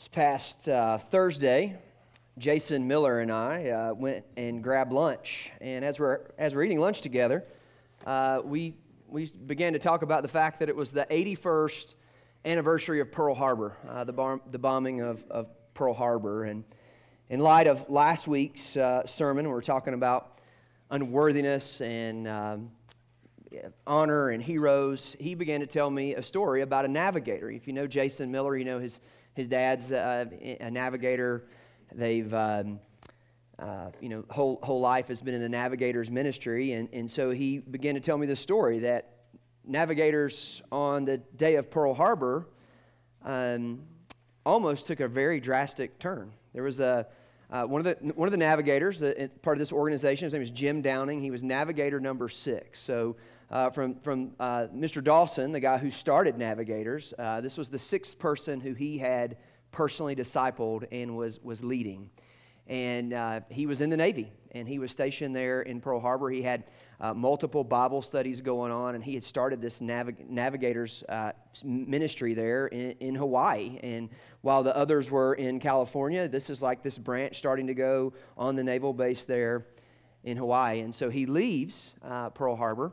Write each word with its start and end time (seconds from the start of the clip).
This 0.00 0.08
past 0.08 0.66
uh, 0.66 0.96
Thursday, 0.96 1.76
Jason 2.38 2.88
Miller 2.88 3.20
and 3.20 3.30
I 3.30 3.68
uh, 3.68 3.92
went 3.92 4.24
and 4.34 4.62
grabbed 4.62 4.94
lunch. 4.94 5.50
And 5.60 5.84
as 5.84 6.00
we're, 6.00 6.20
as 6.38 6.54
we're 6.54 6.62
eating 6.62 6.80
lunch 6.80 7.02
together, 7.02 7.44
uh, 8.06 8.40
we, 8.42 8.76
we 9.08 9.26
began 9.26 9.74
to 9.74 9.78
talk 9.78 10.00
about 10.00 10.22
the 10.22 10.28
fact 10.28 10.60
that 10.60 10.70
it 10.70 10.74
was 10.74 10.90
the 10.90 11.06
81st 11.10 11.96
anniversary 12.46 13.00
of 13.00 13.12
Pearl 13.12 13.34
Harbor, 13.34 13.76
uh, 13.86 14.04
the, 14.04 14.14
bar- 14.14 14.40
the 14.50 14.58
bombing 14.58 15.02
of, 15.02 15.22
of 15.30 15.48
Pearl 15.74 15.92
Harbor. 15.92 16.44
And 16.44 16.64
in 17.28 17.40
light 17.40 17.66
of 17.66 17.90
last 17.90 18.26
week's 18.26 18.78
uh, 18.78 19.04
sermon, 19.04 19.46
we 19.46 19.52
were 19.52 19.60
talking 19.60 19.92
about 19.92 20.40
unworthiness 20.90 21.82
and 21.82 22.26
um, 22.26 22.70
honor 23.86 24.30
and 24.30 24.42
heroes. 24.42 25.14
He 25.20 25.34
began 25.34 25.60
to 25.60 25.66
tell 25.66 25.90
me 25.90 26.14
a 26.14 26.22
story 26.22 26.62
about 26.62 26.86
a 26.86 26.88
navigator. 26.88 27.50
If 27.50 27.66
you 27.66 27.74
know 27.74 27.86
Jason 27.86 28.30
Miller, 28.30 28.56
you 28.56 28.64
know 28.64 28.78
his 28.78 28.98
his 29.40 29.48
dad's 29.48 29.90
uh, 29.90 30.26
a 30.60 30.70
navigator. 30.70 31.46
They've, 31.94 32.32
um, 32.34 32.78
uh, 33.58 33.90
you 33.98 34.10
know, 34.10 34.24
whole, 34.28 34.58
whole 34.62 34.80
life 34.80 35.08
has 35.08 35.22
been 35.22 35.34
in 35.34 35.40
the 35.40 35.48
navigator's 35.48 36.10
ministry. 36.10 36.72
And, 36.72 36.90
and 36.92 37.10
so 37.10 37.30
he 37.30 37.58
began 37.58 37.94
to 37.94 38.00
tell 38.00 38.18
me 38.18 38.26
the 38.26 38.36
story 38.36 38.80
that 38.80 39.14
navigators 39.64 40.60
on 40.70 41.06
the 41.06 41.16
day 41.16 41.56
of 41.56 41.70
Pearl 41.70 41.94
Harbor 41.94 42.48
um, 43.24 43.80
almost 44.44 44.86
took 44.86 45.00
a 45.00 45.08
very 45.08 45.40
drastic 45.40 45.98
turn. 45.98 46.32
There 46.52 46.62
was 46.62 46.80
a, 46.80 47.06
uh, 47.50 47.64
one, 47.64 47.84
of 47.84 47.86
the, 47.86 48.12
one 48.12 48.28
of 48.28 48.32
the 48.32 48.36
navigators, 48.36 49.02
uh, 49.02 49.28
part 49.40 49.56
of 49.56 49.58
this 49.58 49.72
organization, 49.72 50.26
his 50.26 50.34
name 50.34 50.40
was 50.40 50.50
Jim 50.50 50.82
Downing. 50.82 51.22
He 51.22 51.30
was 51.30 51.42
navigator 51.42 51.98
number 51.98 52.28
six. 52.28 52.78
So 52.80 53.16
uh, 53.50 53.70
from, 53.70 53.96
from 53.96 54.32
uh, 54.38 54.66
Mr. 54.74 55.02
Dawson, 55.02 55.52
the 55.52 55.60
guy 55.60 55.78
who 55.78 55.90
started 55.90 56.38
Navigators. 56.38 57.12
Uh, 57.18 57.40
this 57.40 57.58
was 57.58 57.68
the 57.68 57.78
sixth 57.78 58.18
person 58.18 58.60
who 58.60 58.74
he 58.74 58.98
had 58.98 59.36
personally 59.72 60.14
discipled 60.14 60.86
and 60.92 61.16
was, 61.16 61.40
was 61.42 61.62
leading. 61.64 62.10
And 62.68 63.12
uh, 63.12 63.40
he 63.48 63.66
was 63.66 63.80
in 63.80 63.90
the 63.90 63.96
Navy, 63.96 64.32
and 64.52 64.68
he 64.68 64.78
was 64.78 64.92
stationed 64.92 65.34
there 65.34 65.62
in 65.62 65.80
Pearl 65.80 65.98
Harbor. 65.98 66.30
He 66.30 66.42
had 66.42 66.64
uh, 67.00 67.12
multiple 67.12 67.64
Bible 67.64 68.00
studies 68.00 68.40
going 68.40 68.70
on, 68.70 68.94
and 68.94 69.02
he 69.02 69.14
had 69.14 69.24
started 69.24 69.60
this 69.60 69.80
navig- 69.80 70.28
Navigators 70.28 71.02
uh, 71.08 71.32
ministry 71.64 72.34
there 72.34 72.68
in, 72.68 72.92
in 73.00 73.14
Hawaii. 73.16 73.80
And 73.82 74.08
while 74.42 74.62
the 74.62 74.76
others 74.76 75.10
were 75.10 75.34
in 75.34 75.58
California, 75.58 76.28
this 76.28 76.48
is 76.48 76.62
like 76.62 76.84
this 76.84 76.96
branch 76.96 77.36
starting 77.36 77.66
to 77.66 77.74
go 77.74 78.12
on 78.36 78.54
the 78.54 78.62
naval 78.62 78.92
base 78.92 79.24
there 79.24 79.66
in 80.22 80.36
Hawaii. 80.36 80.80
And 80.80 80.94
so 80.94 81.10
he 81.10 81.26
leaves 81.26 81.96
Pearl 82.34 82.54
Harbor 82.54 82.92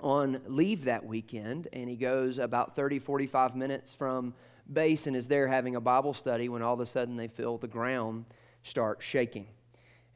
on 0.00 0.40
leave 0.46 0.84
that 0.84 1.04
weekend, 1.04 1.68
and 1.72 1.88
he 1.88 1.96
goes 1.96 2.38
about 2.38 2.76
30, 2.76 2.98
45 2.98 3.56
minutes 3.56 3.94
from 3.94 4.34
base 4.72 5.06
and 5.06 5.16
is 5.16 5.28
there 5.28 5.46
having 5.46 5.76
a 5.76 5.80
Bible 5.80 6.14
study 6.14 6.48
when 6.48 6.62
all 6.62 6.74
of 6.74 6.80
a 6.80 6.86
sudden 6.86 7.16
they 7.16 7.28
feel 7.28 7.58
the 7.58 7.68
ground 7.68 8.24
start 8.62 9.02
shaking. 9.02 9.46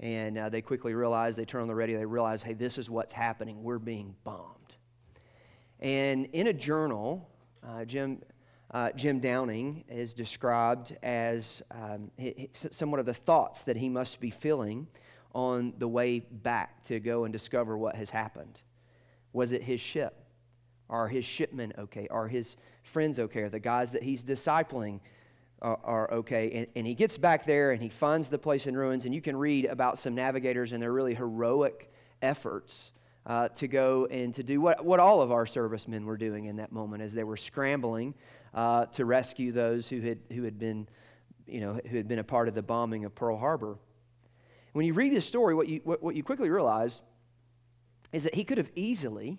And 0.00 0.38
uh, 0.38 0.48
they 0.48 0.62
quickly 0.62 0.94
realize, 0.94 1.36
they 1.36 1.44
turn 1.44 1.62
on 1.62 1.68
the 1.68 1.74
radio, 1.74 1.98
they 1.98 2.06
realize, 2.06 2.42
hey, 2.42 2.54
this 2.54 2.78
is 2.78 2.88
what's 2.88 3.12
happening. 3.12 3.62
We're 3.62 3.78
being 3.78 4.14
bombed. 4.24 4.54
And 5.80 6.26
in 6.32 6.46
a 6.46 6.52
journal, 6.52 7.28
uh, 7.66 7.84
Jim, 7.84 8.22
uh, 8.70 8.90
Jim 8.92 9.18
Downing 9.18 9.84
is 9.88 10.14
described 10.14 10.96
as 11.02 11.62
um, 11.72 12.10
somewhat 12.52 13.00
of 13.00 13.06
the 13.06 13.14
thoughts 13.14 13.62
that 13.62 13.76
he 13.76 13.88
must 13.88 14.20
be 14.20 14.30
feeling 14.30 14.86
on 15.34 15.74
the 15.78 15.88
way 15.88 16.20
back 16.20 16.84
to 16.84 17.00
go 17.00 17.24
and 17.24 17.32
discover 17.32 17.76
what 17.76 17.96
has 17.96 18.10
happened. 18.10 18.60
Was 19.32 19.52
it 19.52 19.62
his 19.62 19.80
ship? 19.80 20.14
Are 20.90 21.08
his 21.08 21.24
shipmen 21.24 21.72
okay? 21.78 22.08
Are 22.10 22.28
his 22.28 22.56
friends 22.82 23.18
okay? 23.18 23.42
Are 23.42 23.48
the 23.48 23.60
guys 23.60 23.92
that 23.92 24.02
he's 24.02 24.24
discipling 24.24 25.00
are, 25.60 25.78
are 25.84 26.10
okay? 26.12 26.50
And, 26.52 26.66
and, 26.76 26.86
he 26.86 26.94
gets 26.94 27.18
back 27.18 27.44
there 27.44 27.72
and 27.72 27.82
he 27.82 27.88
finds 27.88 28.28
the 28.28 28.38
place 28.38 28.66
in 28.66 28.76
ruins. 28.76 29.04
And 29.04 29.14
you 29.14 29.20
can 29.20 29.36
read 29.36 29.66
about 29.66 29.98
some 29.98 30.14
navigators 30.14 30.72
and 30.72 30.82
their 30.82 30.92
really 30.92 31.14
heroic 31.14 31.92
efforts 32.22 32.92
uh, 33.26 33.48
to 33.48 33.68
go 33.68 34.06
and 34.06 34.32
to 34.34 34.42
do 34.42 34.60
what, 34.60 34.84
what 34.84 34.98
all 35.00 35.20
of 35.20 35.30
our 35.30 35.44
servicemen 35.44 36.06
were 36.06 36.16
doing 36.16 36.46
in 36.46 36.56
that 36.56 36.72
moment 36.72 37.02
as 37.02 37.12
they 37.12 37.24
were 37.24 37.36
scrambling 37.36 38.14
uh, 38.54 38.86
to 38.86 39.04
rescue 39.04 39.52
those 39.52 39.88
who 39.88 40.00
had, 40.00 40.18
who 40.32 40.44
had 40.44 40.58
been, 40.58 40.88
you 41.46 41.60
know, 41.60 41.78
who 41.90 41.96
had 41.96 42.08
been 42.08 42.18
a 42.18 42.24
part 42.24 42.48
of 42.48 42.54
the 42.54 42.62
bombing 42.62 43.04
of 43.04 43.14
Pearl 43.14 43.36
Harbor. 43.36 43.76
When 44.72 44.86
you 44.86 44.94
read 44.94 45.12
this 45.12 45.26
story, 45.26 45.54
what 45.54 45.68
you, 45.68 45.80
what, 45.84 46.02
what 46.02 46.14
you 46.14 46.22
quickly 46.22 46.48
realize 46.48 47.02
is 48.12 48.24
that 48.24 48.34
he 48.34 48.44
could 48.44 48.58
have 48.58 48.70
easily 48.74 49.38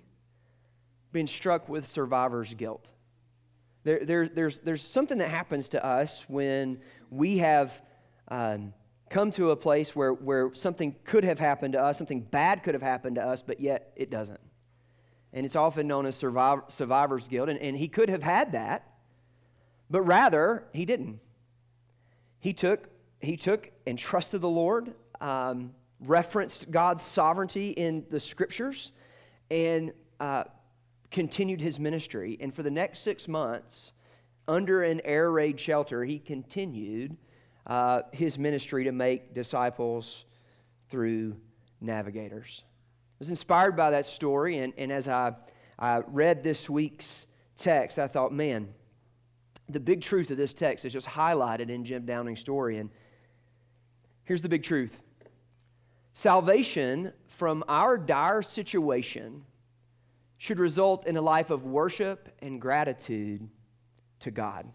been 1.11 1.27
struck 1.27 1.67
with 1.67 1.85
survivor's 1.87 2.53
guilt. 2.53 2.87
There, 3.83 4.05
there, 4.05 4.27
there's, 4.27 4.59
there's 4.59 4.83
something 4.83 5.17
that 5.19 5.29
happens 5.29 5.69
to 5.69 5.83
us 5.83 6.25
when 6.27 6.81
we 7.09 7.37
have 7.37 7.81
um, 8.27 8.73
come 9.09 9.31
to 9.31 9.51
a 9.51 9.55
place 9.55 9.95
where, 9.95 10.13
where 10.13 10.53
something 10.53 10.95
could 11.03 11.23
have 11.23 11.39
happened 11.39 11.73
to 11.73 11.81
us, 11.81 11.97
something 11.97 12.21
bad 12.21 12.63
could 12.63 12.75
have 12.75 12.83
happened 12.83 13.15
to 13.15 13.25
us, 13.25 13.41
but 13.41 13.59
yet 13.59 13.91
it 13.95 14.09
doesn't. 14.11 14.39
And 15.33 15.45
it's 15.45 15.55
often 15.55 15.87
known 15.87 16.05
as 16.05 16.15
survivor, 16.15 16.63
survivor's 16.67 17.27
guilt. 17.27 17.49
And, 17.49 17.59
and 17.59 17.77
he 17.77 17.87
could 17.87 18.09
have 18.09 18.23
had 18.23 18.51
that, 18.51 18.85
but 19.89 20.01
rather, 20.01 20.65
he 20.73 20.85
didn't. 20.85 21.19
He 22.39 22.53
took, 22.53 22.89
he 23.19 23.37
took 23.37 23.71
and 23.87 23.97
trusted 23.97 24.41
the 24.41 24.49
Lord. 24.49 24.93
Um, 25.19 25.73
referenced 25.99 26.71
God's 26.71 27.03
sovereignty 27.03 27.71
in 27.71 28.05
the 28.09 28.19
scriptures 28.19 28.91
and 29.51 29.91
uh, 30.19 30.45
continued 31.11 31.61
his 31.61 31.79
ministry. 31.79 32.37
And 32.39 32.53
for 32.53 32.63
the 32.63 32.71
next 32.71 32.99
six 32.99 33.27
months, 33.27 33.93
under 34.47 34.83
an 34.83 35.01
air 35.03 35.31
raid 35.31 35.59
shelter, 35.59 36.03
he 36.03 36.19
continued 36.19 37.17
uh, 37.67 38.01
his 38.11 38.37
ministry 38.37 38.85
to 38.85 38.91
make 38.91 39.33
disciples 39.33 40.25
through 40.89 41.35
navigators. 41.81 42.63
I 42.63 43.15
was 43.19 43.29
inspired 43.29 43.75
by 43.75 43.91
that 43.91 44.05
story, 44.05 44.59
and, 44.59 44.73
and 44.77 44.91
as 44.91 45.07
I, 45.07 45.33
I 45.77 45.99
read 46.07 46.43
this 46.43 46.69
week's 46.69 47.27
text, 47.57 47.99
I 47.99 48.07
thought, 48.07 48.33
man, 48.33 48.69
the 49.67 49.79
big 49.79 50.01
truth 50.01 50.31
of 50.31 50.37
this 50.37 50.53
text 50.53 50.85
is 50.85 50.93
just 50.93 51.07
highlighted 51.07 51.69
in 51.69 51.85
Jim 51.85 52.05
Downing's 52.05 52.39
story. 52.39 52.77
And 52.77 52.89
here's 54.23 54.41
the 54.41 54.49
big 54.49 54.63
truth 54.63 54.99
Salvation 56.19 57.13
from 57.27 57.63
our 57.69 57.97
dire 57.97 58.41
situation 58.41 59.45
should 60.37 60.59
result 60.59 61.07
in 61.07 61.15
a 61.15 61.21
life 61.21 61.49
of 61.49 61.63
worship 61.63 62.27
and 62.41 62.59
gratitude 62.59 63.47
to 64.19 64.29
God. 64.29 64.69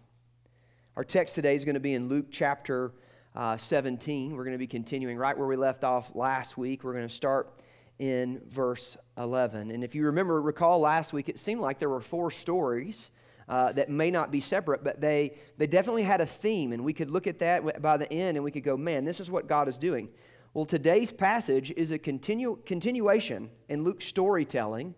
Our 0.95 1.03
text 1.03 1.35
today 1.35 1.53
is 1.53 1.63
going 1.63 1.75
to 1.75 1.79
be 1.79 1.93
in 1.93 2.09
Luke 2.09 2.31
chapter 2.31 2.93
uh, 3.35 3.57
17. 3.57 4.35
We're 4.35 4.43
going 4.43 4.55
to 4.55 4.57
be 4.57 4.65
continuing 4.65 5.19
right 5.19 5.37
where 5.37 5.45
we 5.45 5.55
left 5.55 5.83
off 5.83 6.15
last 6.15 6.57
week. 6.57 6.83
We're 6.83 6.93
going 6.93 7.07
to 7.07 7.13
start 7.13 7.59
in 7.99 8.41
verse 8.47 8.97
11. 9.15 9.69
And 9.69 9.83
if 9.83 9.93
you 9.93 10.05
remember, 10.07 10.41
recall 10.41 10.79
last 10.79 11.13
week, 11.13 11.29
it 11.29 11.37
seemed 11.37 11.61
like 11.61 11.77
there 11.77 11.89
were 11.89 12.01
four 12.01 12.31
stories 12.31 13.11
uh, 13.47 13.71
that 13.73 13.91
may 13.91 14.09
not 14.09 14.31
be 14.31 14.39
separate, 14.39 14.83
but 14.83 14.99
they, 14.99 15.37
they 15.59 15.67
definitely 15.67 16.01
had 16.01 16.21
a 16.21 16.25
theme. 16.25 16.73
And 16.73 16.83
we 16.83 16.91
could 16.91 17.11
look 17.11 17.27
at 17.27 17.37
that 17.37 17.83
by 17.83 17.97
the 17.97 18.11
end 18.11 18.35
and 18.35 18.43
we 18.43 18.49
could 18.49 18.63
go, 18.63 18.75
man, 18.75 19.05
this 19.05 19.19
is 19.19 19.29
what 19.29 19.47
God 19.47 19.69
is 19.69 19.77
doing. 19.77 20.09
Well, 20.55 20.63
today's 20.63 21.11
passage 21.11 21.73
is 21.75 21.91
a 21.91 21.99
continu- 21.99 22.65
continuation 22.65 23.49
in 23.67 23.83
Luke's 23.83 24.05
storytelling 24.05 24.95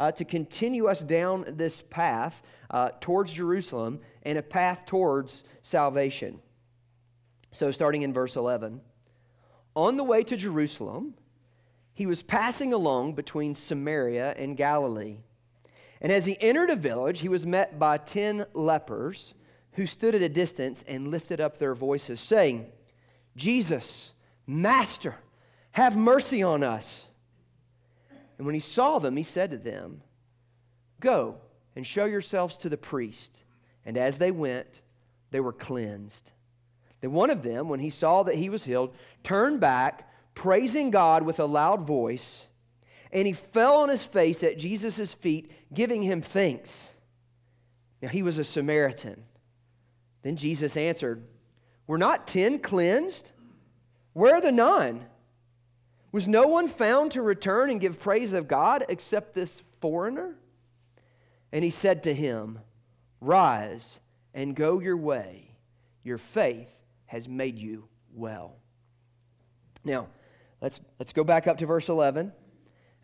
uh, 0.00 0.12
to 0.12 0.24
continue 0.24 0.86
us 0.86 1.00
down 1.02 1.44
this 1.46 1.82
path 1.82 2.40
uh, 2.70 2.88
towards 3.02 3.30
Jerusalem 3.34 4.00
and 4.22 4.38
a 4.38 4.42
path 4.42 4.86
towards 4.86 5.44
salvation. 5.60 6.40
So, 7.52 7.70
starting 7.70 8.00
in 8.00 8.14
verse 8.14 8.34
11, 8.34 8.80
on 9.76 9.98
the 9.98 10.04
way 10.04 10.22
to 10.22 10.38
Jerusalem, 10.38 11.12
he 11.92 12.06
was 12.06 12.22
passing 12.22 12.72
along 12.72 13.12
between 13.12 13.52
Samaria 13.52 14.32
and 14.38 14.56
Galilee. 14.56 15.18
And 16.00 16.12
as 16.12 16.24
he 16.24 16.40
entered 16.40 16.70
a 16.70 16.76
village, 16.76 17.20
he 17.20 17.28
was 17.28 17.44
met 17.44 17.78
by 17.78 17.98
ten 17.98 18.46
lepers 18.54 19.34
who 19.72 19.84
stood 19.84 20.14
at 20.14 20.22
a 20.22 20.30
distance 20.30 20.82
and 20.88 21.08
lifted 21.08 21.42
up 21.42 21.58
their 21.58 21.74
voices, 21.74 22.20
saying, 22.20 22.72
Jesus, 23.36 24.13
Master, 24.46 25.16
have 25.72 25.96
mercy 25.96 26.42
on 26.42 26.62
us. 26.62 27.08
And 28.38 28.46
when 28.46 28.54
he 28.54 28.60
saw 28.60 28.98
them, 28.98 29.16
he 29.16 29.22
said 29.22 29.50
to 29.50 29.58
them, 29.58 30.02
Go 31.00 31.36
and 31.76 31.86
show 31.86 32.04
yourselves 32.04 32.56
to 32.58 32.68
the 32.68 32.76
priest. 32.76 33.44
And 33.84 33.96
as 33.96 34.18
they 34.18 34.30
went, 34.30 34.82
they 35.30 35.40
were 35.40 35.52
cleansed. 35.52 36.32
Then 37.00 37.12
one 37.12 37.30
of 37.30 37.42
them, 37.42 37.68
when 37.68 37.80
he 37.80 37.90
saw 37.90 38.22
that 38.22 38.36
he 38.36 38.48
was 38.48 38.64
healed, 38.64 38.94
turned 39.22 39.60
back, 39.60 40.10
praising 40.34 40.90
God 40.90 41.22
with 41.24 41.38
a 41.38 41.44
loud 41.44 41.86
voice, 41.86 42.48
and 43.12 43.26
he 43.26 43.32
fell 43.32 43.76
on 43.76 43.88
his 43.88 44.04
face 44.04 44.42
at 44.42 44.58
Jesus' 44.58 45.14
feet, 45.14 45.50
giving 45.72 46.02
him 46.02 46.22
thanks. 46.22 46.94
Now 48.00 48.08
he 48.08 48.22
was 48.22 48.38
a 48.38 48.44
Samaritan. 48.44 49.24
Then 50.22 50.36
Jesus 50.36 50.76
answered, 50.76 51.24
Were 51.86 51.98
not 51.98 52.26
ten 52.26 52.58
cleansed? 52.58 53.32
Where 54.14 54.36
are 54.36 54.40
the 54.40 54.52
nine? 54.52 55.04
Was 56.12 56.28
no 56.28 56.46
one 56.46 56.68
found 56.68 57.12
to 57.12 57.22
return 57.22 57.70
and 57.70 57.80
give 57.80 58.00
praise 58.00 58.32
of 58.32 58.48
God 58.48 58.86
except 58.88 59.34
this 59.34 59.62
foreigner? 59.80 60.36
And 61.52 61.62
he 61.62 61.70
said 61.70 62.04
to 62.04 62.14
him, 62.14 62.60
Rise 63.20 64.00
and 64.32 64.54
go 64.54 64.80
your 64.80 64.96
way. 64.96 65.50
Your 66.04 66.18
faith 66.18 66.68
has 67.06 67.28
made 67.28 67.58
you 67.58 67.88
well. 68.14 68.56
Now, 69.84 70.06
let's, 70.60 70.80
let's 70.98 71.12
go 71.12 71.24
back 71.24 71.46
up 71.46 71.58
to 71.58 71.66
verse 71.66 71.88
11 71.88 72.32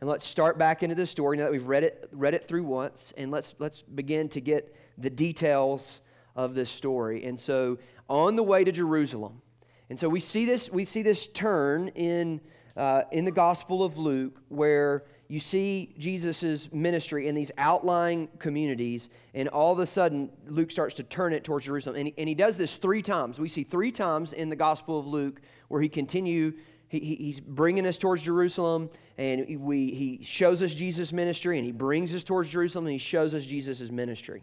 and 0.01 0.09
let's 0.09 0.27
start 0.27 0.59
back 0.59 0.83
into 0.83 0.95
the 0.95 1.07
story 1.07 1.37
now 1.37 1.45
that 1.45 1.53
we've 1.53 1.67
read 1.67 1.85
it, 1.85 2.09
read 2.13 2.35
it 2.35 2.47
through 2.49 2.65
once, 2.65 3.13
and 3.17 3.31
let's, 3.31 3.55
let's 3.59 3.83
begin 3.83 4.29
to 4.31 4.41
get 4.41 4.75
the 4.97 5.11
details 5.11 6.01
of 6.37 6.55
this 6.55 6.71
story. 6.71 7.25
And 7.25 7.39
so, 7.39 7.79
on 8.09 8.37
the 8.37 8.43
way 8.43 8.65
to 8.65 8.73
Jerusalem, 8.73 9.43
and 9.91 9.99
so 9.99 10.09
we 10.09 10.21
see 10.21 10.47
this, 10.47 10.71
we 10.71 10.85
see 10.85 11.03
this 11.03 11.27
turn 11.27 11.89
in, 11.89 12.41
uh, 12.77 13.03
in 13.11 13.25
the 13.25 13.33
Gospel 13.33 13.83
of 13.83 13.99
Luke 13.99 14.41
where 14.49 15.05
you 15.29 15.41
see 15.41 15.95
Jesus' 15.99 16.73
ministry 16.73 17.29
in 17.29 17.35
these 17.35 17.53
outlying 17.59 18.29
communities, 18.39 19.11
and 19.35 19.49
all 19.49 19.73
of 19.73 19.81
a 19.81 19.87
sudden, 19.87 20.31
Luke 20.47 20.71
starts 20.71 20.95
to 20.95 21.03
turn 21.03 21.33
it 21.33 21.45
towards 21.45 21.67
Jerusalem. 21.67 21.97
And 21.97 22.07
he, 22.09 22.15
and 22.19 22.29
he 22.29 22.35
does 22.35 22.57
this 22.57 22.77
three 22.77 23.03
times. 23.03 23.39
We 23.39 23.49
see 23.49 23.65
three 23.65 23.93
times 23.93 24.33
in 24.33 24.49
the 24.49 24.57
Gospel 24.57 24.99
of 24.99 25.07
Luke 25.07 25.41
where 25.69 25.83
he 25.83 25.89
continue 25.89 26.55
he, 26.91 26.99
he's 26.99 27.39
bringing 27.39 27.87
us 27.87 27.99
towards 27.99 28.23
Jerusalem, 28.23 28.91
and 29.17 29.61
we, 29.61 29.93
he 29.93 30.25
shows 30.25 30.61
us 30.61 30.75
Jesus' 30.75 31.13
ministry, 31.13 31.57
and 31.57 31.65
he 31.65 31.71
brings 31.71 32.13
us 32.15 32.25
towards 32.25 32.49
Jerusalem, 32.49 32.87
and 32.87 32.93
he 32.93 32.99
shows 32.99 33.33
us 33.33 33.45
Jesus' 33.45 33.93
ministry. 33.93 34.43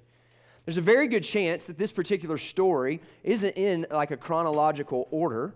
There's 0.67 0.75
a 0.75 0.81
very 0.81 1.07
good 1.07 1.23
chance 1.23 1.63
that 1.67 1.77
this 1.77 1.93
particular 1.93 2.37
story 2.37 2.99
isn't 3.23 3.55
in 3.55 3.87
like 3.89 4.11
a 4.11 4.17
chronological 4.17 5.07
order. 5.11 5.55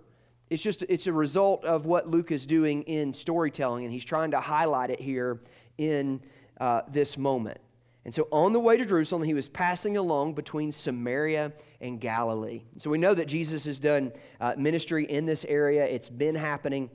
It's 0.50 0.64
just 0.64 0.84
it's 0.84 1.06
a 1.06 1.12
result 1.12 1.66
of 1.66 1.86
what 1.86 2.08
Luke 2.08 2.32
is 2.32 2.46
doing 2.46 2.84
in 2.84 3.14
storytelling, 3.14 3.84
and 3.84 3.92
he's 3.92 4.06
trying 4.06 4.32
to 4.32 4.40
highlight 4.40 4.90
it 4.90 5.02
here 5.02 5.42
in 5.78 6.22
uh, 6.62 6.84
this 6.88 7.18
moment. 7.18 7.60
And 8.06 8.14
so 8.14 8.30
on 8.32 8.54
the 8.54 8.60
way 8.62 8.78
to 8.78 8.86
Jerusalem, 8.86 9.24
he 9.24 9.34
was 9.34 9.50
passing 9.50 9.98
along 9.98 10.36
between 10.36 10.72
Samaria 10.72 11.52
and 11.82 12.00
Galilee. 12.00 12.62
So 12.78 12.90
we 12.90 12.98
know 12.98 13.14
that 13.14 13.26
Jesus 13.26 13.66
has 13.66 13.82
done 13.82 14.14
uh, 14.40 14.54
ministry 14.58 15.04
in 15.04 15.26
this 15.26 15.44
area, 15.50 15.84
it's 15.84 16.08
been 16.08 16.36
happening. 16.36 16.90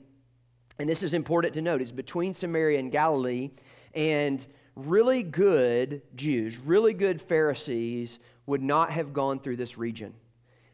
And 0.79 0.89
this 0.89 1.03
is 1.03 1.13
important 1.13 1.53
to 1.53 1.61
note 1.61 1.81
it's 1.81 1.91
between 1.91 2.33
Samaria 2.33 2.79
and 2.79 2.91
Galilee, 2.91 3.51
and 3.93 4.47
really 4.77 5.23
good 5.23 6.01
Jews, 6.15 6.57
really 6.57 6.93
good 6.93 7.21
Pharisees 7.21 8.19
would 8.45 8.61
not 8.61 8.91
have 8.91 9.11
gone 9.13 9.39
through 9.39 9.57
this 9.57 9.77
region. 9.77 10.13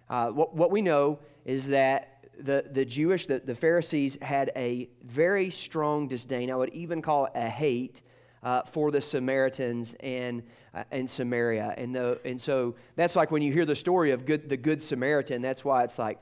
Uh, 0.10 0.30
what, 0.30 0.54
what 0.56 0.72
we 0.72 0.82
know 0.82 1.20
is 1.46 1.68
that 1.68 2.26
the, 2.38 2.66
the 2.72 2.84
Jewish, 2.84 3.28
the, 3.28 3.40
the 3.40 3.56
Pharisees 3.56 4.18
had 4.22 4.52
a 4.56 4.90
very 5.04 5.50
strong 5.50 6.08
disdain, 6.08 6.52
I 6.52 6.56
would 6.56 6.74
even 6.74 7.02
call 7.02 7.26
it 7.26 7.32
a 7.36 7.48
hate 7.48 8.02
uh, 8.44 8.64
for 8.64 8.92
the 8.92 9.00
Samaritans 9.00 9.96
and, 10.02 10.44
uh, 10.74 10.84
and 10.92 11.10
Samaria. 11.10 11.74
And, 11.78 11.96
the, 11.96 12.20
and 12.26 12.40
so 12.40 12.76
that's 12.96 13.16
like 13.16 13.32
when 13.32 13.42
you 13.42 13.54
hear 13.54 13.66
the 13.66 13.76
story 13.76 14.12
of 14.12 14.26
good, 14.26 14.50
the 14.50 14.58
Good 14.58 14.82
Samaritan, 14.82 15.42
that's 15.42 15.64
why 15.64 15.84
it's 15.84 15.98
like, 15.98 16.20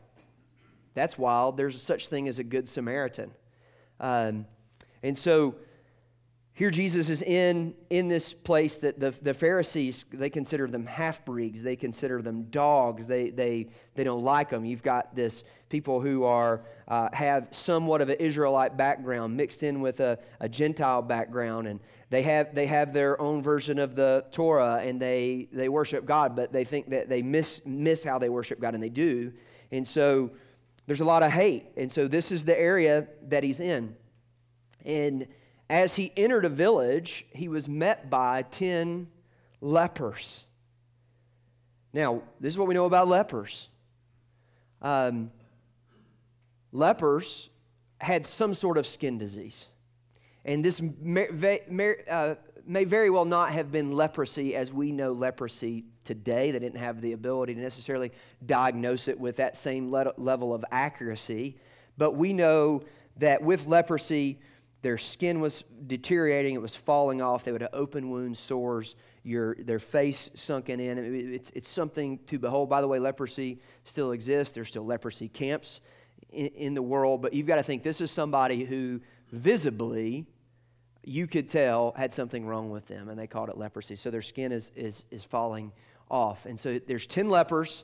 that's 0.93 1.17
wild. 1.17 1.57
There's 1.57 1.81
such 1.81 2.09
thing 2.09 2.27
as 2.27 2.37
a 2.37 2.43
Good 2.43 2.67
Samaritan. 2.67 3.31
Um, 3.99 4.45
and 5.01 5.17
so 5.17 5.55
here 6.61 6.69
Jesus 6.69 7.09
is 7.09 7.23
in, 7.23 7.73
in 7.89 8.07
this 8.07 8.35
place 8.35 8.77
that 8.77 8.99
the, 8.99 9.09
the 9.23 9.33
Pharisees, 9.33 10.05
they 10.13 10.29
consider 10.29 10.67
them 10.67 10.85
half-breeds. 10.85 11.63
They 11.63 11.75
consider 11.75 12.21
them 12.21 12.43
dogs. 12.51 13.07
They, 13.07 13.31
they, 13.31 13.69
they 13.95 14.03
don't 14.03 14.23
like 14.23 14.51
them. 14.51 14.63
You've 14.63 14.83
got 14.83 15.15
this 15.15 15.43
people 15.69 16.01
who 16.01 16.23
are, 16.23 16.61
uh, 16.87 17.09
have 17.13 17.47
somewhat 17.49 18.01
of 18.01 18.09
an 18.09 18.17
Israelite 18.19 18.77
background 18.77 19.35
mixed 19.35 19.63
in 19.63 19.81
with 19.81 20.01
a, 20.01 20.19
a 20.39 20.47
Gentile 20.47 21.01
background. 21.01 21.65
And 21.65 21.79
they 22.11 22.21
have, 22.21 22.53
they 22.53 22.67
have 22.67 22.93
their 22.93 23.19
own 23.19 23.41
version 23.41 23.79
of 23.79 23.95
the 23.95 24.23
Torah 24.29 24.83
and 24.83 25.01
they, 25.01 25.49
they 25.51 25.67
worship 25.67 26.05
God, 26.05 26.35
but 26.35 26.53
they 26.53 26.63
think 26.63 26.91
that 26.91 27.09
they 27.09 27.23
miss, 27.23 27.63
miss 27.65 28.03
how 28.03 28.19
they 28.19 28.29
worship 28.29 28.59
God, 28.59 28.75
and 28.75 28.83
they 28.83 28.89
do. 28.89 29.33
And 29.71 29.87
so 29.87 30.29
there's 30.85 31.01
a 31.01 31.05
lot 31.05 31.23
of 31.23 31.31
hate. 31.31 31.71
And 31.75 31.91
so 31.91 32.07
this 32.07 32.31
is 32.31 32.45
the 32.45 32.55
area 32.55 33.07
that 33.29 33.43
he's 33.43 33.61
in. 33.61 33.95
And 34.85 35.25
as 35.71 35.95
he 35.95 36.11
entered 36.17 36.43
a 36.43 36.49
village, 36.49 37.25
he 37.31 37.47
was 37.47 37.69
met 37.69 38.09
by 38.09 38.41
10 38.41 39.07
lepers. 39.61 40.43
Now, 41.93 42.23
this 42.41 42.53
is 42.53 42.57
what 42.57 42.67
we 42.67 42.73
know 42.73 42.83
about 42.83 43.07
lepers. 43.07 43.69
Um, 44.81 45.31
lepers 46.73 47.49
had 48.01 48.25
some 48.25 48.53
sort 48.53 48.77
of 48.77 48.85
skin 48.85 49.17
disease. 49.17 49.67
And 50.43 50.63
this 50.65 50.81
may, 50.81 51.95
uh, 52.09 52.35
may 52.65 52.83
very 52.83 53.09
well 53.09 53.25
not 53.25 53.53
have 53.53 53.71
been 53.71 53.93
leprosy 53.93 54.57
as 54.57 54.73
we 54.73 54.91
know 54.91 55.13
leprosy 55.13 55.85
today. 56.03 56.51
They 56.51 56.59
didn't 56.59 56.79
have 56.79 56.99
the 56.99 57.13
ability 57.13 57.55
to 57.55 57.61
necessarily 57.61 58.11
diagnose 58.45 59.07
it 59.07 59.17
with 59.17 59.37
that 59.37 59.55
same 59.55 59.89
level 59.89 60.53
of 60.53 60.65
accuracy. 60.69 61.55
But 61.97 62.15
we 62.15 62.33
know 62.33 62.83
that 63.17 63.41
with 63.41 63.67
leprosy, 63.67 64.39
their 64.81 64.97
skin 64.97 65.39
was 65.39 65.63
deteriorating, 65.85 66.55
it 66.55 66.61
was 66.61 66.75
falling 66.75 67.21
off. 67.21 67.43
They 67.43 67.51
would 67.51 67.61
have 67.61 67.73
open 67.73 68.09
wounds, 68.09 68.39
sores, 68.39 68.95
your, 69.23 69.55
their 69.59 69.79
face 69.79 70.31
sunken 70.33 70.79
in. 70.79 71.33
It's, 71.33 71.51
it's 71.51 71.69
something 71.69 72.19
to 72.27 72.39
behold. 72.39 72.69
By 72.69 72.81
the 72.81 72.87
way, 72.87 72.97
leprosy 72.97 73.59
still 73.83 74.11
exists. 74.11 74.55
There's 74.55 74.69
still 74.69 74.85
leprosy 74.85 75.29
camps 75.29 75.81
in, 76.31 76.47
in 76.47 76.73
the 76.73 76.81
world, 76.81 77.21
but 77.21 77.33
you've 77.33 77.47
got 77.47 77.57
to 77.57 77.63
think 77.63 77.83
this 77.83 78.01
is 78.01 78.09
somebody 78.09 78.63
who 78.65 79.01
visibly 79.31 80.25
you 81.03 81.27
could 81.27 81.49
tell 81.49 81.93
had 81.95 82.13
something 82.13 82.45
wrong 82.45 82.69
with 82.69 82.87
them, 82.87 83.09
and 83.09 83.17
they 83.17 83.27
called 83.27 83.49
it 83.49 83.57
leprosy. 83.57 83.95
So 83.95 84.11
their 84.11 84.21
skin 84.21 84.51
is, 84.51 84.71
is, 84.75 85.03
is 85.11 85.23
falling 85.23 85.71
off. 86.09 86.45
And 86.45 86.59
so 86.59 86.79
there's 86.79 87.07
10 87.07 87.29
lepers 87.29 87.83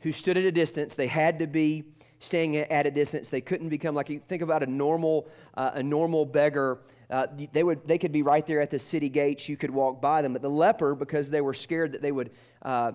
who 0.00 0.12
stood 0.12 0.36
at 0.36 0.44
a 0.44 0.52
distance. 0.52 0.94
They 0.94 1.06
had 1.06 1.38
to 1.38 1.46
be 1.46 1.84
staying 2.18 2.56
at 2.56 2.86
a 2.86 2.90
distance. 2.90 3.28
They 3.28 3.40
couldn't 3.40 3.68
become 3.68 3.94
like 3.94 4.08
you 4.08 4.20
think 4.26 4.42
about 4.42 4.62
a 4.62 4.66
normal 4.66 5.28
uh, 5.54 5.72
a 5.74 5.82
normal 5.82 6.24
beggar. 6.24 6.80
Uh, 7.08 7.26
they 7.52 7.62
would 7.62 7.86
they 7.86 7.98
could 7.98 8.12
be 8.12 8.22
right 8.22 8.46
there 8.46 8.60
at 8.60 8.70
the 8.70 8.78
city 8.78 9.08
gates. 9.08 9.48
You 9.48 9.56
could 9.56 9.70
walk 9.70 10.00
by 10.00 10.22
them. 10.22 10.32
But 10.32 10.42
the 10.42 10.50
leper, 10.50 10.94
because 10.94 11.30
they 11.30 11.40
were 11.40 11.54
scared 11.54 11.92
that 11.92 12.02
they 12.02 12.12
would 12.12 12.30
uh, 12.62 12.92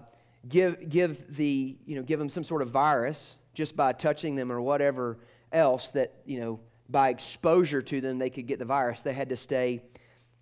give 0.47 0.89
give 0.89 1.35
the 1.35 1.77
you 1.85 1.95
know 1.95 2.03
give 2.03 2.19
them 2.19 2.29
some 2.29 2.43
sort 2.43 2.61
of 2.61 2.69
virus 2.69 3.37
just 3.53 3.75
by 3.75 3.93
touching 3.93 4.35
them 4.35 4.51
or 4.51 4.61
whatever 4.61 5.17
else 5.51 5.91
that 5.91 6.13
you 6.25 6.39
know 6.39 6.59
by 6.89 7.09
exposure 7.09 7.81
to 7.81 8.01
them 8.01 8.19
they 8.19 8.29
could 8.29 8.47
get 8.47 8.59
the 8.59 8.65
virus. 8.65 9.01
They 9.01 9.13
had 9.13 9.29
to 9.29 9.37
stay 9.37 9.81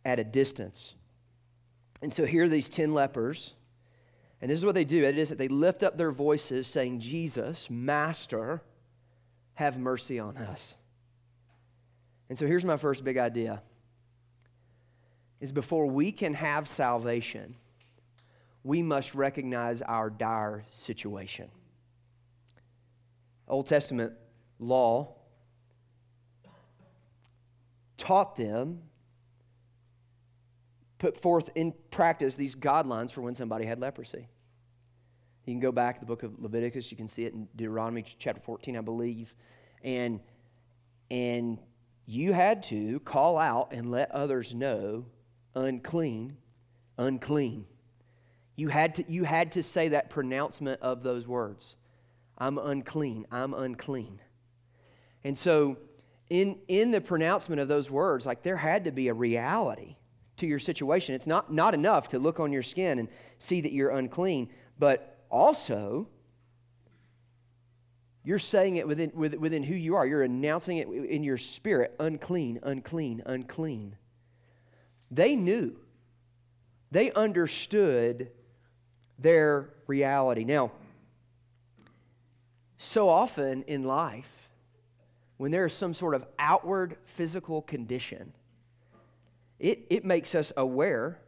at 0.06 0.20
a 0.20 0.24
distance. 0.24 0.96
And 2.02 2.14
so 2.14 2.26
here 2.26 2.46
are 2.46 2.50
these 2.50 2.70
ten 2.70 2.94
lepers. 2.94 3.54
And 4.42 4.50
this 4.50 4.58
is 4.58 4.66
what 4.66 4.76
they 4.76 4.86
do. 4.86 5.04
It 5.04 5.18
is 5.18 5.30
that 5.30 5.38
they 5.38 5.50
lift 5.50 5.84
up 5.84 5.98
their 5.98 6.12
voices 6.12 6.66
saying, 6.68 7.02
Jesus, 7.02 7.70
Master, 7.70 8.62
have 9.59 9.78
mercy 9.78 10.19
on 10.19 10.37
us. 10.37 10.75
And 12.30 12.37
so 12.37 12.47
here's 12.47 12.63
my 12.63 12.78
first 12.78 13.04
big 13.04 13.18
idea 13.18 13.61
is 15.42 15.51
before 15.51 15.85
we 15.85 16.13
can 16.13 16.33
have 16.33 16.68
salvation, 16.68 17.56
we 18.63 18.81
must 18.81 19.16
recognize 19.16 19.81
our 19.81 20.09
dire 20.09 20.63
situation. 20.69 21.49
Old 23.49 23.68
Testament 23.68 24.13
law 24.59 25.16
taught 27.97 28.37
them, 28.37 28.81
put 30.99 31.19
forth 31.19 31.49
in 31.56 31.73
practice 31.92 32.35
these 32.35 32.56
guidelines 32.56 33.11
for 33.11 33.21
when 33.21 33.35
somebody 33.35 33.66
had 33.66 33.81
leprosy. 33.81 34.30
You 35.49 35.56
can 35.56 35.61
go 35.61 35.71
back 35.71 35.95
to 35.95 36.01
the 36.01 36.06
book 36.06 36.21
of 36.21 36.39
Leviticus. 36.39 36.91
You 36.91 36.97
can 36.97 37.07
see 37.07 37.25
it 37.25 37.33
in 37.33 37.47
Deuteronomy 37.56 38.06
chapter 38.19 38.39
14, 38.39 38.77
I 38.77 38.81
believe. 38.81 39.33
And, 39.83 40.19
and 41.09 41.57
you 42.06 42.33
had 42.33 42.61
to 42.63 42.99
call 42.99 43.39
out 43.39 43.73
and 43.73 43.89
let 43.89 44.11
others 44.11 44.53
know 44.53 45.07
unclean, 45.56 46.37
unclean. 46.99 47.65
You 48.57 48.68
had 48.68 48.94
to, 48.95 49.11
you 49.11 49.23
had 49.23 49.53
to 49.53 49.63
say 49.63 49.87
that 49.87 50.11
pronouncement 50.11 50.81
of 50.83 51.01
those 51.01 51.27
words 51.27 51.77
I'm 52.37 52.59
unclean, 52.59 53.25
I'm 53.31 53.56
unclean. 53.56 54.21
And 55.23 55.35
so, 55.35 55.77
in, 56.29 56.59
in 56.68 56.91
the 56.91 57.01
pronouncement 57.01 57.59
of 57.59 57.68
those 57.68 57.89
words, 57.89 58.23
like 58.23 58.44
there 58.44 58.57
had 58.57 58.83
to 58.83 58.91
be 58.91 59.07
a 59.07 59.15
reality 59.15 59.95
to 60.37 60.45
your 60.45 60.59
situation. 60.59 61.15
It's 61.15 61.25
not, 61.25 61.51
not 61.51 61.73
enough 61.73 62.09
to 62.09 62.19
look 62.19 62.39
on 62.39 62.53
your 62.53 62.61
skin 62.61 62.99
and 62.99 63.09
see 63.39 63.61
that 63.61 63.71
you're 63.71 63.89
unclean, 63.89 64.49
but 64.77 65.08
also, 65.30 66.07
you're 68.24 68.40
saying 68.40 68.76
it 68.78 68.88
within, 68.88 69.12
within 69.14 69.64
who 69.64 69.76
you 69.76 69.95
are. 69.95 70.06
You're 70.06 70.24
announcing 70.24 70.78
it 70.78 70.88
in 70.88 71.24
your 71.24 71.38
spirit 71.38 71.95
unclean, 72.00 72.59
unclean, 72.64 73.24
unclean. 73.26 73.95
They 75.12 75.36
knew, 75.36 75.76
they 76.92 77.12
understood 77.12 78.31
their 79.18 79.69
reality. 79.88 80.44
Now, 80.44 80.71
so 82.78 83.09
often 83.09 83.64
in 83.64 83.83
life, 83.83 84.31
when 85.38 85.52
there 85.52 85.66
is 85.66 85.74
some 85.74 85.94
sort 85.94 86.16
of 86.16 86.26
outward 86.38 86.98
physical 87.06 87.62
condition, 87.62 88.33
it, 89.59 89.86
it 89.90 90.06
makes 90.06 90.36
us 90.36 90.52
aware 90.56 91.19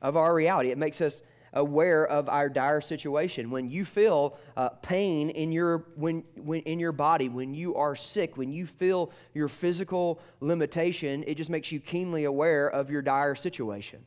of 0.00 0.16
our 0.16 0.34
reality. 0.34 0.70
It 0.70 0.78
makes 0.78 1.00
us 1.00 1.22
aware 1.56 2.06
of 2.06 2.28
our 2.28 2.48
dire 2.48 2.80
situation. 2.80 3.50
When 3.50 3.68
you 3.68 3.84
feel 3.84 4.38
uh, 4.56 4.68
pain 4.68 5.30
in 5.30 5.50
your, 5.50 5.86
when, 5.96 6.22
when, 6.36 6.60
in 6.60 6.78
your 6.78 6.92
body, 6.92 7.28
when 7.28 7.54
you 7.54 7.74
are 7.74 7.96
sick, 7.96 8.36
when 8.36 8.52
you 8.52 8.66
feel 8.66 9.10
your 9.34 9.48
physical 9.48 10.20
limitation, 10.40 11.24
it 11.26 11.34
just 11.36 11.50
makes 11.50 11.72
you 11.72 11.80
keenly 11.80 12.24
aware 12.24 12.68
of 12.68 12.90
your 12.90 13.02
dire 13.02 13.34
situation. 13.34 14.06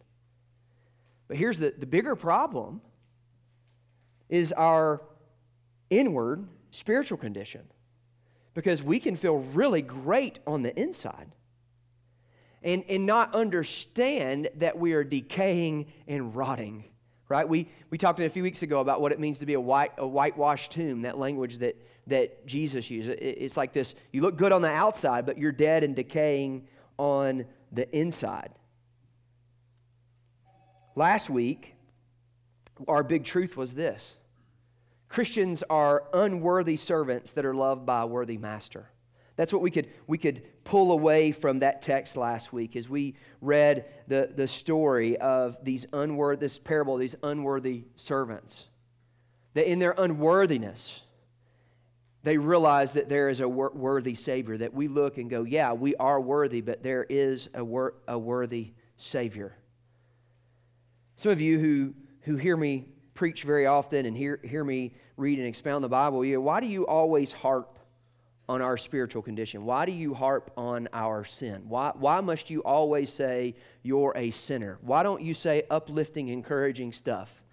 But 1.27 1.38
here's 1.38 1.60
the, 1.60 1.74
the 1.77 1.86
bigger 1.86 2.15
problem 2.15 2.82
is 4.29 4.53
our 4.53 5.01
inward 5.89 6.48
spiritual 6.72 7.18
condition. 7.18 7.63
Because 8.53 8.84
we 8.84 9.00
can 9.00 9.15
feel 9.15 9.38
really 9.38 9.82
great 9.82 10.39
on 10.46 10.63
the 10.63 10.77
inside 10.79 11.32
and, 12.63 12.84
and 12.89 13.06
not 13.06 13.34
understand 13.34 14.50
that 14.56 14.77
we 14.77 14.94
are 14.94 15.03
decaying 15.03 15.86
and 16.08 16.36
rotting. 16.36 16.84
Right? 17.29 17.48
We, 17.48 17.69
we 17.91 18.00
talked 18.00 18.19
a 18.19 18.29
few 18.29 18.41
weeks 18.41 18.63
ago 18.63 18.79
about 18.79 19.01
what 19.01 19.12
it 19.12 19.19
means 19.19 19.39
to 19.39 19.45
be 19.45 19.53
a, 19.53 19.62
white, 19.62 19.91
a 19.98 20.07
whitewashed 20.07 20.71
tomb, 20.71 21.03
that 21.03 21.19
language 21.19 21.59
that, 21.59 21.75
that 22.07 22.45
Jesus 22.48 22.89
used. 22.89 23.07
It, 23.09 23.21
it's 23.21 23.55
like 23.55 23.71
this 23.71 23.93
you 24.12 24.21
look 24.21 24.36
good 24.36 24.51
on 24.51 24.63
the 24.63 24.71
outside, 24.71 25.27
but 25.27 25.38
you're 25.38 25.51
dead 25.51 25.83
and 25.83 25.95
decaying 25.95 26.67
on 26.98 27.45
the 27.71 27.89
inside. 27.95 28.51
Last 30.95 31.29
week, 31.29 31.75
our 32.88 33.03
big 33.03 33.24
truth 33.25 33.55
was 33.55 33.74
this 33.74 34.15
Christians 35.07 35.63
are 35.69 36.03
unworthy 36.13 36.77
servants 36.77 37.31
that 37.31 37.45
are 37.45 37.55
loved 37.55 37.86
by 37.86 38.01
a 38.01 38.07
worthy 38.07 38.38
master. 38.38 38.89
That's 39.39 39.53
what 39.53 39.62
we 39.62 39.72
could, 39.72 39.88
we 40.05 40.17
could 40.17 40.41
pull 40.65 40.91
away 40.91 41.31
from 41.31 41.60
that 41.60 41.81
text 41.81 42.17
last 42.17 42.51
week 42.51 42.75
as 42.75 42.89
we 42.89 43.15
read 43.39 43.86
the, 44.05 44.29
the 44.36 44.50
story 44.50 45.15
of 45.15 45.55
these 45.63 45.86
unworthy, 45.93 46.41
this 46.41 46.60
parable 46.60 46.96
of 46.96 47.00
these 47.00 47.15
unworthy 47.24 47.86
servants. 47.96 48.67
That 49.53 49.72
in 49.72 49.79
their 49.79 49.96
unworthiness, 49.98 51.03
they 52.22 52.38
realize 52.38 52.91
that 52.93 53.08
there 53.08 53.29
is 53.29 53.39
a 53.39 53.48
wor- 53.48 53.72
worthy 53.74 54.13
Savior. 54.13 54.58
That 54.58 54.74
we 54.74 54.89
look 54.89 55.17
and 55.17 55.29
go, 55.29 55.43
yeah, 55.43 55.72
we 55.72 55.96
are 55.96 56.19
worthy, 56.19 56.60
but 56.60 56.84
there 56.84 57.05
is 57.05 57.48
a, 57.53 57.63
wor- 57.63 57.93
a 58.10 58.19
worthy 58.19 58.74
Savior. 58.98 59.55
Some 61.15 61.31
of 61.31 61.39
you 61.39 61.60
who, 61.60 61.93
who 62.24 62.36
hear 62.36 62.58
me 62.58 62.89
preach 63.13 63.43
very 63.43 63.67
often 63.67 64.05
and 64.05 64.17
hear, 64.17 64.41
hear 64.43 64.65
me 64.65 64.96
read 65.15 65.39
and 65.39 65.48
expound 65.48 65.81
the 65.81 65.88
Bible, 65.88 66.25
you 66.25 66.41
why 66.41 66.60
do 66.60 66.67
you 66.67 66.86
always 66.86 67.31
harp 67.31 67.78
on 68.50 68.63
our 68.63 68.77
spiritual 68.77 69.22
condition? 69.22 69.63
Why 69.63 69.86
do 69.86 69.91
you 69.91 70.15
harp 70.15 70.51
on 70.58 70.89
our 70.91 71.24
sin? 71.24 71.62
Why, 71.70 71.91
why 71.94 72.20
must 72.20 72.50
you 72.50 72.62
always 72.63 73.13
say 73.13 73.56
you're 73.84 74.12
a 74.15 74.32
sinner? 74.32 74.79
Why 74.82 75.03
don't 75.03 75.22
you 75.22 75.36
say 75.36 75.63
uplifting, 75.70 76.29
encouraging 76.29 76.91
stuff? 76.91 77.44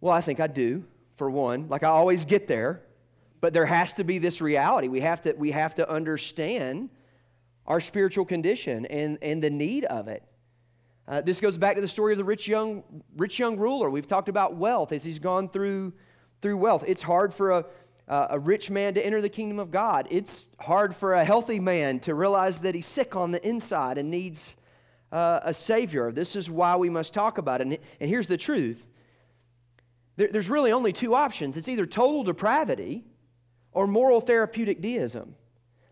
Well, 0.00 0.14
I 0.14 0.22
think 0.22 0.40
I 0.40 0.46
do, 0.46 0.84
for 1.16 1.30
one. 1.30 1.68
Like 1.68 1.82
I 1.82 1.88
always 1.88 2.24
get 2.24 2.46
there, 2.46 2.80
but 3.42 3.52
there 3.52 3.66
has 3.66 3.92
to 3.94 4.04
be 4.04 4.18
this 4.18 4.40
reality. 4.40 4.88
We 4.88 5.00
have 5.00 5.20
to, 5.22 5.34
we 5.34 5.50
have 5.50 5.74
to 5.74 5.88
understand 5.88 6.88
our 7.66 7.80
spiritual 7.80 8.24
condition 8.24 8.86
and, 8.86 9.18
and 9.20 9.42
the 9.42 9.50
need 9.50 9.84
of 9.84 10.08
it. 10.08 10.22
Uh, 11.06 11.20
this 11.20 11.38
goes 11.38 11.58
back 11.58 11.74
to 11.74 11.82
the 11.82 11.88
story 11.88 12.14
of 12.14 12.18
the 12.18 12.24
rich 12.24 12.48
young, 12.48 12.82
rich 13.18 13.38
young 13.38 13.58
ruler. 13.58 13.90
We've 13.90 14.06
talked 14.06 14.30
about 14.30 14.54
wealth 14.54 14.90
as 14.92 15.04
he's 15.04 15.18
gone 15.18 15.50
through, 15.50 15.92
through 16.40 16.56
wealth. 16.56 16.84
It's 16.86 17.02
hard 17.02 17.34
for 17.34 17.50
a, 17.50 17.66
uh, 18.10 18.26
a 18.30 18.38
rich 18.38 18.70
man 18.70 18.92
to 18.94 19.06
enter 19.06 19.22
the 19.22 19.28
kingdom 19.28 19.60
of 19.60 19.70
God. 19.70 20.08
It's 20.10 20.48
hard 20.58 20.96
for 20.96 21.14
a 21.14 21.24
healthy 21.24 21.60
man 21.60 22.00
to 22.00 22.14
realize 22.14 22.58
that 22.60 22.74
he's 22.74 22.84
sick 22.84 23.14
on 23.14 23.30
the 23.30 23.46
inside 23.48 23.98
and 23.98 24.10
needs 24.10 24.56
uh, 25.12 25.40
a 25.44 25.54
Savior. 25.54 26.10
This 26.10 26.34
is 26.34 26.50
why 26.50 26.76
we 26.76 26.90
must 26.90 27.14
talk 27.14 27.38
about 27.38 27.60
it. 27.60 27.68
And, 27.68 27.78
and 28.00 28.10
here's 28.10 28.26
the 28.26 28.36
truth 28.36 28.84
there, 30.16 30.28
there's 30.30 30.50
really 30.50 30.72
only 30.72 30.92
two 30.92 31.14
options 31.14 31.56
it's 31.56 31.68
either 31.68 31.86
total 31.86 32.24
depravity 32.24 33.04
or 33.72 33.86
moral 33.86 34.20
therapeutic 34.20 34.80
deism. 34.80 35.36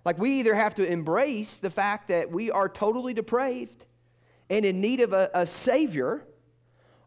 Like 0.04 0.18
we 0.18 0.40
either 0.40 0.54
have 0.54 0.74
to 0.76 0.84
embrace 0.84 1.58
the 1.60 1.70
fact 1.70 2.08
that 2.08 2.32
we 2.32 2.50
are 2.50 2.68
totally 2.68 3.14
depraved 3.14 3.86
and 4.50 4.64
in 4.64 4.80
need 4.80 5.00
of 5.00 5.12
a, 5.12 5.30
a 5.34 5.46
Savior, 5.46 6.24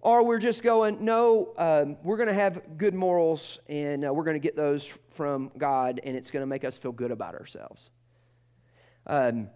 or 0.01 0.23
we're 0.23 0.39
just 0.39 0.63
going, 0.63 1.03
no, 1.05 1.53
um, 1.57 1.95
we're 2.03 2.17
going 2.17 2.27
to 2.27 2.33
have 2.33 2.77
good 2.77 2.95
morals 2.95 3.59
and 3.69 4.05
uh, 4.05 4.11
we're 4.11 4.23
going 4.23 4.35
to 4.35 4.39
get 4.39 4.55
those 4.55 4.91
from 5.11 5.51
God 5.57 6.01
and 6.03 6.17
it's 6.17 6.31
going 6.31 6.41
to 6.41 6.47
make 6.47 6.63
us 6.63 6.77
feel 6.77 6.91
good 6.91 7.11
about 7.11 7.35
ourselves. 7.35 7.91
Um, 9.05 9.49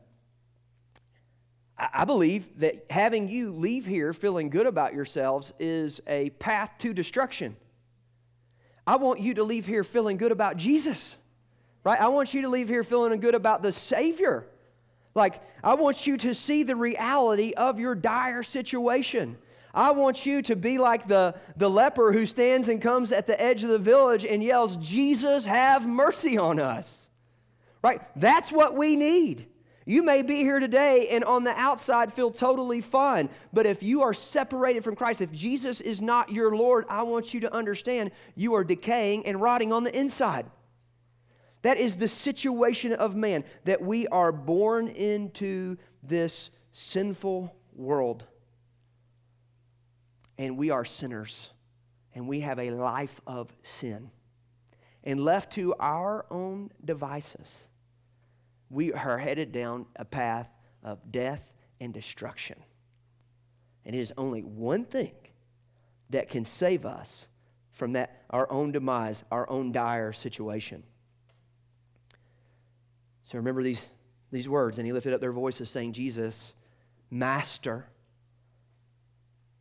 I, 1.78 1.90
I 1.94 2.06
believe 2.06 2.60
that 2.60 2.86
having 2.92 3.28
you 3.28 3.52
leave 3.52 3.88
here 3.88 4.14
feeling 4.14 4.50
good 4.50 4.68
about 4.68 4.94
yourselves 4.94 5.52
is 5.60 6.00
a 6.06 6.30
path 6.32 6.72
to 6.80 6.94
destruction. 6.94 7.56
I 8.86 8.98
want 8.98 9.20
you 9.20 9.34
to 9.36 9.44
leave 9.44 9.66
here 9.66 9.84
feeling 9.84 10.18
good 10.18 10.32
about 10.32 10.58
Jesus, 10.58 11.18
right? 11.84 12.00
I 12.00 12.10
want 12.10 12.36
you 12.36 12.44
to 12.44 12.50
leave 12.50 12.70
here 12.70 12.84
feeling 12.84 13.20
good 13.20 13.34
about 13.34 13.64
the 13.64 13.72
Savior. 13.72 14.46
Like, 15.16 15.42
I 15.64 15.74
want 15.74 16.06
you 16.06 16.18
to 16.18 16.36
see 16.36 16.62
the 16.62 16.76
reality 16.76 17.54
of 17.54 17.80
your 17.80 17.96
dire 17.96 18.44
situation. 18.44 19.38
I 19.76 19.92
want 19.92 20.26
you 20.26 20.42
to 20.44 20.56
be 20.56 20.78
like 20.78 21.06
the, 21.08 21.36
the 21.58 21.70
leper 21.70 22.14
who 22.14 22.26
stands 22.26 22.70
and 22.70 22.82
comes 22.82 23.12
at 23.12 23.28
the 23.28 23.40
edge 23.40 23.64
of 23.64 23.70
the 23.70 23.78
village 23.78 24.26
and 24.26 24.42
yells, 24.42 24.78
Jesus, 24.78 25.46
have 25.46 25.86
mercy 25.86 26.38
on 26.38 26.60
us. 26.60 27.10
Right? 27.84 28.02
That's 28.16 28.54
what 28.54 28.74
we 28.74 28.96
need. 28.96 29.48
You 29.86 30.02
may 30.02 30.24
be 30.24 30.38
here 30.38 30.60
today 30.60 31.10
and 31.10 31.24
on 31.26 31.44
the 31.44 31.52
outside 31.52 32.14
feel 32.14 32.32
totally 32.32 32.82
fine, 32.82 33.30
but 33.54 33.68
if 33.68 33.84
you 33.84 34.02
are 34.02 34.16
separated 34.16 34.84
from 34.84 34.96
Christ, 34.96 35.22
if 35.22 35.32
Jesus 35.32 35.80
is 35.82 36.02
not 36.02 36.32
your 36.32 36.56
Lord, 36.56 36.86
I 36.90 37.04
want 37.04 37.34
you 37.34 37.42
to 37.42 37.54
understand 37.54 38.12
you 38.34 38.56
are 38.56 38.64
decaying 38.64 39.28
and 39.28 39.40
rotting 39.40 39.72
on 39.72 39.84
the 39.84 39.96
inside. 39.96 40.48
That 41.62 41.78
is 41.78 41.98
the 41.98 42.08
situation 42.08 42.94
of 42.94 43.16
man, 43.16 43.44
that 43.66 43.82
we 43.82 44.08
are 44.08 44.32
born 44.32 44.88
into 44.88 45.78
this 46.02 46.50
sinful 46.72 47.56
world. 47.76 48.26
And 50.38 50.58
we 50.58 50.70
are 50.70 50.86
sinners. 50.86 51.52
And 52.14 52.28
we 52.28 52.42
have 52.42 52.60
a 52.60 52.72
life 52.72 53.20
of 53.28 53.54
sin. 53.64 54.10
And 55.04 55.24
left 55.24 55.54
to 55.54 55.76
our 55.80 56.26
own 56.32 56.72
devices, 56.84 57.68
we 58.70 58.94
are 58.94 59.18
headed 59.18 59.52
down 59.52 59.86
a 59.96 60.06
path 60.06 60.50
of 60.84 61.00
death 61.12 61.42
and 61.80 61.94
destruction. 61.94 62.58
And 63.86 63.96
it 63.96 64.00
is 64.00 64.14
only 64.18 64.42
one 64.42 64.86
thing 64.86 65.14
that 66.10 66.30
can 66.30 66.44
save 66.44 66.86
us 66.86 67.28
from 67.72 67.94
that 67.94 68.24
our 68.30 68.52
own 68.52 68.72
demise, 68.72 69.24
our 69.32 69.50
own 69.50 69.72
dire 69.72 70.14
situation. 70.14 70.84
So 73.24 73.38
remember 73.38 73.64
these, 73.64 73.90
these 74.32 74.48
words. 74.48 74.80
And 74.80 74.86
he 74.86 74.94
lifted 74.94 75.14
up 75.14 75.22
their 75.22 75.32
voices, 75.32 75.70
saying, 75.70 75.94
Jesus, 75.94 76.56
Master. 77.12 77.88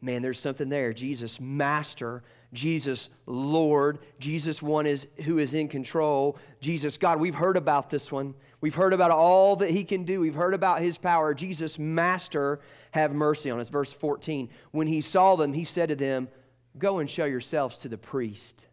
Man, 0.05 0.21
there's 0.21 0.39
something 0.39 0.69
there. 0.69 0.93
Jesus, 0.93 1.41
Master. 1.41 2.23
Jesus, 2.53 3.09
Lord. 3.25 4.01
Jesus, 4.19 4.61
one 4.61 4.87
is 4.87 5.07
who 5.25 5.39
is 5.39 5.55
in 5.55 5.67
control. 5.67 6.37
Jesus, 6.61 6.99
God, 6.99 7.19
we've 7.19 7.35
heard 7.35 7.57
about 7.57 7.89
this 7.89 8.13
one. 8.13 8.35
We've 8.61 8.75
heard 8.75 8.93
about 8.93 9.11
all 9.11 9.57
that 9.57 9.71
he 9.71 9.83
can 9.83 10.05
do. 10.05 10.21
We've 10.21 10.35
heard 10.35 10.53
about 10.53 10.83
his 10.83 10.99
power. 10.99 11.33
Jesus, 11.33 11.79
Master, 11.79 12.61
have 12.91 13.15
mercy 13.15 13.51
on 13.51 13.61
us. 13.61 13.71
Verse 13.71 13.95
14. 13.95 14.51
When 14.73 14.87
he 14.87 15.01
saw 15.01 15.37
them, 15.37 15.55
he 15.55 15.65
said 15.65 15.89
to 15.89 15.97
them, 15.97 16.29
Go 16.77 16.99
and 16.99 17.09
show 17.09 17.25
yourselves 17.25 17.79
to 17.79 17.89
the 17.89 17.97
priest. 17.97 18.67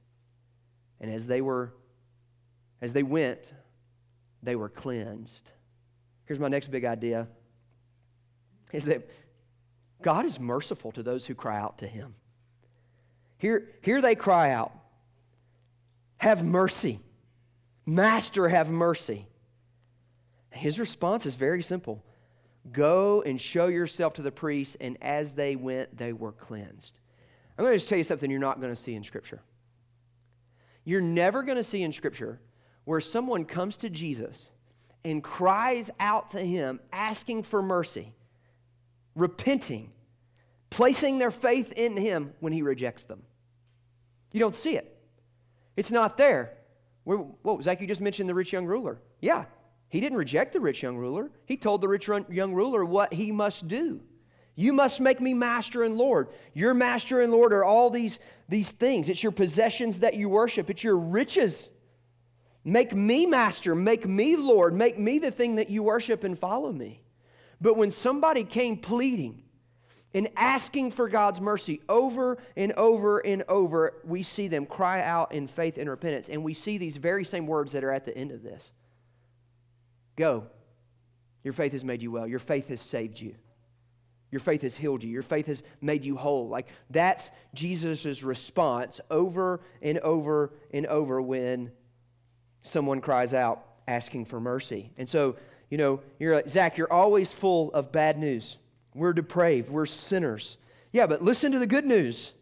And 1.00 1.14
as 1.14 1.28
they 1.28 1.40
were, 1.40 1.72
as 2.82 2.92
they 2.92 3.04
went, 3.04 3.54
they 4.44 4.58
were 4.58 4.70
cleansed. 4.70 5.50
Here's 6.26 6.40
my 6.40 6.50
next 6.50 6.68
big 6.72 6.84
idea 6.84 7.30
is 8.74 8.84
that 8.86 9.08
God 10.02 10.26
is 10.26 10.40
merciful 10.40 10.92
to 10.94 11.04
those 11.04 11.26
who 11.26 11.36
cry 11.36 11.60
out 11.60 11.80
to 11.80 11.88
him. 11.88 12.16
Here, 13.38 13.68
here 13.82 14.02
they 14.02 14.16
cry 14.16 14.52
out, 14.52 14.72
Have 16.18 16.44
mercy. 16.44 17.00
Master, 17.86 18.48
have 18.48 18.70
mercy. 18.70 19.28
His 20.52 20.80
response 20.80 21.26
is 21.26 21.36
very 21.36 21.64
simple 21.64 22.04
Go 22.72 23.24
and 23.24 23.42
show 23.42 23.68
yourself 23.68 24.14
to 24.14 24.22
the 24.22 24.32
priests. 24.32 24.78
and 24.80 24.98
as 25.02 25.32
they 25.34 25.56
went, 25.56 25.98
they 25.98 26.14
were 26.14 26.32
cleansed. 26.32 27.00
I'm 27.58 27.66
going 27.66 27.74
to 27.74 27.78
just 27.78 27.90
tell 27.90 27.98
you 27.98 28.04
something 28.04 28.30
you're 28.30 28.40
not 28.40 28.62
going 28.62 28.74
to 28.74 28.82
see 28.82 28.94
in 28.94 29.04
Scripture. 29.04 29.42
You're 30.84 31.02
never 31.02 31.44
going 31.44 31.58
to 31.58 31.64
see 31.64 31.82
in 31.84 31.92
Scripture 31.92 32.40
where 32.86 33.02
someone 33.02 33.46
comes 33.46 33.78
to 33.78 33.90
Jesus 33.90 34.52
and 35.04 35.24
cries 35.24 35.90
out 36.00 36.30
to 36.32 36.40
him, 36.40 36.80
asking 36.92 37.44
for 37.44 37.62
mercy, 37.62 38.14
repenting, 39.16 39.92
placing 40.70 41.18
their 41.18 41.32
faith 41.32 41.72
in 41.74 41.98
him 41.98 42.34
when 42.40 42.54
he 42.54 42.62
rejects 42.62 43.04
them. 43.04 43.24
You 44.32 44.40
don't 44.40 44.56
see 44.56 44.76
it, 44.76 44.98
it's 45.76 45.92
not 45.92 46.18
there. 46.18 46.58
What, 47.04 47.64
Zack, 47.64 47.82
you 47.82 47.88
just 47.88 48.02
mentioned 48.02 48.30
the 48.30 48.34
rich 48.36 48.54
young 48.54 48.66
ruler. 48.66 49.02
Yeah, 49.22 49.46
he 49.90 50.00
didn't 50.00 50.18
reject 50.18 50.54
the 50.54 50.60
rich 50.60 50.84
young 50.84 50.98
ruler. 50.98 51.32
He 51.46 51.58
told 51.58 51.82
the 51.82 51.88
rich 51.88 52.08
young 52.08 52.54
ruler 52.54 52.86
what 52.86 53.12
he 53.12 53.32
must 53.32 53.68
do. 53.68 54.02
You 54.56 54.74
must 54.74 55.02
make 55.02 55.20
me 55.20 55.34
master 55.34 55.84
and 55.84 55.98
Lord. 55.98 56.30
Your 56.54 56.74
master 56.74 57.22
and 57.22 57.32
Lord 57.32 57.54
are 57.54 57.64
all 57.64 57.90
these, 57.90 58.20
these 58.48 58.72
things. 58.72 59.10
It's 59.10 59.24
your 59.24 59.32
possessions 59.32 60.00
that 60.00 60.14
you 60.14 60.30
worship, 60.30 60.70
it's 60.70 60.84
your 60.84 60.98
riches. 60.98 61.70
Make 62.64 62.94
me 62.94 63.26
master, 63.26 63.74
make 63.74 64.08
me 64.08 64.36
Lord, 64.36 64.76
make 64.76 65.00
me 65.00 65.18
the 65.18 65.32
thing 65.32 65.56
that 65.56 65.70
you 65.70 65.82
worship 65.82 66.24
and 66.24 66.38
follow 66.38 66.72
me. 66.72 67.01
But 67.62 67.78
when 67.78 67.92
somebody 67.92 68.44
came 68.44 68.78
pleading 68.78 69.44
and 70.14 70.28
asking 70.36 70.92
for 70.92 71.08
God's 71.08 71.40
mercy 71.40 71.82
over 71.88 72.38
and 72.58 72.74
over 72.74 73.20
and 73.20 73.44
over, 73.48 73.94
we 74.04 74.24
see 74.24 74.48
them 74.48 74.66
cry 74.66 75.02
out 75.04 75.32
in 75.32 75.48
faith 75.48 75.78
and 75.78 75.90
repentance. 75.90 76.28
And 76.28 76.44
we 76.44 76.54
see 76.54 76.78
these 76.78 76.98
very 76.98 77.24
same 77.24 77.48
words 77.48 77.72
that 77.74 77.84
are 77.84 77.92
at 77.92 78.06
the 78.06 78.18
end 78.18 78.32
of 78.32 78.44
this 78.44 78.72
Go. 80.16 80.48
Your 81.44 81.54
faith 81.54 81.72
has 81.72 81.84
made 81.84 82.04
you 82.04 82.12
well. 82.12 82.28
Your 82.28 82.40
faith 82.40 82.68
has 82.68 82.82
saved 82.82 83.20
you. 83.20 83.36
Your 84.32 84.40
faith 84.40 84.62
has 84.62 84.78
healed 84.78 85.04
you. 85.04 85.10
Your 85.10 85.24
faith 85.24 85.48
has 85.48 85.64
made 85.82 86.06
you 86.06 86.16
whole. 86.16 86.48
Like 86.48 86.68
that's 86.90 87.32
Jesus' 87.54 88.24
response 88.24 89.00
over 89.10 89.62
and 89.82 90.00
over 90.00 90.54
and 90.74 90.86
over 90.86 91.22
when 91.22 91.72
someone 92.62 93.02
cries 93.02 93.34
out 93.34 93.66
asking 93.88 94.26
for 94.26 94.40
mercy. 94.40 94.92
And 94.98 95.10
so, 95.10 95.36
you 95.72 95.78
know, 95.78 96.02
you're 96.20 96.36
like, 96.36 96.48
Zack, 96.50 96.78
you're 96.78 96.94
always 96.94 97.32
full 97.32 97.72
of 97.74 97.92
bad 97.92 98.20
news. 98.20 98.60
We're 98.94 99.14
depraved. 99.14 99.72
We're 99.72 99.88
sinners. 99.88 100.58
Yeah, 100.92 101.08
but 101.08 101.24
listen 101.24 101.54
to 101.54 101.60
the 101.60 101.66
good 101.66 101.86
news 101.86 102.34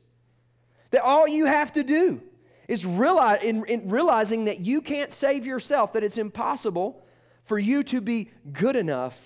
that 0.92 1.04
all 1.04 1.28
you 1.28 1.46
have 1.46 1.72
to 1.74 1.84
do 1.84 2.22
is 2.68 2.86
realize, 2.86 3.42
in, 3.44 3.64
in 3.66 3.90
realizing 3.90 4.46
that 4.46 4.60
you 4.60 4.82
can't 4.82 5.12
save 5.12 5.46
yourself, 5.46 5.94
that 5.94 6.04
it's 6.04 6.18
impossible 6.18 7.06
for 7.46 7.58
you 7.58 7.84
to 7.84 8.02
be 8.02 8.30
good 8.52 8.76
enough 8.76 9.18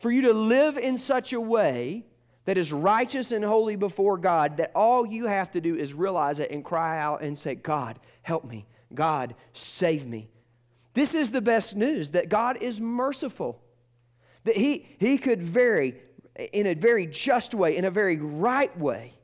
for 0.00 0.10
you 0.10 0.22
to 0.22 0.32
live 0.32 0.78
in 0.78 0.98
such 0.98 1.32
a 1.34 1.40
way 1.40 2.04
that 2.46 2.56
is 2.56 2.72
righteous 2.72 3.32
and 3.32 3.44
holy 3.44 3.76
before 3.76 4.16
God 4.16 4.56
that 4.56 4.72
all 4.74 5.06
you 5.06 5.26
have 5.26 5.50
to 5.52 5.60
do 5.60 5.76
is 5.76 5.92
realize 5.92 6.40
it 6.40 6.50
and 6.50 6.64
cry 6.64 6.98
out 6.98 7.22
and 7.22 7.38
say, 7.38 7.54
God, 7.54 8.00
help 8.22 8.44
me. 8.44 8.66
God, 8.94 9.34
save 9.52 10.06
me. 10.06 10.30
This 10.94 11.14
is 11.14 11.30
the 11.30 11.40
best 11.40 11.76
news 11.76 12.10
that 12.10 12.28
God 12.28 12.62
is 12.62 12.80
merciful, 12.80 13.62
that 14.44 14.56
He, 14.56 14.86
he 14.98 15.18
could 15.18 15.42
very, 15.42 15.94
in 16.52 16.66
a 16.66 16.74
very 16.74 17.06
just 17.06 17.54
way, 17.54 17.76
in 17.76 17.84
a 17.84 17.90
very 17.90 18.16
right 18.16 18.76
way, 18.78 19.14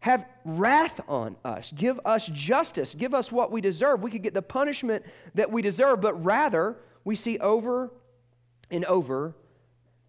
have 0.00 0.26
wrath 0.44 1.00
on 1.06 1.36
us, 1.44 1.72
give 1.76 2.00
us 2.04 2.26
justice, 2.26 2.94
give 2.94 3.14
us 3.14 3.30
what 3.30 3.52
we 3.52 3.60
deserve. 3.60 4.02
We 4.02 4.10
could 4.10 4.24
get 4.24 4.34
the 4.34 4.42
punishment 4.42 5.04
that 5.36 5.52
we 5.52 5.62
deserve, 5.62 6.00
but 6.00 6.24
rather 6.24 6.76
we 7.04 7.14
see 7.14 7.38
over 7.38 7.92
and 8.68 8.84
over 8.86 9.36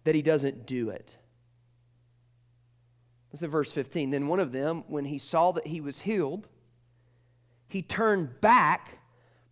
that 0.02 0.16
he 0.16 0.22
doesn't 0.22 0.66
do 0.66 0.90
it. 0.90 1.16
This 3.30 3.42
is 3.42 3.48
verse 3.48 3.72
15. 3.72 4.10
Then 4.10 4.26
one 4.26 4.40
of 4.40 4.52
them, 4.52 4.82
when 4.88 5.04
he 5.04 5.18
saw 5.18 5.52
that 5.52 5.66
he 5.66 5.80
was 5.80 6.00
healed, 6.00 6.48
he 7.68 7.82
turned 7.82 8.40
back, 8.40 8.98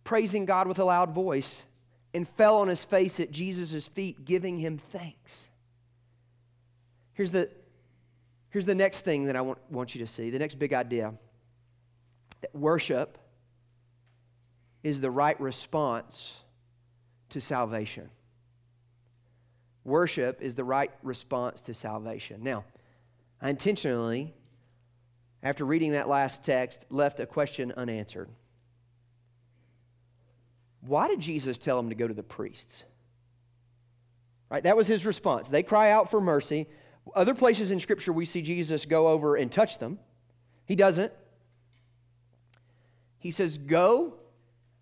praising 0.03 0.45
God 0.45 0.67
with 0.67 0.79
a 0.79 0.83
loud 0.83 1.11
voice, 1.11 1.65
and 2.13 2.27
fell 2.29 2.57
on 2.57 2.67
his 2.67 2.85
face 2.85 3.19
at 3.19 3.31
Jesus' 3.31 3.87
feet, 3.87 4.25
giving 4.25 4.59
him 4.59 4.77
thanks. 4.77 5.49
Here's 7.13 7.31
the, 7.31 7.49
here's 8.49 8.65
the 8.65 8.75
next 8.75 9.01
thing 9.01 9.25
that 9.25 9.35
I 9.35 9.41
want, 9.41 9.59
want 9.71 9.95
you 9.95 10.05
to 10.05 10.11
see 10.11 10.29
the 10.29 10.39
next 10.39 10.55
big 10.55 10.73
idea 10.73 11.13
that 12.41 12.55
worship 12.55 13.17
is 14.83 15.01
the 15.01 15.09
right 15.09 15.39
response 15.39 16.35
to 17.29 17.41
salvation. 17.41 18.09
Worship 19.85 20.41
is 20.41 20.55
the 20.55 20.63
right 20.63 20.91
response 21.01 21.61
to 21.61 21.73
salvation. 21.73 22.43
Now, 22.43 22.63
I 23.41 23.49
intentionally, 23.49 24.33
after 25.41 25.65
reading 25.65 25.91
that 25.91 26.07
last 26.07 26.43
text, 26.43 26.85
left 26.89 27.19
a 27.19 27.25
question 27.25 27.73
unanswered. 27.75 28.29
Why 30.85 31.07
did 31.07 31.19
Jesus 31.19 31.57
tell 31.57 31.79
him 31.79 31.89
to 31.89 31.95
go 31.95 32.07
to 32.07 32.13
the 32.13 32.23
priests? 32.23 32.83
Right? 34.49 34.63
That 34.63 34.77
was 34.77 34.87
his 34.87 35.05
response. 35.05 35.47
They 35.47 35.63
cry 35.63 35.91
out 35.91 36.11
for 36.11 36.21
mercy. 36.21 36.67
Other 37.15 37.33
places 37.33 37.71
in 37.71 37.79
Scripture, 37.79 38.13
we 38.13 38.25
see 38.25 38.41
Jesus 38.41 38.85
go 38.85 39.07
over 39.07 39.35
and 39.35 39.51
touch 39.51 39.79
them. 39.79 39.99
He 40.65 40.75
doesn't. 40.75 41.11
He 43.17 43.31
says, 43.31 43.57
Go, 43.57 44.15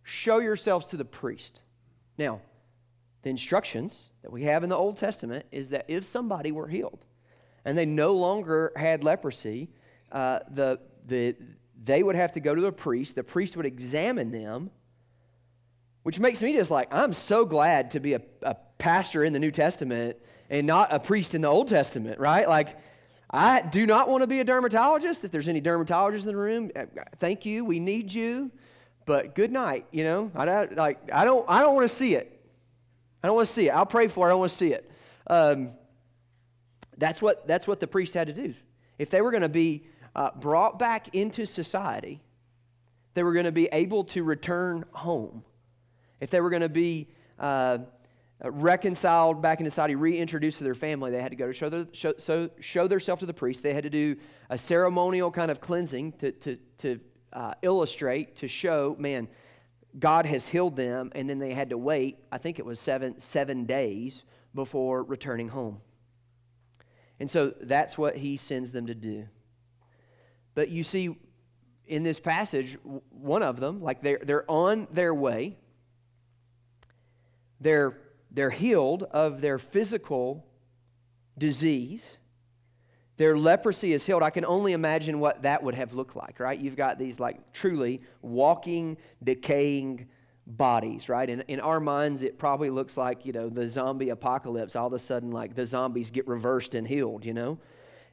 show 0.04 0.40
yourselves 0.40 0.88
to 0.88 0.98
the 0.98 1.06
priest. 1.06 1.62
Now, 2.18 2.42
the 3.22 3.30
instructions 3.30 4.10
that 4.24 4.32
we 4.32 4.44
have 4.44 4.64
in 4.64 4.70
the 4.70 4.76
Old 4.76 4.98
Testament 4.98 5.46
is 5.52 5.70
that 5.70 5.86
if 5.88 6.06
somebody 6.06 6.52
were 6.52 6.68
healed 6.68 7.06
and 7.64 7.78
they 7.78 7.86
no 7.86 8.14
longer 8.14 8.74
had 8.76 9.04
leprosy, 9.04 9.70
uh, 10.12 10.40
the, 10.50 10.80
the, 11.06 11.36
they 11.84 12.02
would 12.02 12.16
have 12.16 12.32
to 12.34 12.40
go 12.40 12.56
to 12.56 12.62
the 12.62 12.72
priest. 12.72 13.16
The 13.16 13.24
priest 13.24 13.56
would 13.56 13.66
examine 13.66 14.32
them, 14.32 14.72
which 16.04 16.20
makes 16.20 16.42
me 16.42 16.54
just 16.54 16.72
like, 16.72 16.88
I'm 16.92 17.14
so 17.14 17.46
glad 17.46 17.92
to 17.92 18.00
be 18.00 18.14
a, 18.14 18.22
a 18.42 18.56
pastor 18.78 19.24
in 19.24 19.34
the 19.34 19.40
New 19.40 19.52
Testament 19.52 20.18
and 20.50 20.68
not 20.68 20.94
a 20.94 21.00
priest 21.00 21.36
in 21.36 21.42
the 21.42 21.48
Old 21.48 21.68
Testament, 21.68 22.20
right? 22.20 22.48
Like, 22.48 22.78
I 23.30 23.62
do 23.62 23.86
not 23.86 24.10
want 24.10 24.22
to 24.22 24.28
be 24.28 24.40
a 24.40 24.44
dermatologist. 24.44 25.24
If 25.24 25.32
there's 25.32 25.48
any 25.48 25.62
dermatologists 25.62 26.22
in 26.22 26.28
the 26.28 26.36
room, 26.36 26.72
uh, 26.76 26.86
thank 27.20 27.46
you. 27.46 27.64
We 27.64 27.80
need 27.80 28.12
you. 28.14 28.52
But 29.06 29.36
good 29.36 29.52
night. 29.52 29.86
You 29.92 30.04
know, 30.04 30.32
I 30.36 30.46
don't 30.46 30.76
like. 30.76 31.10
I 31.12 31.24
don't. 31.24 31.46
I 31.50 31.62
don't 31.62 31.74
want 31.74 31.90
to 31.90 31.96
see 31.96 32.16
it. 32.16 32.40
I 33.24 33.28
don't 33.28 33.36
want 33.36 33.48
to 33.48 33.54
see 33.54 33.68
it. 33.68 33.72
I'll 33.72 33.86
pray 33.86 34.08
for 34.08 34.28
it. 34.28 34.30
I 34.30 34.34
don't 34.34 34.40
want 34.40 34.52
to 34.52 34.58
see 34.58 34.74
it. 34.74 34.92
Um, 35.28 35.72
that's, 36.98 37.22
what, 37.22 37.48
that's 37.48 37.68
what 37.68 37.80
the 37.80 37.88
priest 37.88 38.14
had 38.14 38.28
to 38.28 38.34
do. 38.34 38.54
If 38.98 39.10
they 39.10 39.22
were 39.22 39.32
going 39.32 39.42
to 39.44 39.50
be 39.50 39.86
uh, 40.16 40.32
brought 40.36 40.80
back 40.80 41.16
into 41.16 41.46
society, 41.46 42.22
they 43.14 43.24
were 43.24 43.34
going 43.34 43.46
to 43.46 43.52
be 43.52 43.68
able 43.72 44.04
to 44.06 44.24
return 44.24 44.86
home. 44.92 45.44
If 46.22 46.30
they 46.30 46.40
were 46.40 46.50
going 46.50 46.62
to 46.62 46.70
be 46.70 47.10
uh, 47.38 47.80
reconciled 48.44 49.42
back 49.42 49.60
into 49.60 49.70
society, 49.70 49.96
reintroduced 49.96 50.60
to 50.60 50.64
their 50.64 50.76
family, 50.76 51.12
they 51.12 51.22
had 51.22 51.32
to 51.32 51.36
go 51.36 51.48
to 51.48 51.54
show, 51.54 51.68
their, 51.68 51.88
show, 51.92 52.14
so, 52.18 52.50
show 52.62 52.88
themselves 52.88 53.20
to 53.20 53.26
the 53.26 53.34
priest. 53.34 53.64
They 53.64 53.74
had 53.74 53.84
to 53.84 53.90
do 53.90 54.16
a 54.50 54.58
ceremonial 54.58 55.32
kind 55.32 55.52
of 55.52 55.60
cleansing 55.60 56.14
to, 56.14 56.32
to, 56.32 56.58
to 56.78 57.00
uh, 57.34 57.54
illustrate, 57.62 58.38
to 58.38 58.48
show, 58.48 58.96
man, 58.98 59.28
God 60.00 60.26
has 60.26 60.48
healed 60.48 60.78
them, 60.78 61.12
and 61.16 61.30
then 61.30 61.40
they 61.40 61.54
had 61.54 61.72
to 61.72 61.78
wait, 61.78 62.20
I 62.32 62.38
think 62.38 62.60
it 62.60 62.66
was 62.66 62.80
seven, 62.80 63.20
seven 63.20 63.66
days 63.66 64.24
before 64.54 65.04
returning 65.04 65.50
home. 65.50 65.82
And 67.20 67.30
so 67.30 67.54
that's 67.62 67.98
what 67.98 68.16
he 68.16 68.38
sends 68.38 68.72
them 68.72 68.88
to 68.88 68.96
do. 68.96 69.28
But 70.56 70.70
you 70.70 70.84
see, 70.84 71.16
in 71.86 72.04
this 72.04 72.20
passage, 72.20 72.78
one 73.10 73.44
of 73.44 73.60
them, 73.60 73.82
like 73.82 74.02
they're, 74.02 74.22
they're 74.24 74.50
on 74.50 74.88
their 74.92 75.14
way, 75.14 75.58
they're, 77.62 77.98
they're 78.32 78.50
healed 78.50 79.04
of 79.04 79.40
their 79.40 79.58
physical 79.58 80.46
disease 81.38 82.18
their 83.22 83.38
leprosy 83.38 83.94
is 83.94 84.04
healed. 84.04 84.24
I 84.24 84.32
can 84.32 84.46
only 84.46 84.74
imagine 84.74 85.20
what 85.20 85.44
that 85.44 85.62
would 85.62 85.76
have 85.76 85.94
looked 85.94 86.16
like, 86.16 86.40
right? 86.40 86.60
You've 86.60 86.76
got 86.76 86.98
these 86.98 87.20
like 87.20 87.54
truly 87.54 88.02
walking, 88.24 88.98
decaying 89.24 90.08
bodies, 90.48 91.08
right? 91.08 91.30
And 91.30 91.44
in 91.48 91.60
our 91.60 91.80
minds, 91.80 92.24
it 92.24 92.40
probably 92.40 92.72
looks 92.72 92.98
like, 92.98 93.24
you 93.24 93.32
know, 93.32 93.48
the 93.48 93.70
zombie 93.70 94.10
apocalypse. 94.10 94.76
All 94.76 94.88
of 94.88 94.94
a 94.94 94.98
sudden, 94.98 95.30
like 95.30 95.54
the 95.54 95.68
zombies 95.68 96.10
get 96.10 96.28
reversed 96.28 96.74
and 96.74 96.88
healed, 96.88 97.24
you 97.24 97.36
know? 97.36 97.60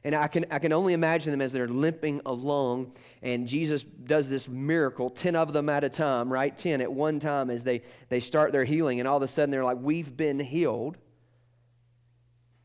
And 0.03 0.15
I 0.15 0.27
can, 0.27 0.45
I 0.49 0.59
can 0.59 0.71
only 0.71 0.93
imagine 0.93 1.31
them 1.31 1.41
as 1.41 1.51
they're 1.51 1.67
limping 1.67 2.21
along, 2.25 2.93
and 3.21 3.47
Jesus 3.47 3.83
does 3.83 4.29
this 4.29 4.47
miracle, 4.47 5.09
10 5.09 5.35
of 5.35 5.51
them 5.51 5.67
at 5.67 5.83
a 5.83 5.89
time, 5.89 6.31
right? 6.31 6.57
10 6.57 6.79
at 6.79 6.91
one 6.91 7.19
time 7.19 7.49
as 7.49 7.63
they, 7.63 7.81
they 8.07 8.21
start 8.21 8.53
their 8.53 8.63
healing, 8.63 8.99
and 8.99 9.07
all 9.07 9.17
of 9.17 9.23
a 9.23 9.27
sudden 9.27 9.51
they're 9.51 9.63
like, 9.63 9.77
We've 9.81 10.15
been 10.15 10.39
healed. 10.39 10.97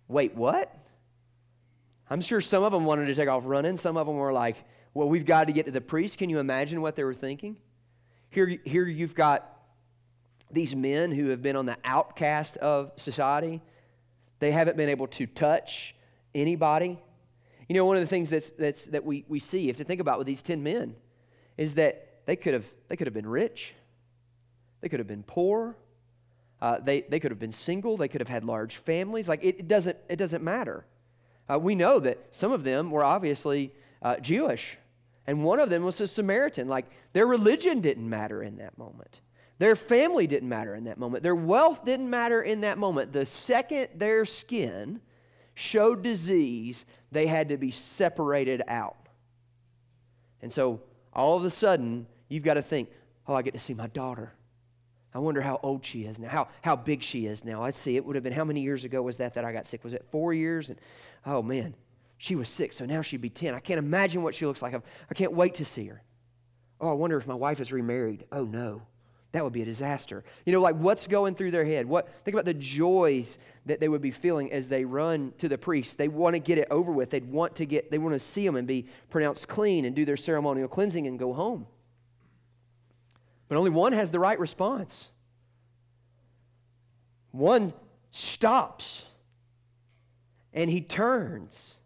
Wait, 0.07 0.35
what? 0.35 0.73
I'm 2.09 2.21
sure 2.21 2.41
some 2.41 2.63
of 2.63 2.73
them 2.73 2.85
wanted 2.85 3.07
to 3.07 3.15
take 3.15 3.29
off 3.29 3.43
running. 3.47 3.77
Some 3.77 3.97
of 3.97 4.07
them 4.07 4.17
were 4.17 4.33
like, 4.33 4.57
well, 4.93 5.09
we've 5.09 5.27
got 5.27 5.47
to 5.47 5.53
get 5.53 5.67
to 5.67 5.73
the 5.73 5.81
priest. 5.81 6.19
Can 6.19 6.31
you 6.31 6.39
imagine 6.39 6.81
what 6.81 6.97
they 6.97 7.05
were 7.05 7.15
thinking? 7.15 7.57
Here, 8.31 8.59
here 8.65 8.87
you've 8.87 9.15
got 9.15 9.51
these 10.51 10.77
men 10.77 11.11
who 11.11 11.31
have 11.31 11.43
been 11.43 11.57
on 11.57 11.67
the 11.67 11.77
outcast 11.85 12.57
of 12.59 12.93
society. 12.97 13.61
They 14.39 14.53
haven't 14.53 14.77
been 14.77 14.89
able 14.89 15.09
to 15.09 15.27
touch 15.27 15.95
anybody. 16.35 17.01
You 17.69 17.75
know, 17.75 17.85
one 17.85 17.97
of 17.97 18.03
the 18.03 18.09
things 18.09 18.31
that's, 18.31 18.51
that's, 18.51 18.87
that 18.87 19.05
we, 19.05 19.25
we 19.29 19.39
see, 19.39 19.69
if 19.69 19.79
you 19.79 19.85
think 19.85 20.01
about 20.01 20.19
with 20.19 20.27
these 20.27 20.43
10 20.43 20.63
men, 20.63 20.95
is 21.57 21.75
that 21.75 22.21
they 22.27 22.37
could 22.37 22.55
have, 22.55 22.67
they 22.89 22.97
could 22.97 23.07
have 23.07 23.15
been 23.15 23.27
rich, 23.27 23.75
they 24.81 24.89
could 24.89 25.01
have 25.01 25.07
been 25.07 25.23
poor, 25.23 25.77
uh, 26.61 26.79
they, 26.81 27.03
they 27.03 27.21
could 27.21 27.31
have 27.31 27.39
been 27.39 27.53
single, 27.53 27.97
they 27.97 28.09
could 28.09 28.21
have 28.21 28.29
had 28.29 28.45
large 28.45 28.77
families. 28.77 29.29
Like, 29.29 29.45
it, 29.45 29.61
it 29.61 29.69
doesn't, 29.69 29.97
it 30.09 30.17
doesn't 30.17 30.43
matter. 30.43 30.85
Uh, 31.51 31.59
we 31.59 31.75
know 31.75 31.99
that 32.01 32.19
some 32.31 32.53
of 32.53 32.65
them 32.65 32.91
were 32.91 33.05
obviously 33.05 33.73
uh, 34.03 34.17
Jewish, 34.17 34.79
and 35.27 35.45
one 35.45 35.61
of 35.61 35.71
them 35.71 35.85
was 35.85 36.01
a 36.01 36.09
Samaritan. 36.09 36.69
Like 36.69 36.87
their 37.13 37.27
religion 37.27 37.81
didn't 37.81 38.09
matter 38.09 38.43
in 38.43 38.57
that 38.57 38.77
moment. 38.79 39.21
Their 39.59 39.77
family 39.77 40.27
didn't 40.27 40.49
matter 40.49 40.75
in 40.75 40.85
that 40.85 40.99
moment. 40.99 41.23
Their 41.23 41.35
wealth 41.35 41.85
didn't 41.85 42.11
matter 42.11 42.43
in 42.43 42.63
that 42.63 42.77
moment. 42.77 43.13
The 43.13 43.25
second 43.25 43.89
their 43.95 44.25
skin 44.25 45.01
showed 45.55 46.03
disease, 46.03 46.85
they 47.13 47.27
had 47.27 47.49
to 47.49 47.57
be 47.57 47.71
separated 47.71 48.63
out. 48.69 48.97
And 50.43 50.53
so 50.53 50.81
all 51.13 51.37
of 51.37 51.45
a 51.45 51.51
sudden, 51.51 52.07
you've 52.29 52.45
got 52.45 52.55
to 52.55 52.63
think, 52.63 52.91
oh, 53.27 53.35
I 53.35 53.43
get 53.43 53.53
to 53.55 53.59
see 53.59 53.75
my 53.75 53.87
daughter. 53.89 54.33
I 55.15 55.21
wonder 55.21 55.41
how 55.41 55.61
old 55.63 55.85
she 55.85 56.05
is 56.05 56.19
now, 56.19 56.29
how, 56.29 56.49
how 56.63 56.75
big 56.75 57.03
she 57.03 57.27
is 57.27 57.45
now. 57.45 57.63
Let's 57.63 57.79
see, 57.79 57.97
it 57.97 58.05
would 58.05 58.17
have 58.17 58.25
been 58.25 58.33
how 58.33 58.45
many 58.45 58.61
years 58.61 58.85
ago 58.85 59.01
was 59.01 59.17
that 59.19 59.35
that 59.35 59.45
I 59.45 59.53
got 59.53 59.65
sick? 59.67 59.85
Was 59.85 59.93
it 59.93 60.05
four 60.11 60.35
years? 60.35 60.71
And 60.71 60.79
oh 61.25 61.41
man, 61.41 61.75
she 62.19 62.35
was 62.35 62.49
six, 62.49 62.77
so 62.77 62.85
now 62.85 63.01
she'd 63.01 63.21
be 63.21 63.31
10. 63.31 63.55
I 63.55 63.61
can't 63.61 63.79
imagine 63.79 64.23
what 64.23 64.35
she 64.35 64.45
looks 64.45 64.61
like. 64.61 64.75
I 64.75 65.15
can't 65.15 65.33
wait 65.33 65.55
to 65.57 65.65
see 65.65 65.87
her. 65.87 66.03
Oh, 66.81 66.89
I 66.89 66.95
wonder 66.95 67.17
if 67.17 67.29
my 67.29 67.35
wife 67.35 67.61
is 67.61 67.73
remarried. 67.73 68.27
Oh 68.33 68.45
no, 68.45 68.83
that 69.35 69.43
would 69.43 69.53
be 69.53 69.63
a 69.63 69.65
disaster. 69.65 70.23
You 70.47 70.53
know, 70.53 70.61
like 70.61 70.77
what's 70.77 71.09
going 71.09 71.35
through 71.35 71.51
their 71.51 71.65
head? 71.65 71.87
What 71.87 72.09
think 72.25 72.37
about 72.37 72.45
the 72.45 72.55
joys 72.55 73.37
that 73.67 73.81
they 73.81 73.89
would 73.89 74.01
be 74.01 74.13
feeling 74.13 74.53
as 74.53 74.69
they 74.69 74.85
run 74.85 75.33
to 75.39 75.49
the 75.49 75.59
priest. 75.59 75.99
They 75.99 76.07
want 76.07 76.35
to 76.35 76.39
get 76.39 76.57
it 76.57 76.69
over 76.71 76.93
with. 76.93 77.11
They'd 77.11 77.29
want 77.29 77.57
to 77.57 77.67
get 77.67 77.91
they 77.91 77.99
want 77.99 78.15
to 78.15 78.21
see 78.21 78.47
them 78.47 78.55
and 78.55 78.69
be 78.69 78.87
pronounced 79.11 79.49
clean 79.49 79.87
and 79.87 79.97
do 79.97 80.05
their 80.05 80.17
ceremonial 80.17 80.69
cleansing 80.69 81.09
and 81.09 81.19
go 81.19 81.33
home. 81.33 81.67
But 83.49 83.57
only 83.59 83.71
one 83.71 83.93
has 83.93 84.13
the 84.13 84.21
right 84.21 84.39
response. 84.39 85.09
One 87.33 87.73
stops 88.13 89.05
and 90.53 90.71
he 90.71 90.81
turns. 90.81 91.79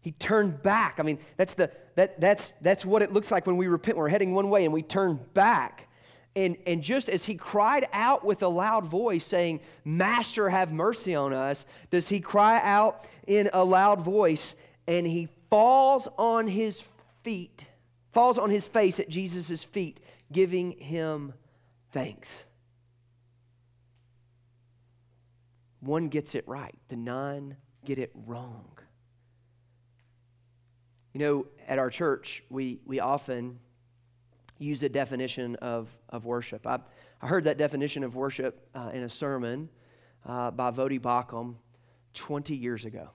He 0.00 0.12
turned 0.12 0.62
back. 0.62 0.96
I 0.98 1.02
mean, 1.02 1.18
that's, 1.36 1.52
the, 1.52 1.70
that, 1.96 2.18
that's, 2.18 2.54
that's 2.62 2.86
what 2.86 3.02
it 3.02 3.12
looks 3.12 3.30
like 3.30 3.46
when 3.46 3.58
we 3.58 3.66
repent. 3.66 3.98
We're 3.98 4.08
heading 4.08 4.32
one 4.32 4.48
way 4.48 4.64
and 4.64 4.72
we 4.72 4.82
turn 4.82 5.20
back. 5.34 5.88
And, 6.36 6.56
and 6.66 6.82
just 6.82 7.08
as 7.08 7.24
he 7.24 7.36
cried 7.36 7.86
out 7.92 8.24
with 8.24 8.42
a 8.42 8.48
loud 8.48 8.86
voice, 8.86 9.24
saying, 9.24 9.60
Master, 9.84 10.50
have 10.50 10.72
mercy 10.72 11.14
on 11.14 11.32
us, 11.32 11.64
does 11.90 12.08
he 12.08 12.20
cry 12.20 12.60
out 12.62 13.04
in 13.26 13.50
a 13.52 13.64
loud 13.64 14.00
voice 14.00 14.56
and 14.86 15.06
he 15.06 15.28
falls 15.48 16.08
on 16.18 16.48
his 16.48 16.82
feet, 17.22 17.66
falls 18.12 18.38
on 18.38 18.50
his 18.50 18.66
face 18.66 18.98
at 18.98 19.08
Jesus' 19.08 19.62
feet 19.62 20.00
giving 20.32 20.72
him 20.72 21.32
thanks. 21.92 22.44
One 25.80 26.08
gets 26.08 26.34
it 26.34 26.46
right, 26.48 26.74
the 26.88 26.96
nine 26.96 27.56
get 27.84 27.98
it 27.98 28.10
wrong. 28.26 28.66
You 31.12 31.20
know, 31.20 31.46
at 31.68 31.78
our 31.78 31.90
church, 31.90 32.42
we, 32.50 32.80
we 32.84 32.98
often 32.98 33.60
use 34.64 34.82
a 34.82 34.88
definition 34.88 35.56
of, 35.56 35.88
of 36.08 36.24
worship. 36.24 36.66
I, 36.66 36.78
I 37.22 37.26
heard 37.26 37.44
that 37.44 37.58
definition 37.58 38.04
of 38.04 38.16
worship 38.16 38.68
uh, 38.74 38.90
in 38.92 39.02
a 39.02 39.08
sermon 39.08 39.68
uh, 40.26 40.50
by 40.50 40.70
Voddie 40.70 41.00
Baucham 41.00 41.56
20 42.14 42.54
years 42.54 42.84
ago. 42.84 43.10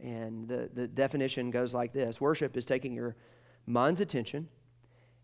And 0.00 0.48
the, 0.48 0.68
the 0.72 0.88
definition 0.88 1.50
goes 1.50 1.72
like 1.72 1.92
this 1.92 2.20
Worship 2.20 2.56
is 2.56 2.64
taking 2.64 2.94
your 2.94 3.16
mind's 3.66 4.00
attention 4.00 4.48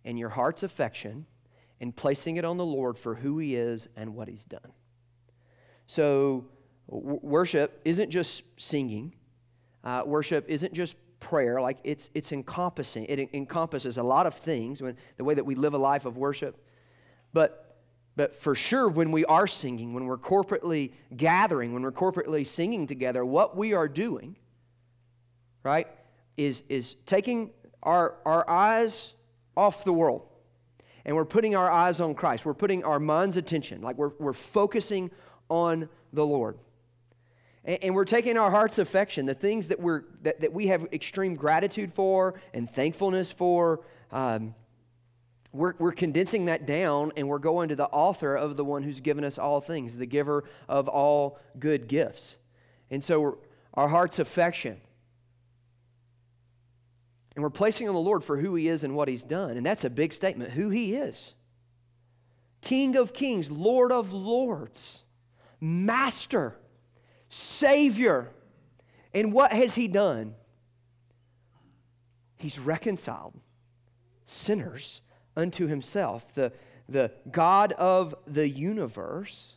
and 0.05 0.18
your 0.18 0.29
heart's 0.29 0.62
affection 0.62 1.27
and 1.81 1.94
placing 1.94 2.37
it 2.37 2.44
on 2.44 2.57
the 2.57 2.64
Lord 2.64 2.98
for 2.98 3.14
who 3.14 3.38
He 3.38 3.57
is 3.57 3.88
and 3.96 4.14
what 4.14 4.29
He's 4.29 4.44
done. 4.44 4.72
So, 5.87 6.46
w- 6.88 7.20
worship 7.22 7.81
isn't 7.85 8.11
just 8.11 8.42
singing, 8.57 9.14
uh, 9.83 10.03
worship 10.07 10.44
isn't 10.48 10.72
just 10.72 10.96
prayer, 11.21 11.61
like 11.61 11.79
it's, 11.85 12.11
it's 12.15 12.33
encompassing. 12.33 13.05
It 13.07 13.31
encompasses 13.35 13.99
a 13.99 14.03
lot 14.03 14.27
of 14.27 14.35
things, 14.35 14.83
when, 14.83 14.97
the 15.17 15.25
way 15.25 15.35
that 15.35 15.45
we 15.45 15.55
live 15.55 15.75
a 15.75 15.79
life 15.79 16.05
of 16.05 16.17
worship. 16.17 16.65
But, 17.33 17.77
but 18.17 18.35
for 18.35 18.55
sure, 18.55 18.89
when 18.89 19.13
we 19.13 19.25
are 19.25 19.47
singing, 19.47 19.95
when 19.95 20.07
we're 20.07 20.19
corporately 20.19 20.93
gathering, 21.17 21.73
when 21.73 21.83
we're 21.83 21.93
corporately 21.93 22.47
singing 22.47 22.87
together, 22.87 23.25
what 23.25 23.57
we 23.57 23.73
are 23.73 23.89
doing, 23.89 24.37
right, 25.63 25.89
is, 26.37 26.63
is 26.69 26.97
taking 27.07 27.51
our, 27.83 28.15
our 28.25 28.49
eyes 28.49 29.15
off 29.57 29.85
the 29.85 29.93
world. 29.93 30.27
And 31.05 31.17
we're 31.17 31.25
putting 31.25 31.57
our 31.57 31.71
eyes 31.71 32.01
on 32.01 32.15
Christ. 32.15 32.45
We're 32.45 32.55
putting 32.55 32.85
our 32.85 33.01
mind's 33.01 33.37
attention, 33.37 33.83
like 33.83 33.97
we're, 33.97 34.13
we're 34.19 34.33
focusing 34.33 35.11
on 35.49 35.89
the 36.13 36.25
Lord. 36.25 36.59
And, 37.64 37.94
we're 37.94 38.05
taking 38.05 38.38
our 38.38 38.51
heart's 38.51 38.79
affection, 38.79 39.27
the 39.27 39.35
things 39.35 39.68
that, 39.68 39.81
we're, 39.81 40.05
that, 40.23 40.40
that 40.40 40.53
we 40.53 40.68
have 40.68 40.87
extreme 40.92 41.35
gratitude 41.35 41.92
for 41.92 42.40
and 42.55 42.71
thankfulness 42.71 43.31
for. 43.31 43.81
Um, 44.11 44.55
we're, 45.53 45.75
we're 45.79 45.92
condensing 45.92 46.47
that 46.47 46.66
down 46.66 47.12
and 47.16 47.29
we're 47.29 47.38
going 47.38 47.68
to 47.71 47.77
the 47.77 47.87
author 47.87 48.37
of 48.37 48.57
the 48.57 48.64
one 48.64 48.83
who's 48.83 49.01
given 49.01 49.25
us 49.25 49.38
all 49.38 49.61
things, 49.61 49.97
the 49.97 50.07
giver 50.07 50.44
of 50.68 50.88
all 50.88 51.38
good 51.59 51.88
gifts. 51.88 52.38
And 52.90 53.03
so 53.03 53.38
our 53.75 53.88
heart's 53.88 54.18
affection 54.18 54.81
and 57.38 57.42
we're 57.44 57.51
placing 57.51 57.87
on 57.88 57.94
the 57.94 58.01
Lord 58.01 58.25
for 58.25 58.37
who 58.37 58.57
He 58.57 58.66
is 58.66 58.83
and 58.83 58.97
what 58.97 59.07
He's 59.07 59.23
done. 59.23 59.57
And 59.57 59.64
that's 59.64 59.85
a 59.85 59.90
big 59.90 60.12
statement 60.12 60.51
who 60.51 60.71
He 60.71 60.97
is 60.97 61.35
King 62.62 62.97
of 62.97 63.12
kings, 63.12 63.49
Lord 63.49 63.92
of 63.92 64.12
lords, 64.12 65.05
Master, 65.61 66.57
Savior. 67.29 68.31
And 69.14 69.33
what 69.33 69.53
has 69.53 69.75
He 69.75 69.88
done? 69.88 70.35
He's 72.37 72.59
reconciled 72.59 73.35
sinners 74.25 75.01
unto 75.37 75.67
Himself. 75.67 76.33
The, 76.35 76.53
the 76.88 77.12
God 77.31 77.73
of 77.73 78.14
the 78.27 78.49
universe 78.49 79.57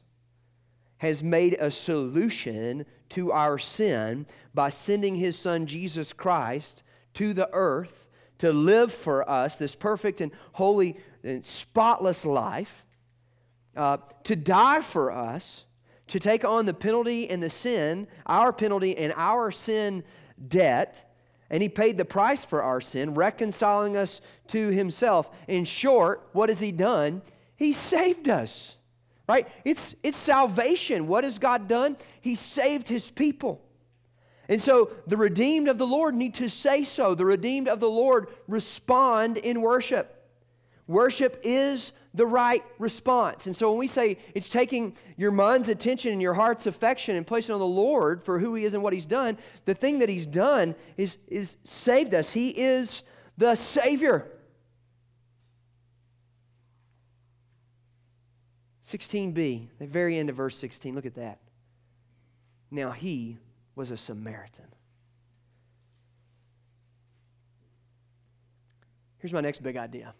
has 0.97 1.23
made 1.23 1.55
a 1.59 1.71
solution 1.71 2.85
to 3.09 3.31
our 3.31 3.57
sin 3.57 4.25
by 4.53 4.69
sending 4.69 5.15
His 5.15 5.37
Son 5.37 5.65
Jesus 5.65 6.13
Christ 6.13 6.83
to 7.15 7.33
the 7.33 7.49
earth 7.53 8.07
to 8.41 8.51
live 8.51 8.91
for 8.91 9.29
us 9.29 9.55
this 9.55 9.75
perfect 9.75 10.19
and 10.19 10.31
holy 10.53 10.97
and 11.23 11.45
spotless 11.45 12.25
life, 12.25 12.85
uh, 13.77 13.97
to 14.23 14.35
die 14.35 14.81
for 14.81 15.11
us, 15.11 15.65
to 16.11 16.19
take 16.19 16.43
on 16.43 16.65
the 16.65 16.73
penalty 16.73 17.29
and 17.29 17.41
the 17.41 17.49
sin, 17.49 18.05
our 18.25 18.51
penalty 18.51 18.97
and 18.97 19.13
our 19.15 19.49
sin 19.49 20.03
debt. 20.49 21.09
And 21.49 21.63
he 21.63 21.69
paid 21.69 21.97
the 21.97 22.03
price 22.03 22.43
for 22.43 22.61
our 22.61 22.81
sin, 22.81 23.13
reconciling 23.13 23.95
us 23.95 24.19
to 24.47 24.69
himself. 24.71 25.29
In 25.47 25.63
short, 25.63 26.27
what 26.33 26.49
has 26.49 26.59
he 26.59 26.73
done? 26.73 27.21
He 27.55 27.71
saved 27.71 28.27
us. 28.27 28.75
Right? 29.27 29.47
It's, 29.63 29.95
it's 30.03 30.17
salvation. 30.17 31.07
What 31.07 31.23
has 31.23 31.39
God 31.39 31.69
done? 31.69 31.95
He 32.19 32.35
saved 32.35 32.89
his 32.89 33.09
people. 33.09 33.61
And 34.49 34.61
so 34.61 34.91
the 35.07 35.15
redeemed 35.15 35.69
of 35.69 35.77
the 35.77 35.87
Lord 35.87 36.13
need 36.13 36.33
to 36.35 36.49
say 36.49 36.83
so. 36.83 37.15
The 37.15 37.25
redeemed 37.25 37.69
of 37.69 37.79
the 37.79 37.89
Lord 37.89 38.27
respond 38.49 39.37
in 39.37 39.61
worship. 39.61 40.20
Worship 40.91 41.39
is 41.43 41.93
the 42.13 42.25
right 42.25 42.63
response. 42.77 43.47
And 43.47 43.55
so 43.55 43.69
when 43.69 43.79
we 43.79 43.87
say 43.87 44.17
it's 44.35 44.49
taking 44.49 44.97
your 45.15 45.31
mind's 45.31 45.69
attention 45.69 46.11
and 46.11 46.21
your 46.21 46.33
heart's 46.33 46.67
affection 46.67 47.15
and 47.15 47.25
placing 47.25 47.53
on 47.53 47.59
the 47.59 47.65
Lord 47.65 48.21
for 48.21 48.39
who 48.39 48.55
He 48.55 48.65
is 48.65 48.73
and 48.73 48.83
what 48.83 48.91
He's 48.91 49.05
done, 49.05 49.37
the 49.63 49.73
thing 49.73 49.99
that 49.99 50.09
He's 50.09 50.25
done 50.25 50.75
is, 50.97 51.17
is 51.29 51.55
saved 51.63 52.13
us. 52.13 52.33
He 52.33 52.49
is 52.49 53.03
the 53.37 53.55
Savior. 53.55 54.27
16b, 58.85 59.69
the 59.79 59.87
very 59.87 60.17
end 60.17 60.29
of 60.29 60.35
verse 60.35 60.57
16, 60.57 60.93
look 60.93 61.05
at 61.05 61.15
that. 61.15 61.39
Now 62.69 62.91
He 62.91 63.37
was 63.75 63.91
a 63.91 63.97
Samaritan. 63.97 64.65
Here's 69.19 69.31
my 69.31 69.39
next 69.39 69.63
big 69.63 69.77
idea 69.77 70.13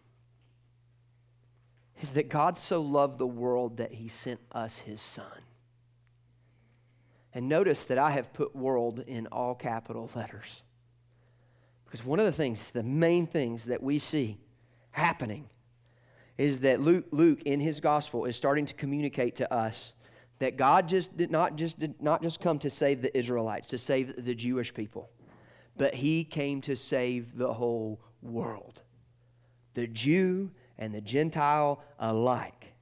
is 2.01 2.13
that 2.13 2.29
God 2.29 2.57
so 2.57 2.81
loved 2.81 3.17
the 3.17 3.27
world 3.27 3.77
that 3.77 3.93
he 3.93 4.07
sent 4.07 4.39
us 4.51 4.79
his 4.79 4.99
son. 4.99 5.25
And 7.33 7.47
notice 7.47 7.85
that 7.85 7.97
I 7.97 8.11
have 8.11 8.33
put 8.33 8.55
world 8.55 9.03
in 9.07 9.27
all 9.27 9.55
capital 9.55 10.09
letters. 10.15 10.63
Because 11.85 12.03
one 12.03 12.19
of 12.19 12.25
the 12.25 12.31
things, 12.31 12.71
the 12.71 12.83
main 12.83 13.27
things 13.27 13.65
that 13.65 13.81
we 13.83 13.99
see 13.99 14.37
happening 14.91 15.49
is 16.37 16.61
that 16.61 16.81
Luke, 16.81 17.05
Luke 17.11 17.43
in 17.43 17.59
his 17.59 17.79
gospel 17.79 18.25
is 18.25 18.35
starting 18.35 18.65
to 18.65 18.73
communicate 18.73 19.35
to 19.35 19.53
us 19.53 19.93
that 20.39 20.57
God 20.57 20.89
just 20.89 21.15
did 21.15 21.29
not 21.29 21.55
just 21.55 21.77
did 21.77 22.01
not 22.01 22.23
just 22.23 22.41
come 22.41 22.57
to 22.59 22.69
save 22.69 23.01
the 23.01 23.15
Israelites, 23.15 23.67
to 23.67 23.77
save 23.77 24.25
the 24.25 24.33
Jewish 24.33 24.73
people, 24.73 25.09
but 25.77 25.93
he 25.93 26.23
came 26.23 26.61
to 26.61 26.75
save 26.75 27.37
the 27.37 27.53
whole 27.53 28.01
world. 28.23 28.81
The 29.75 29.85
Jew 29.85 30.49
and 30.81 30.93
the 30.93 30.99
Gentile 30.99 31.81
alike. 31.99 32.73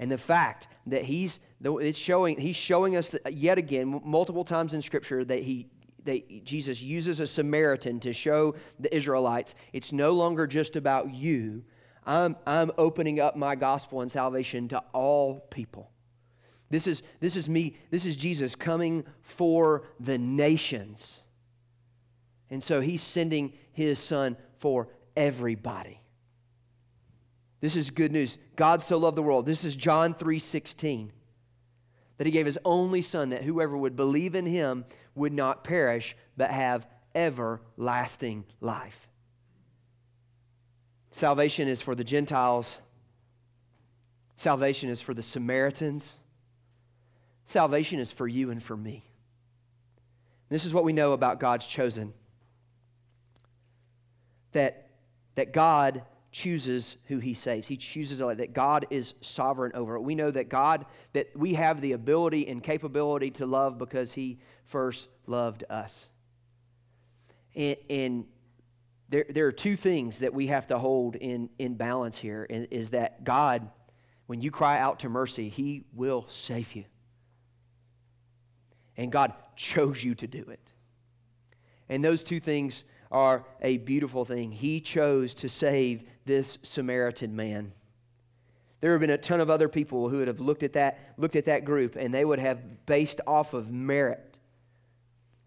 And 0.00 0.10
the 0.10 0.18
fact 0.18 0.66
that 0.88 1.04
he's 1.04 1.38
it's 1.62 1.98
showing 1.98 2.40
he's 2.40 2.56
showing 2.56 2.96
us 2.96 3.14
yet 3.30 3.58
again 3.58 4.00
multiple 4.04 4.44
times 4.44 4.74
in 4.74 4.82
scripture 4.82 5.24
that 5.24 5.44
he 5.44 5.68
that 6.04 6.44
Jesus 6.44 6.82
uses 6.82 7.20
a 7.20 7.26
Samaritan 7.28 8.00
to 8.00 8.12
show 8.12 8.56
the 8.80 8.92
Israelites 8.92 9.54
it's 9.72 9.92
no 9.92 10.12
longer 10.12 10.48
just 10.48 10.74
about 10.74 11.14
you. 11.14 11.62
I'm, 12.04 12.34
I'm 12.48 12.72
opening 12.78 13.20
up 13.20 13.36
my 13.36 13.54
gospel 13.54 14.00
and 14.00 14.10
salvation 14.10 14.66
to 14.68 14.82
all 14.92 15.38
people. 15.50 15.92
This 16.68 16.88
is, 16.88 17.04
this 17.20 17.36
is 17.36 17.48
me, 17.48 17.76
this 17.90 18.04
is 18.04 18.16
Jesus 18.16 18.56
coming 18.56 19.04
for 19.20 19.84
the 20.00 20.18
nations. 20.18 21.20
And 22.50 22.60
so 22.60 22.80
he's 22.80 23.02
sending 23.02 23.52
his 23.72 24.00
son 24.00 24.36
for 24.58 24.88
everybody. 25.16 26.01
This 27.62 27.76
is 27.76 27.92
good 27.92 28.10
news. 28.10 28.38
God 28.56 28.82
so 28.82 28.98
loved 28.98 29.16
the 29.16 29.22
world. 29.22 29.46
This 29.46 29.64
is 29.64 29.76
John 29.76 30.14
3:16. 30.14 31.12
That 32.18 32.26
he 32.26 32.32
gave 32.32 32.44
his 32.44 32.58
only 32.64 33.00
son 33.02 33.30
that 33.30 33.44
whoever 33.44 33.76
would 33.76 33.96
believe 33.96 34.34
in 34.34 34.46
him 34.46 34.84
would 35.14 35.32
not 35.32 35.64
perish 35.64 36.16
but 36.36 36.50
have 36.50 36.86
everlasting 37.14 38.44
life. 38.60 39.08
Salvation 41.12 41.68
is 41.68 41.80
for 41.80 41.94
the 41.94 42.04
Gentiles. 42.04 42.80
Salvation 44.34 44.90
is 44.90 45.00
for 45.00 45.14
the 45.14 45.22
Samaritans. 45.22 46.16
Salvation 47.44 48.00
is 48.00 48.10
for 48.10 48.26
you 48.26 48.50
and 48.50 48.62
for 48.62 48.76
me. 48.76 49.04
This 50.48 50.64
is 50.64 50.74
what 50.74 50.84
we 50.84 50.92
know 50.92 51.12
about 51.12 51.38
God's 51.38 51.66
chosen 51.66 52.12
that, 54.50 54.90
that 55.36 55.52
God 55.52 56.02
chooses 56.32 56.96
who 57.04 57.18
he 57.18 57.34
saves. 57.34 57.68
He 57.68 57.76
chooses 57.76 58.18
that 58.18 58.54
God 58.54 58.86
is 58.90 59.14
sovereign 59.20 59.72
over 59.74 59.96
it. 59.96 60.00
We 60.00 60.14
know 60.14 60.30
that 60.30 60.48
God, 60.48 60.86
that 61.12 61.28
we 61.36 61.54
have 61.54 61.80
the 61.80 61.92
ability 61.92 62.48
and 62.48 62.62
capability 62.62 63.30
to 63.32 63.46
love 63.46 63.78
because 63.78 64.14
he 64.14 64.38
first 64.64 65.08
loved 65.26 65.62
us. 65.68 66.08
And, 67.54 67.76
and 67.90 68.24
there, 69.10 69.26
there 69.28 69.46
are 69.46 69.52
two 69.52 69.76
things 69.76 70.18
that 70.18 70.32
we 70.32 70.46
have 70.46 70.66
to 70.68 70.78
hold 70.78 71.16
in, 71.16 71.50
in 71.58 71.74
balance 71.74 72.16
here 72.16 72.46
is 72.48 72.90
that 72.90 73.24
God, 73.24 73.68
when 74.26 74.40
you 74.40 74.50
cry 74.50 74.80
out 74.80 75.00
to 75.00 75.10
mercy, 75.10 75.50
he 75.50 75.84
will 75.92 76.24
save 76.28 76.74
you. 76.74 76.84
And 78.96 79.12
God 79.12 79.34
chose 79.54 80.02
you 80.02 80.14
to 80.14 80.26
do 80.26 80.44
it. 80.48 80.72
And 81.90 82.02
those 82.02 82.24
two 82.24 82.40
things 82.40 82.84
are 83.12 83.44
a 83.60 83.76
beautiful 83.78 84.24
thing. 84.24 84.50
He 84.50 84.80
chose 84.80 85.34
to 85.34 85.48
save 85.48 86.02
this 86.24 86.58
Samaritan 86.62 87.36
man. 87.36 87.72
There 88.80 88.90
have 88.90 89.00
been 89.00 89.10
a 89.10 89.18
ton 89.18 89.40
of 89.40 89.50
other 89.50 89.68
people 89.68 90.08
who 90.08 90.18
would 90.18 90.28
have 90.28 90.40
looked 90.40 90.64
at 90.64 90.72
that, 90.72 90.98
looked 91.16 91.36
at 91.36 91.44
that 91.44 91.64
group, 91.64 91.94
and 91.94 92.12
they 92.12 92.24
would 92.24 92.40
have 92.40 92.86
based 92.86 93.20
off 93.28 93.54
of 93.54 93.70
merit 93.70 94.38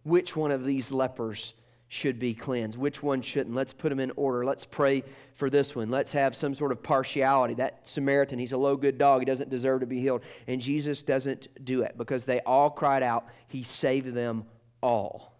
which 0.03 0.35
one 0.35 0.51
of 0.51 0.63
these 0.63 0.91
lepers 0.91 1.53
should 1.87 2.19
be 2.19 2.33
cleansed, 2.33 2.77
which 2.77 3.03
one 3.03 3.21
shouldn't. 3.21 3.55
Let's 3.55 3.73
put 3.73 3.89
them 3.89 3.99
in 3.99 4.11
order. 4.15 4.45
Let's 4.45 4.65
pray 4.65 5.03
for 5.33 5.49
this 5.49 5.75
one. 5.75 5.89
Let's 5.89 6.13
have 6.13 6.35
some 6.35 6.53
sort 6.53 6.71
of 6.71 6.81
partiality. 6.81 7.55
That 7.55 7.87
Samaritan, 7.87 8.39
he's 8.39 8.53
a 8.53 8.57
low 8.57 8.75
good 8.75 8.97
dog. 8.97 9.21
He 9.21 9.25
doesn't 9.25 9.49
deserve 9.49 9.81
to 9.81 9.85
be 9.85 9.99
healed. 9.99 10.21
And 10.47 10.61
Jesus 10.61 11.03
doesn't 11.03 11.47
do 11.63 11.81
it 11.81 11.97
because 11.97 12.25
they 12.25 12.39
all 12.41 12.69
cried 12.69 13.03
out. 13.03 13.27
He 13.47 13.63
saved 13.63 14.13
them 14.13 14.45
all. 14.81 15.34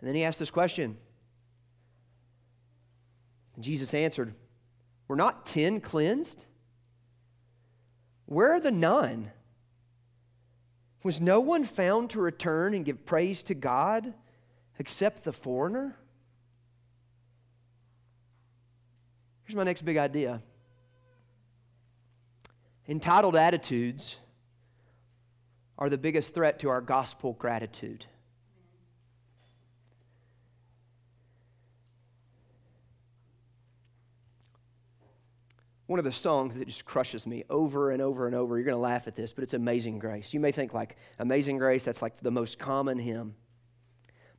And 0.00 0.08
then 0.08 0.14
he 0.14 0.24
asked 0.24 0.38
this 0.38 0.50
question. 0.50 0.96
And 3.54 3.64
Jesus 3.64 3.92
answered, 3.94 4.34
Were 5.08 5.16
not 5.16 5.46
ten 5.46 5.80
cleansed? 5.80 6.46
Where 8.26 8.52
are 8.52 8.60
the 8.60 8.70
nine? 8.70 9.32
Was 11.02 11.20
no 11.20 11.40
one 11.40 11.64
found 11.64 12.10
to 12.10 12.20
return 12.20 12.74
and 12.74 12.84
give 12.84 13.06
praise 13.06 13.42
to 13.44 13.54
God 13.54 14.12
except 14.78 15.24
the 15.24 15.32
foreigner? 15.32 15.96
Here's 19.44 19.56
my 19.56 19.64
next 19.64 19.82
big 19.82 19.96
idea 19.96 20.42
entitled 22.86 23.36
attitudes 23.36 24.18
are 25.78 25.88
the 25.88 25.98
biggest 25.98 26.34
threat 26.34 26.58
to 26.60 26.68
our 26.68 26.80
gospel 26.80 27.32
gratitude. 27.34 28.04
One 35.88 35.98
of 35.98 36.04
the 36.04 36.12
songs 36.12 36.56
that 36.58 36.66
just 36.66 36.84
crushes 36.84 37.26
me 37.26 37.44
over 37.48 37.92
and 37.92 38.02
over 38.02 38.26
and 38.26 38.36
over. 38.36 38.56
You're 38.56 38.66
going 38.66 38.76
to 38.76 38.80
laugh 38.80 39.08
at 39.08 39.16
this, 39.16 39.32
but 39.32 39.42
it's 39.42 39.54
Amazing 39.54 39.98
Grace. 39.98 40.34
You 40.34 40.38
may 40.38 40.52
think 40.52 40.74
like 40.74 40.96
Amazing 41.18 41.56
Grace, 41.56 41.82
that's 41.82 42.02
like 42.02 42.20
the 42.20 42.30
most 42.30 42.58
common 42.58 42.98
hymn. 42.98 43.34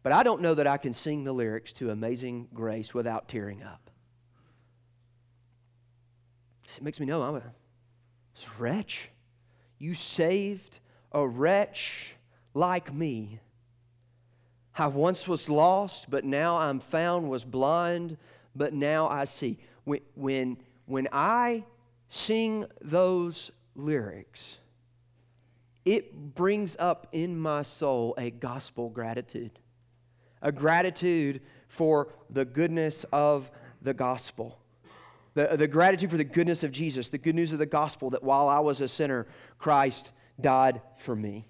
But 0.03 0.11
I 0.11 0.21
don't 0.21 0.43
know 0.43 0.53
that 0.53 0.67
I 0.67 0.77
can 0.77 0.93
sing 0.93 1.23
the 1.23 1.33
lyrics 1.33 1.73
to 1.73 1.89
Amazing 1.89 2.49
Grace 2.53 2.93
without 2.93 3.27
tearing 3.27 3.63
up. 3.63 3.89
It 6.77 6.83
makes 6.83 6.99
me 6.99 7.07
know 7.07 7.23
I'm 7.23 7.37
a 7.37 7.41
wretch. 8.59 9.09
You 9.79 9.95
saved 9.95 10.79
a 11.11 11.27
wretch 11.27 12.13
like 12.53 12.93
me. 12.93 13.39
I 14.77 14.85
once 14.85 15.27
was 15.27 15.49
lost, 15.49 16.11
but 16.11 16.23
now 16.23 16.57
I'm 16.57 16.79
found, 16.79 17.27
was 17.27 17.43
blind, 17.43 18.17
but 18.55 18.71
now 18.71 19.09
I 19.09 19.25
see. 19.25 19.57
When, 19.83 20.01
when 20.13 20.57
when 20.89 21.07
I 21.11 21.65
sing 22.07 22.65
those 22.81 23.51
lyrics, 23.75 24.57
it 25.85 26.33
brings 26.33 26.75
up 26.79 27.07
in 27.11 27.39
my 27.39 27.61
soul 27.61 28.15
a 28.17 28.31
gospel 28.31 28.89
gratitude, 28.89 29.59
a 30.41 30.51
gratitude 30.51 31.41
for 31.67 32.11
the 32.31 32.43
goodness 32.43 33.05
of 33.13 33.51
the 33.83 33.93
gospel. 33.93 34.57
The, 35.35 35.55
the 35.57 35.67
gratitude 35.67 36.09
for 36.09 36.17
the 36.17 36.23
goodness 36.23 36.63
of 36.63 36.71
Jesus, 36.71 37.09
the 37.09 37.19
good 37.19 37.35
news 37.35 37.53
of 37.53 37.59
the 37.59 37.67
gospel 37.67 38.09
that 38.09 38.23
while 38.23 38.49
I 38.49 38.57
was 38.57 38.81
a 38.81 38.87
sinner, 38.87 39.27
Christ 39.59 40.11
died 40.41 40.81
for 40.97 41.15
me. 41.15 41.45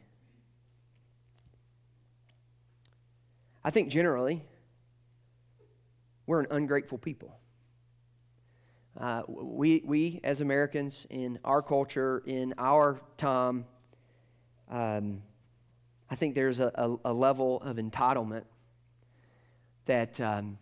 I 3.63 3.71
think 3.71 3.87
generally, 3.87 4.43
we're 6.27 6.41
an 6.41 6.47
ungrateful 6.51 6.97
people. 6.97 7.39
Uh, 8.97 9.23
we, 9.27 9.81
we, 9.85 10.19
as 10.23 10.41
Americans, 10.41 11.05
in 11.09 11.39
our 11.45 11.61
culture, 11.61 12.21
in 12.25 12.53
our 12.57 12.99
time, 13.17 13.65
um, 14.69 15.21
I 16.09 16.15
think 16.15 16.35
there's 16.35 16.59
a, 16.59 16.71
a, 16.75 17.11
a, 17.11 17.13
level 17.13 17.61
of 17.61 17.77
entitlement 17.77 18.43
that 19.85 20.19
um, 20.19 20.57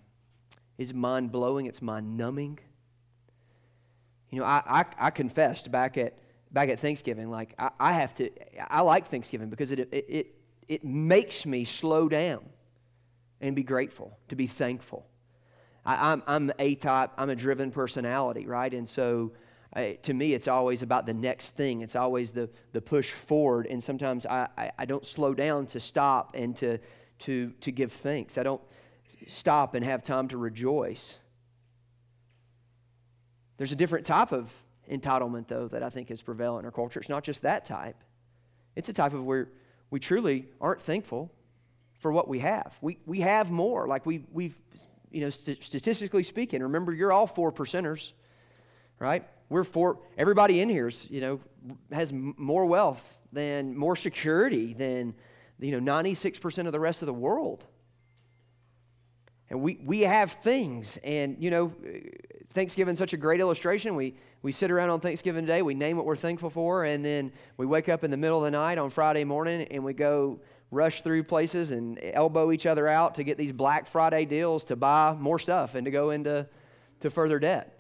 is 0.78 0.94
mind 0.94 1.32
blowing, 1.32 1.66
it's 1.66 1.82
mind 1.82 2.18
numbing. 2.18 2.60
You 4.30 4.40
know, 4.40 4.46
I, 4.46 4.62
I, 4.66 4.86
I, 5.08 5.10
confessed 5.10 5.72
back 5.72 5.98
at, 5.98 6.18
back 6.52 6.70
at 6.70 6.80
Thanksgiving, 6.80 7.30
like, 7.32 7.54
I, 7.58 7.72
I 7.80 7.94
have 7.94 8.14
to, 8.16 8.30
I 8.70 8.82
like 8.82 9.08
Thanksgiving 9.08 9.50
because 9.50 9.72
it, 9.72 9.80
it, 9.80 10.06
it, 10.08 10.36
it 10.68 10.84
makes 10.84 11.46
me 11.46 11.66
slow 11.66 12.10
down 12.10 12.44
and 13.42 13.56
be 13.56 13.64
grateful, 13.64 14.18
to 14.28 14.36
be 14.36 14.48
thankful. 14.48 15.06
I, 15.88 16.12
am 16.12 16.24
I'm, 16.28 16.50
I'm 16.50 16.54
A 16.60 16.76
type, 16.76 17.12
I'm 17.18 17.30
a 17.30 17.36
driven 17.36 17.72
personality, 17.72 18.46
right? 18.46 18.74
And 18.74 18.88
so 18.88 19.32
uh, 19.74 19.92
to 20.02 20.14
me, 20.14 20.34
it's 20.34 20.48
always 20.48 20.84
about 20.84 21.06
the 21.06 21.14
next 21.14 21.56
thing. 21.56 21.82
It's 21.82 21.96
always 21.96 22.32
the, 22.32 22.50
the 22.74 22.82
push 22.82 23.12
forward. 23.12 23.68
And 23.68 23.82
sometimes 23.82 24.26
I, 24.26 24.48
I, 24.58 24.72
I 24.80 24.86
don't 24.86 25.06
slow 25.06 25.34
down 25.34 25.66
to 25.68 25.80
stop 25.80 26.32
and 26.36 26.56
to, 26.58 26.78
to, 27.20 27.54
to 27.62 27.72
give 27.72 27.94
thanks. 27.94 28.38
I 28.38 28.44
don't 28.44 28.62
stop 29.28 29.76
and 29.76 29.86
have 29.86 30.04
time 30.04 30.28
to 30.30 30.38
rejoice. 30.38 31.18
There's 33.56 33.72
a 33.72 33.76
different 33.76 34.06
type 34.06 34.32
of 34.34 34.52
entitlement, 34.92 35.48
though, 35.48 35.70
that 35.70 35.84
I 35.84 35.90
think 35.90 36.12
is 36.12 36.22
prevalent 36.22 36.64
in 36.64 36.66
our 36.66 36.72
culture. 36.72 37.00
It's 37.00 37.10
not 37.10 37.24
just 37.24 37.42
that 37.44 37.64
type, 37.64 38.04
it's 38.76 38.90
a 38.90 38.94
type 38.94 39.14
of 39.14 39.24
where 39.24 39.50
we 39.90 40.00
truly 40.00 40.50
aren't 40.60 40.82
thankful 40.82 41.32
for 42.00 42.12
what 42.12 42.28
we 42.28 42.40
have. 42.40 42.78
We, 42.82 43.00
we 43.06 43.22
have 43.22 43.50
more. 43.52 43.88
Like 43.88 44.06
we, 44.06 44.24
we've 44.32 44.56
you 45.12 45.22
know, 45.22 45.30
st- 45.30 45.64
statistically 45.64 46.24
speaking, 46.24 46.62
remember 46.62 46.94
you're 46.94 47.12
all 47.12 47.28
four 47.28 47.52
percenters, 47.52 48.12
right? 49.00 49.28
We're 49.50 49.64
four, 49.64 50.00
everybody 50.18 50.60
in 50.62 50.70
here 50.70 50.88
is, 50.88 51.10
you 51.10 51.22
know, 51.22 51.40
has 51.92 52.12
m- 52.12 52.36
more 52.38 52.66
wealth 52.66 53.18
than, 53.32 53.78
more 53.78 53.96
security 53.96 54.74
than, 54.74 55.14
you 55.60 55.80
know, 55.80 55.92
96% 55.94 56.66
of 56.66 56.72
the 56.72 56.80
rest 56.80 57.02
of 57.02 57.06
the 57.06 57.14
world. 57.14 57.66
And 59.50 59.62
we, 59.62 59.80
we 59.84 60.02
have 60.02 60.34
things. 60.34 60.98
And, 61.04 61.38
you 61.40 61.50
know, 61.50 61.74
Thanksgiving 62.54 62.94
is 62.94 63.00
such 63.00 63.14
a 63.14 63.18
great 63.18 63.40
illustration. 63.40 63.96
We, 63.96 64.16
we 64.42 64.52
sit 64.52 64.72
around 64.72 64.90
on 64.90 65.00
Thanksgiving 65.00 65.46
Day, 65.46 65.62
we 65.62 65.74
name 65.74 65.96
what 65.96 66.06
we're 66.06 66.16
thankful 66.16 66.50
for, 66.50 66.84
and 66.84 67.04
then 67.04 67.32
we 67.56 67.66
wake 67.66 67.88
up 67.88 68.04
in 68.04 68.12
the 68.12 68.18
middle 68.18 68.40
of 68.40 68.44
the 68.46 68.52
night 68.52 68.78
on 68.78 68.90
Friday 68.90 69.24
morning 69.24 69.68
and 69.72 69.84
we 69.84 69.94
go 69.94 70.42
rush 70.72 71.02
through 71.02 71.24
places 71.24 71.72
and 71.72 72.00
elbow 72.02 72.52
each 72.52 72.66
other 72.66 72.88
out 72.88 73.16
to 73.16 73.24
get 73.24 73.38
these 73.38 73.52
Black 73.52 73.86
Friday 73.88 74.26
deals 74.26 74.66
to 74.66 74.76
buy 74.76 75.14
more 75.14 75.40
stuff 75.40 75.76
and 75.76 75.86
to 75.86 75.92
go 75.92 76.10
into 76.10 76.48
to 77.00 77.10
further 77.10 77.40
debt 77.40 77.78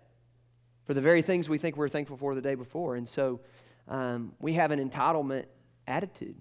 for 0.86 0.93
the 0.93 1.02
very 1.02 1.21
things 1.21 1.50
we 1.50 1.58
think 1.58 1.76
we're 1.76 1.89
thankful 1.89 2.15
for 2.17 2.34
the 2.34 2.41
day 2.41 2.56
before. 2.56 2.95
And 2.95 3.08
so 3.08 3.41
um, 3.88 4.34
we 4.39 4.54
have 4.54 4.71
an 4.71 4.89
entitlement 4.89 5.45
attitude. 5.86 6.36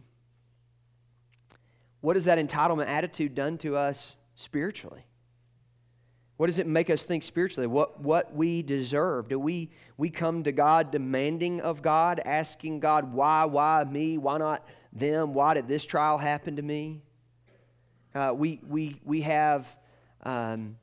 What 2.01 2.15
has 2.15 2.25
that 2.27 2.39
entitlement 2.39 2.87
attitude 2.87 3.35
done 3.35 3.59
to 3.59 3.77
us 3.77 4.15
spiritually? 4.37 5.05
What 6.37 6.47
does 6.47 6.59
it 6.59 6.67
make 6.67 6.91
us 6.91 7.03
think 7.03 7.23
spiritually? 7.23 7.67
What, 7.67 8.01
what 8.01 8.35
we 8.35 8.63
deserve? 8.63 9.29
Do 9.29 9.41
we, 9.41 9.71
we 9.97 10.11
come 10.11 10.45
to 10.45 10.53
God 10.53 10.93
demanding 10.93 11.63
of 11.63 11.81
God, 11.83 12.21
asking 12.25 12.81
God, 12.81 13.13
why, 13.15 13.47
why 13.47 13.85
me? 13.85 14.19
Why 14.19 14.37
not 14.37 14.65
them? 14.99 15.35
Why 15.35 15.55
did 15.55 15.69
this 15.69 15.85
trial 15.85 16.19
happen 16.19 16.57
to 16.57 16.63
me? 16.63 17.03
Uh, 18.15 18.33
we, 18.35 18.61
we, 18.67 19.01
we 19.05 19.21
have 19.23 19.67
um, 20.23 20.77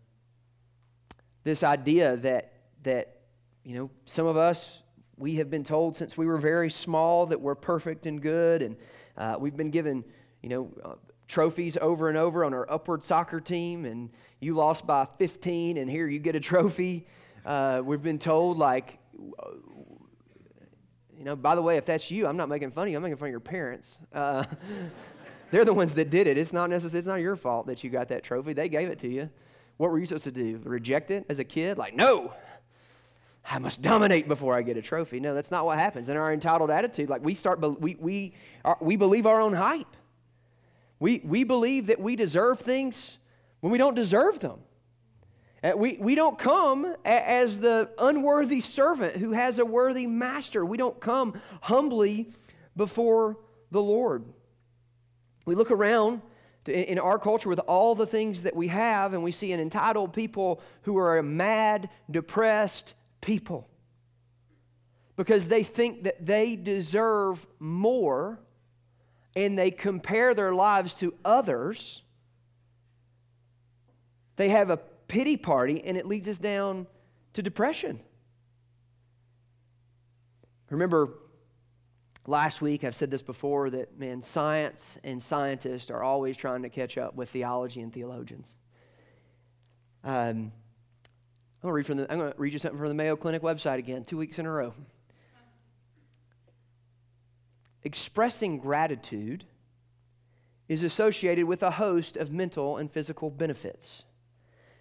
this 1.44 1.64
idea 1.64 2.18
that, 2.18 2.54
that, 2.84 3.18
you 3.64 3.76
know, 3.76 3.90
some 4.06 4.28
of 4.28 4.38
us, 4.38 4.84
we 5.18 5.36
have 5.36 5.50
been 5.50 5.64
told 5.64 5.96
since 5.96 6.18
we 6.18 6.26
were 6.26 6.38
very 6.38 6.70
small 6.70 7.26
that 7.28 7.40
we're 7.40 7.56
perfect 7.56 8.06
and 8.06 8.22
good, 8.22 8.62
and 8.62 8.76
uh, 9.18 9.36
we've 9.40 9.58
been 9.58 9.72
given, 9.72 10.04
you 10.42 10.50
know, 10.50 10.72
uh, 10.84 10.94
trophies 11.28 11.78
over 11.82 12.10
and 12.10 12.18
over 12.18 12.46
on 12.46 12.54
our 12.54 12.70
upward 12.72 13.04
soccer 13.04 13.40
team, 13.40 13.86
and 13.86 14.10
you 14.40 14.54
lost 14.54 14.86
by 14.86 15.08
15, 15.18 15.78
and 15.78 15.90
here 15.90 16.08
you 16.08 16.20
get 16.20 16.36
a 16.36 16.40
trophy. 16.40 17.08
Uh, 17.46 17.82
we've 17.84 18.04
been 18.04 18.20
told, 18.20 18.58
like, 18.58 19.00
you 21.24 21.30
know, 21.30 21.38
by 21.38 21.56
the 21.56 21.62
way, 21.62 21.78
if 21.78 21.86
that's 21.86 22.12
you, 22.12 22.28
I'm 22.28 22.36
not 22.36 22.50
making 22.50 22.72
fun 22.72 22.88
of 22.88 22.92
you, 22.92 22.98
I'm 22.98 23.02
making 23.02 23.16
fun 23.16 23.30
of 23.30 23.32
your 23.32 23.40
parents. 23.40 23.98
Uh, 24.14 24.44
they're 25.52 25.64
the 25.64 25.74
ones 25.74 25.94
that 25.94 26.10
did 26.10 26.28
it. 26.28 26.38
It's 26.38 26.52
not 26.52 26.70
necessarily, 26.70 27.00
it's 27.00 27.08
not 27.08 27.22
your 27.22 27.38
fault 27.38 27.68
that 27.68 27.82
you 27.82 27.90
got 27.90 28.10
that 28.10 28.24
trophy. 28.24 28.52
They 28.52 28.68
gave 28.68 28.90
it 28.90 29.00
to 29.00 29.08
you. 29.08 29.30
What 29.78 29.90
were 29.90 30.00
you 30.00 30.06
supposed 30.06 30.26
to 30.26 30.32
do? 30.32 30.60
Reject 30.66 31.12
it 31.12 31.26
as 31.30 31.40
a 31.40 31.46
kid? 31.46 31.78
Like, 31.78 31.96
no, 31.96 32.34
I 33.50 33.58
must 33.58 33.82
dominate 33.82 34.28
before 34.28 34.54
I 34.58 34.64
get 34.64 34.76
a 34.76 34.82
trophy. 34.82 35.22
No, 35.22 35.34
that's 35.34 35.50
not 35.50 35.66
what 35.66 35.80
happens. 35.80 36.10
In 36.10 36.18
our 36.18 36.34
entitled 36.34 36.70
attitude, 36.70 37.10
like 37.10 37.24
we 37.24 37.36
start, 37.36 37.62
we, 37.80 37.96
we, 37.96 38.34
are, 38.66 38.78
we 38.82 38.98
believe 38.98 39.26
our 39.26 39.40
own 39.40 39.54
hype. 39.54 39.96
We, 41.00 41.22
we 41.24 41.46
believe 41.46 41.88
that 41.88 42.02
we 42.02 42.18
deserve 42.18 42.60
things 42.60 43.18
when 43.62 43.72
we 43.72 43.78
don't 43.78 43.96
deserve 43.96 44.42
them. 44.42 44.60
Uh, 45.64 45.72
we, 45.78 45.98
we 45.98 46.14
don't 46.14 46.38
come 46.38 46.94
as 47.06 47.60
the 47.60 47.90
unworthy 47.98 48.60
servant 48.60 49.16
who 49.16 49.32
has 49.32 49.60
a 49.60 49.66
worthy 49.66 50.06
master. 50.06 50.66
We 50.66 50.78
don't 50.78 51.00
come 51.00 51.40
humbly 51.62 52.32
before 52.76 53.38
the 53.72 53.82
Lord. 53.82 54.26
We 55.46 55.56
look 55.56 55.72
around 55.72 56.22
in 56.66 57.00
our 57.00 57.18
culture 57.20 57.50
with 57.50 57.60
all 57.60 57.96
the 57.96 58.08
things 58.08 58.44
that 58.44 58.56
we 58.56 58.68
have, 58.68 59.14
and 59.14 59.24
we 59.24 59.32
see 59.32 59.52
an 59.52 59.60
entitled 59.60 60.14
people 60.14 60.62
who 60.84 60.98
are 60.98 61.18
a 61.18 61.24
mad, 61.24 61.90
depressed 62.10 62.94
people 63.22 63.70
because 65.16 65.48
they 65.48 65.64
think 65.64 66.04
that 66.04 66.26
they 66.26 66.56
deserve 66.56 67.46
more 67.60 68.40
and 69.36 69.58
they 69.58 69.72
compare 69.72 70.34
their 70.34 70.54
lives 70.54 70.96
to 70.96 71.14
others. 71.24 72.02
They 74.36 74.50
have 74.50 74.70
a 74.70 74.80
pity 75.14 75.38
party, 75.38 75.84
and 75.86 75.96
it 75.96 76.08
leads 76.08 76.28
us 76.28 76.40
down 76.40 76.88
to 77.34 77.44
depression. 77.44 78.00
Remember, 80.72 81.14
last 82.26 82.64
week 82.64 82.84
I've 82.84 82.96
said 82.96 83.12
this 83.12 83.22
before 83.22 83.70
that, 83.70 84.00
man, 84.00 84.24
science 84.24 84.98
and 85.04 85.22
scientists 85.22 85.92
are 85.92 86.02
always 86.02 86.36
trying 86.36 86.64
to 86.64 86.70
catch 86.70 86.98
up 86.98 87.14
with 87.14 87.30
theology 87.30 87.82
and 87.82 87.94
theologians. 87.94 88.58
Um, 90.04 90.52
I'm 91.62 91.70
going 91.70 91.84
the, 91.84 92.12
I'm 92.12 92.18
going 92.18 92.34
to 92.34 92.40
read 92.40 92.52
you 92.52 92.58
something 92.58 92.80
from 92.80 92.88
the 92.88 92.96
Mayo 92.96 93.16
Clinic 93.16 93.44
website 93.44 93.78
again, 93.78 94.06
two 94.06 94.18
weeks 94.18 94.40
in 94.40 94.48
a 94.48 94.52
row. 94.52 94.74
Expressing 97.84 98.58
gratitude 98.58 99.46
is 100.68 100.82
associated 100.82 101.46
with 101.46 101.62
a 101.62 101.72
host 101.72 102.18
of 102.18 102.32
mental 102.32 102.78
and 102.78 102.92
physical 102.92 103.30
benefits. 103.30 104.06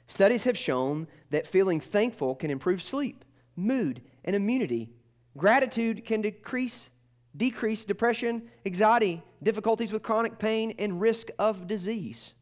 Studies 0.06 0.44
have 0.44 0.58
shown 0.58 1.06
that 1.30 1.46
feeling 1.46 1.80
thankful 1.80 2.34
can 2.34 2.50
improve 2.50 2.82
sleep, 2.82 3.24
mood, 3.56 4.02
and 4.24 4.36
immunity. 4.36 4.90
Gratitude 5.36 6.04
can 6.04 6.20
decrease, 6.20 6.90
decrease 7.36 7.84
depression, 7.84 8.42
anxiety, 8.66 9.22
difficulties 9.42 9.92
with 9.92 10.02
chronic 10.02 10.38
pain, 10.38 10.74
and 10.78 11.00
risk 11.00 11.28
of 11.38 11.66
disease. 11.66 12.34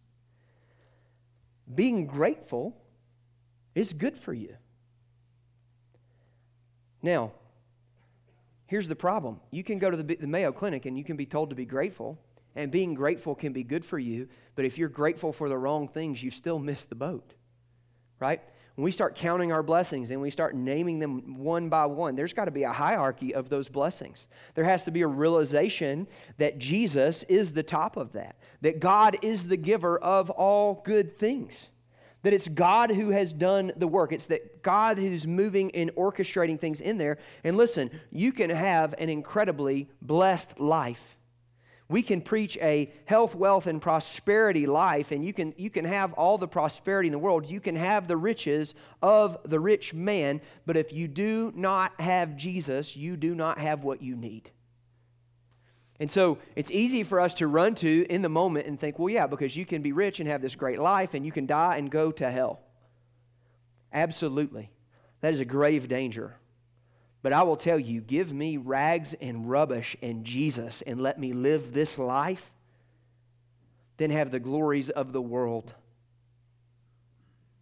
Being 1.73 2.07
grateful 2.07 2.77
is 3.75 3.93
good 3.93 4.19
for 4.19 4.35
you. 4.35 4.57
Now, 7.03 7.33
here's 8.67 8.89
the 8.89 8.97
problem 8.97 9.41
you 9.51 9.63
can 9.63 9.79
go 9.79 9.91
to 9.91 9.97
the, 9.97 10.17
the 10.17 10.27
Mayo 10.27 10.53
Clinic 10.53 10.87
and 10.87 10.99
you 10.99 11.05
can 11.05 11.17
be 11.17 11.27
told 11.27 11.51
to 11.51 11.57
be 11.57 11.65
grateful, 11.65 12.19
and 12.57 12.73
being 12.73 12.95
grateful 12.95 13.35
can 13.37 13.53
be 13.53 13.63
good 13.63 13.85
for 13.85 13.99
you, 13.99 14.29
but 14.57 14.65
if 14.65 14.77
you're 14.77 14.89
grateful 14.89 15.33
for 15.33 15.49
the 15.49 15.57
wrong 15.57 15.87
things, 15.87 16.21
you 16.21 16.33
still 16.33 16.59
miss 16.59 16.85
the 16.85 16.97
boat 16.97 17.35
right? 18.21 18.41
When 18.77 18.85
we 18.85 18.93
start 18.93 19.15
counting 19.15 19.53
our 19.53 19.63
blessings 19.63 20.11
and 20.11 20.21
we 20.21 20.31
start 20.31 20.55
naming 20.55 21.01
them 21.01 21.39
one 21.39 21.69
by 21.69 21.87
one, 21.87 22.15
there's 22.15 22.33
got 22.33 22.45
to 22.47 22.51
be 22.51 22.63
a 22.63 22.73
hierarchy 22.73 23.35
of 23.35 23.49
those 23.49 23.69
blessings. 23.69 24.29
There 24.55 24.65
has 24.65 24.85
to 24.85 24.91
be 24.91 25.03
a 25.03 25.07
realization 25.07 26.07
that 26.39 26.59
Jesus 26.59 27.25
is 27.25 27.53
the 27.53 27.63
top 27.63 27.97
of 27.97 28.13
that, 28.13 28.37
that 28.61 28.81
God 28.81 29.19
is 29.23 29.49
the 29.49 29.57
giver 29.57 29.99
of 29.99 30.31
all 30.31 30.83
good 30.85 31.19
things, 31.19 31.69
that 32.23 32.33
it's 32.33 32.49
God 32.49 32.91
who 32.91 33.11
has 33.11 33.33
done 33.33 33.73
the 33.77 33.89
work. 33.89 34.13
It's 34.13 34.27
that 34.27 34.63
God 34.63 34.99
who's 34.99 35.27
moving 35.27 35.75
and 35.75 35.91
orchestrating 35.95 36.59
things 36.61 36.81
in 36.81 36.97
there. 36.97 37.19
And 37.45 37.57
listen, 37.57 37.91
you 38.11 38.33
can 38.33 38.51
have 38.51 38.95
an 38.99 39.09
incredibly 39.09 39.89
blessed 40.01 40.61
life 40.61 41.19
we 41.91 42.03
can 42.03 42.21
preach 42.21 42.57
a 42.59 42.93
health, 43.05 43.35
wealth, 43.35 43.67
and 43.67 43.83
prosperity 43.83 44.65
life, 44.65 45.11
and 45.11 45.25
you 45.25 45.33
can, 45.33 45.53
you 45.57 45.71
can 45.71 45.85
have 45.85 46.13
all 46.13 46.39
the 46.39 46.47
prosperity 46.47 47.09
in 47.09 47.13
the 47.13 47.19
world. 47.19 47.45
You 47.45 47.59
can 47.59 47.75
have 47.75 48.07
the 48.07 48.17
riches 48.17 48.77
of 49.03 49.37
the 49.45 49.59
rich 49.59 49.93
man, 49.93 50.41
but 50.67 50.77
if 50.77 50.93
you 50.93 51.09
do 51.09 51.53
not 51.57 52.01
have 52.01 52.37
Jesus, 52.37 52.97
you 52.97 53.17
do 53.17 53.35
not 53.35 53.59
have 53.59 53.83
what 53.83 54.03
you 54.03 54.15
need. 54.15 54.53
And 55.99 56.09
so 56.09 56.39
it's 56.55 56.71
easy 56.71 57.03
for 57.03 57.19
us 57.19 57.35
to 57.35 57.49
run 57.49 57.75
to 57.77 58.07
in 58.09 58.23
the 58.23 58.29
moment 58.29 58.69
and 58.69 58.79
think, 58.79 59.01
well, 59.01 59.11
yeah, 59.13 59.27
because 59.27 59.57
you 59.57 59.67
can 59.67 59.83
be 59.83 59.91
rich 59.91 60.21
and 60.21 60.29
have 60.29 60.41
this 60.41 60.55
great 60.55 60.79
life, 60.79 61.15
and 61.15 61.27
you 61.27 61.33
can 61.33 61.47
die 61.47 61.77
and 61.77 61.91
go 61.91 62.13
to 62.13 62.31
hell. 62.31 62.61
Absolutely. 63.93 64.71
That 65.23 65.35
is 65.35 65.41
a 65.41 65.45
grave 65.45 65.89
danger. 65.89 66.37
But 67.23 67.33
I 67.33 67.43
will 67.43 67.57
tell 67.57 67.79
you 67.79 68.01
give 68.01 68.33
me 68.33 68.57
rags 68.57 69.15
and 69.21 69.49
rubbish 69.49 69.97
and 70.03 70.25
Jesus 70.25 70.83
and 70.87 71.01
let 71.01 71.19
me 71.19 71.33
live 71.33 71.73
this 71.73 71.99
life, 71.99 72.51
then 73.99 74.11
have 74.11 74.31
the 74.31 74.41
glories 74.41 74.89
of 74.91 75.13
the 75.13 75.21
world. 75.21 75.75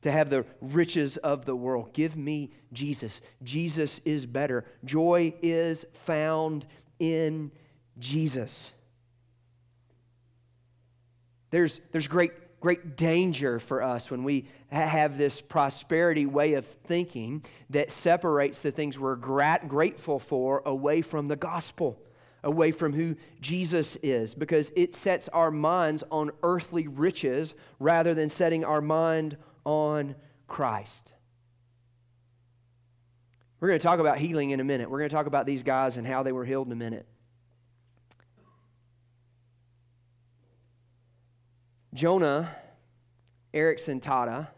To 0.03 0.13
have 0.13 0.31
the 0.31 0.45
riches 0.61 1.17
of 1.17 1.45
the 1.45 1.57
world. 1.57 1.93
Give 1.93 2.17
me 2.17 2.53
Jesus. 2.73 3.21
Jesus 3.43 4.01
is 4.05 4.27
better. 4.27 4.65
Joy 4.85 5.35
is 5.43 5.85
found 5.93 6.67
in 7.01 7.51
Jesus. 7.99 8.73
There's, 11.51 11.81
there's 11.91 12.07
great 12.07 12.33
great 12.61 12.97
danger 12.97 13.59
for 13.59 13.83
us 13.83 14.11
when 14.11 14.25
we 14.25 14.47
have 14.69 15.17
this 15.17 15.41
prosperity 15.41 16.27
way 16.27 16.55
of 16.55 16.67
thinking 16.67 17.45
that 17.71 17.91
separates 17.93 18.59
the 18.61 18.71
things 18.71 18.99
we're 18.99 19.17
grat- 19.17 19.69
grateful 19.69 20.19
for 20.19 20.63
away 20.67 21.01
from 21.01 21.27
the 21.27 21.37
gospel, 21.37 22.01
away 22.43 22.71
from 22.71 22.93
who 22.93 23.17
Jesus 23.41 23.97
is, 24.03 24.35
because 24.35 24.73
it 24.77 24.95
sets 24.95 25.29
our 25.29 25.51
minds 25.51 26.03
on 26.11 26.31
earthly 26.43 26.89
riches 26.89 27.55
rather 27.79 28.15
than 28.15 28.29
setting 28.29 28.65
our 28.65 28.81
mind 28.81 29.37
on 29.65 30.15
Christ. 30.47 31.13
We're 33.61 33.69
going 33.69 33.81
to 33.81 33.85
talk 33.85 33.99
about 33.99 34.19
healing 34.19 34.51
in 34.51 34.61
a 34.61 34.65
minute. 34.65 34.91
We're 34.91 34.99
going 34.99 35.11
to 35.11 35.15
talk 35.15 35.27
about 35.27 35.47
these 35.47 35.63
guys 35.63 35.97
and 35.97 36.07
how 36.07 36.23
they 36.23 36.33
were 36.33 36.45
healed 36.45 36.69
in 36.69 36.73
a 36.73 36.77
minute. 36.77 37.07
Joni 41.95 42.47
Eareckson 43.55 44.01
Tada 44.01 44.49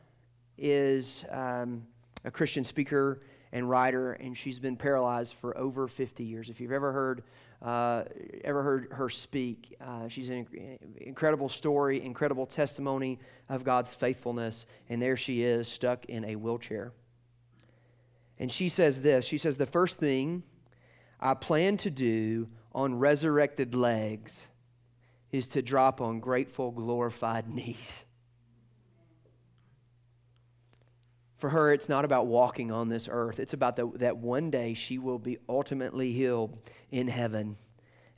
is 0.58 1.24
um, 1.30 1.86
a 2.24 2.30
Christian 2.30 2.64
speaker 2.64 3.20
and 3.52 3.68
writer, 3.68 4.12
and 4.12 4.36
she's 4.36 4.58
been 4.58 4.76
paralyzed 4.76 5.34
for 5.34 5.56
over 5.56 5.86
50 5.86 6.24
years. 6.24 6.48
If 6.48 6.60
you've 6.60 6.72
ever 6.72 6.92
heard, 6.92 7.22
uh, 7.62 8.04
ever 8.44 8.62
heard 8.62 8.88
her 8.92 9.08
speak, 9.08 9.76
uh, 9.80 10.08
she's 10.08 10.28
an 10.28 10.46
incredible 10.96 11.48
story, 11.48 12.02
incredible 12.02 12.46
testimony 12.46 13.18
of 13.48 13.64
God's 13.64 13.94
faithfulness, 13.94 14.66
and 14.88 15.00
there 15.00 15.16
she 15.16 15.42
is, 15.42 15.68
stuck 15.68 16.06
in 16.06 16.24
a 16.24 16.34
wheelchair. 16.34 16.92
And 18.38 18.50
she 18.50 18.68
says 18.68 19.02
this 19.02 19.24
She 19.24 19.38
says, 19.38 19.56
The 19.56 19.66
first 19.66 19.98
thing 19.98 20.42
I 21.20 21.34
plan 21.34 21.76
to 21.78 21.90
do 21.90 22.48
on 22.72 22.98
resurrected 22.98 23.74
legs 23.74 24.48
is 25.32 25.46
to 25.48 25.62
drop 25.62 26.00
on 26.00 26.20
grateful, 26.20 26.70
glorified 26.70 27.48
knees. 27.48 28.04
For 31.36 31.48
her, 31.48 31.72
it's 31.72 31.88
not 31.88 32.04
about 32.04 32.26
walking 32.26 32.70
on 32.70 32.90
this 32.90 33.08
earth. 33.10 33.40
It's 33.40 33.54
about 33.54 33.76
the, 33.76 33.90
that 33.96 34.18
one 34.18 34.50
day 34.50 34.74
she 34.74 34.98
will 34.98 35.18
be 35.18 35.38
ultimately 35.48 36.12
healed 36.12 36.58
in 36.90 37.08
heaven. 37.08 37.56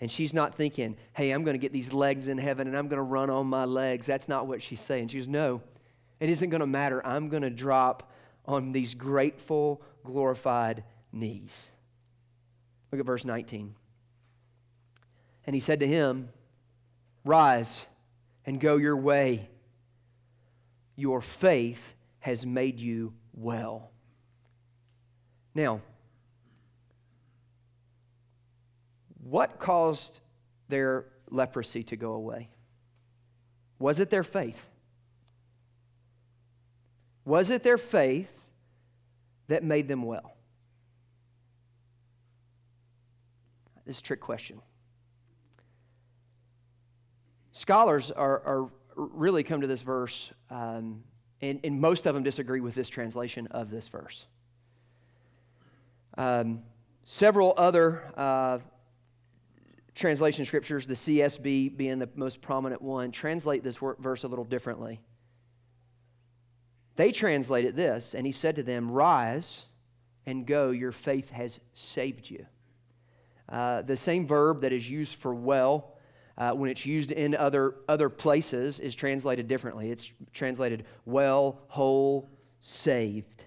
And 0.00 0.10
she's 0.10 0.34
not 0.34 0.56
thinking, 0.56 0.96
hey, 1.12 1.30
I'm 1.30 1.44
going 1.44 1.54
to 1.54 1.60
get 1.60 1.72
these 1.72 1.92
legs 1.92 2.26
in 2.26 2.36
heaven 2.36 2.66
and 2.66 2.76
I'm 2.76 2.88
going 2.88 2.96
to 2.96 3.04
run 3.04 3.30
on 3.30 3.46
my 3.46 3.64
legs. 3.64 4.06
That's 4.06 4.28
not 4.28 4.48
what 4.48 4.60
she's 4.60 4.80
saying. 4.80 5.08
She 5.08 5.18
goes, 5.18 5.28
no, 5.28 5.62
It 6.18 6.30
isn't 6.30 6.50
going 6.50 6.62
to 6.62 6.66
matter. 6.66 7.06
I'm 7.06 7.28
going 7.28 7.44
to 7.44 7.50
drop 7.50 8.10
on 8.44 8.72
these 8.72 8.94
grateful, 8.94 9.80
glorified 10.02 10.82
knees. 11.12 11.70
Look 12.90 12.98
at 12.98 13.06
verse 13.06 13.24
19. 13.24 13.76
And 15.46 15.54
he 15.54 15.60
said 15.60 15.78
to 15.80 15.86
him, 15.86 16.30
Rise 17.24 17.86
and 18.44 18.60
go 18.60 18.76
your 18.76 18.96
way. 18.96 19.48
Your 20.96 21.20
faith 21.20 21.94
has 22.20 22.44
made 22.44 22.80
you 22.80 23.12
well. 23.34 23.90
Now, 25.54 25.80
what 29.22 29.58
caused 29.58 30.20
their 30.68 31.06
leprosy 31.30 31.82
to 31.84 31.96
go 31.96 32.12
away? 32.12 32.48
Was 33.78 34.00
it 34.00 34.10
their 34.10 34.24
faith? 34.24 34.68
Was 37.24 37.50
it 37.50 37.62
their 37.62 37.78
faith 37.78 38.30
that 39.48 39.62
made 39.62 39.88
them 39.88 40.02
well? 40.02 40.34
This 43.86 44.00
trick 44.00 44.20
question. 44.20 44.60
Scholars 47.62 48.10
are, 48.10 48.42
are 48.44 48.70
really 48.96 49.44
come 49.44 49.60
to 49.60 49.68
this 49.68 49.82
verse, 49.82 50.32
um, 50.50 51.04
and, 51.42 51.60
and, 51.62 51.80
most 51.80 52.06
of 52.06 52.14
them 52.16 52.24
disagree 52.24 52.60
with 52.60 52.74
this 52.74 52.88
translation 52.88 53.46
of 53.52 53.70
this 53.70 53.86
verse. 53.86 54.26
Um, 56.18 56.64
several 57.04 57.54
other 57.56 58.02
uh, 58.16 58.58
translation 59.94 60.44
scriptures, 60.44 60.88
the 60.88 60.94
CSB 60.94 61.76
being 61.76 62.00
the 62.00 62.08
most 62.16 62.42
prominent 62.42 62.82
one, 62.82 63.12
translate 63.12 63.62
this 63.62 63.76
verse 63.76 64.24
a 64.24 64.26
little 64.26 64.44
differently. 64.44 65.00
They 66.96 67.12
translate 67.12 67.64
it 67.64 67.76
this, 67.76 68.16
and 68.16 68.26
he 68.26 68.32
said 68.32 68.56
to 68.56 68.64
them, 68.64 68.90
Rise 68.90 69.66
and 70.26 70.48
go, 70.48 70.72
your 70.72 70.90
faith 70.90 71.30
has 71.30 71.60
saved 71.74 72.28
you. 72.28 72.44
Uh, 73.48 73.82
the 73.82 73.96
same 73.96 74.26
verb 74.26 74.62
that 74.62 74.72
is 74.72 74.90
used 74.90 75.14
for 75.14 75.32
well, 75.32 75.91
uh, 76.38 76.52
when 76.52 76.70
it's 76.70 76.86
used 76.86 77.12
in 77.12 77.34
other, 77.34 77.74
other 77.88 78.08
places, 78.08 78.80
is 78.80 78.94
translated 78.94 79.48
differently. 79.48 79.90
It's 79.90 80.10
translated 80.32 80.84
well, 81.04 81.58
whole, 81.68 82.30
saved. 82.60 83.44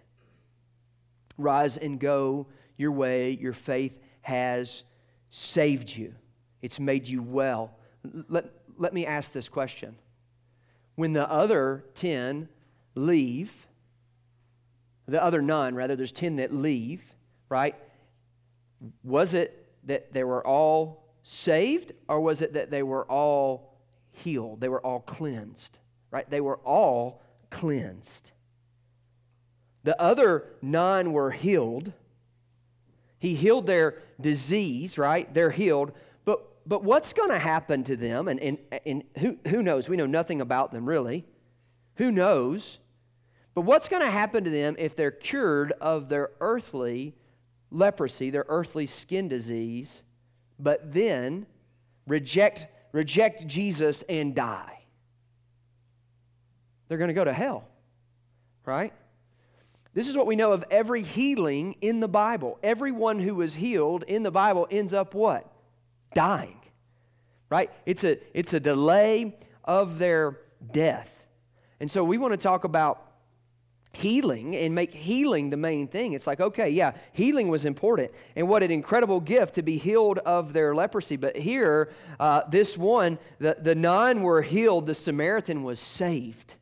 Rise 1.37 1.77
and 1.77 1.99
go 1.99 2.47
your 2.77 2.91
way, 2.91 3.31
your 3.31 3.53
faith 3.53 3.97
has 4.21 4.83
saved 5.29 5.95
you. 5.95 6.13
It's 6.61 6.79
made 6.79 7.07
you 7.07 7.21
well. 7.21 7.71
Let, 8.29 8.45
let 8.77 8.93
me 8.93 9.05
ask 9.05 9.31
this 9.31 9.49
question. 9.49 9.95
When 10.95 11.13
the 11.13 11.29
other 11.29 11.85
10 11.95 12.47
leave, 12.95 13.51
the 15.07 15.21
other 15.21 15.41
nine, 15.41 15.75
rather, 15.75 15.95
there's 15.95 16.11
10 16.11 16.37
that 16.37 16.53
leave, 16.53 17.03
right? 17.49 17.75
Was 19.03 19.33
it 19.33 19.67
that 19.85 20.13
they 20.13 20.23
were 20.23 20.45
all 20.45 21.04
saved, 21.27 21.91
or 22.07 22.21
was 22.21 22.43
it 22.43 22.53
that 22.53 22.69
they 22.69 22.83
were 22.83 23.03
all 23.05 23.73
healed? 24.11 24.61
They 24.61 24.69
were 24.69 24.79
all 24.85 24.99
cleansed, 24.99 25.79
right? 26.11 26.29
They 26.29 26.39
were 26.39 26.57
all 26.57 27.23
cleansed. 27.49 28.31
The 29.83 29.99
other 29.99 30.45
nine 30.61 31.13
were 31.13 31.31
healed. 31.31 31.91
He 33.17 33.33
healed 33.33 33.65
their 33.65 34.03
disease, 34.21 34.99
right? 34.99 35.31
They're 35.33 35.49
healed. 35.49 35.93
But, 36.25 36.45
but 36.67 36.83
what's 36.83 37.11
going 37.11 37.31
to 37.31 37.39
happen 37.39 37.83
to 37.85 37.95
them? 37.95 38.27
And, 38.27 38.39
and, 38.39 38.57
and 38.85 39.03
who, 39.17 39.39
who 39.47 39.63
knows? 39.63 39.89
We 39.89 39.97
know 39.97 40.05
nothing 40.05 40.41
about 40.41 40.71
them, 40.71 40.87
really. 40.87 41.25
Who 41.95 42.11
knows? 42.11 42.77
But 43.55 43.61
what's 43.61 43.89
going 43.89 44.03
to 44.03 44.11
happen 44.11 44.43
to 44.43 44.51
them 44.51 44.75
if 44.77 44.95
they're 44.95 45.09
cured 45.09 45.71
of 45.81 46.07
their 46.07 46.29
earthly 46.39 47.15
leprosy, 47.71 48.29
their 48.29 48.45
earthly 48.47 48.85
skin 48.85 49.27
disease, 49.27 50.03
but 50.59 50.93
then 50.93 51.45
reject, 52.07 52.67
reject 52.91 53.47
Jesus 53.47 54.03
and 54.07 54.35
die? 54.35 54.83
They're 56.87 56.97
going 56.97 57.09
to 57.09 57.13
go 57.13 57.23
to 57.23 57.33
hell, 57.33 57.67
right? 58.65 58.93
This 59.93 60.09
is 60.09 60.17
what 60.17 60.27
we 60.27 60.35
know 60.35 60.51
of 60.51 60.65
every 60.69 61.03
healing 61.03 61.77
in 61.81 62.01
the 62.01 62.07
Bible. 62.07 62.59
Everyone 62.61 63.17
who 63.17 63.35
was 63.35 63.55
healed 63.55 64.03
in 64.03 64.23
the 64.23 64.31
Bible 64.31 64.67
ends 64.69 64.93
up 64.93 65.13
what? 65.13 65.49
Dying. 66.13 66.59
Right? 67.49 67.71
It's 67.85 68.03
a, 68.03 68.19
it's 68.37 68.53
a 68.53 68.59
delay 68.59 69.37
of 69.63 69.97
their 69.97 70.37
death. 70.71 71.11
And 71.79 71.89
so 71.89 72.03
we 72.03 72.17
want 72.17 72.33
to 72.33 72.37
talk 72.37 72.65
about 72.65 73.01
healing 73.95 74.55
and 74.55 74.75
make 74.75 74.93
healing 74.93 75.49
the 75.49 75.57
main 75.57 75.87
thing. 75.87 76.13
It's 76.13 76.27
like, 76.27 76.39
okay, 76.39 76.69
yeah, 76.69 76.93
healing 77.13 77.47
was 77.47 77.65
important. 77.65 78.11
And 78.35 78.47
what 78.47 78.63
an 78.63 78.71
incredible 78.71 79.19
gift 79.19 79.55
to 79.55 79.63
be 79.63 79.77
healed 79.77 80.19
of 80.19 80.53
their 80.53 80.75
leprosy. 80.75 81.17
But 81.17 81.35
here, 81.35 81.91
uh, 82.19 82.43
this 82.49 82.77
one, 82.77 83.17
the, 83.39 83.57
the 83.59 83.75
nine 83.75 84.21
were 84.21 84.41
healed, 84.41 84.85
the 84.87 84.95
Samaritan 84.95 85.63
was 85.63 85.79
saved. 85.79 86.55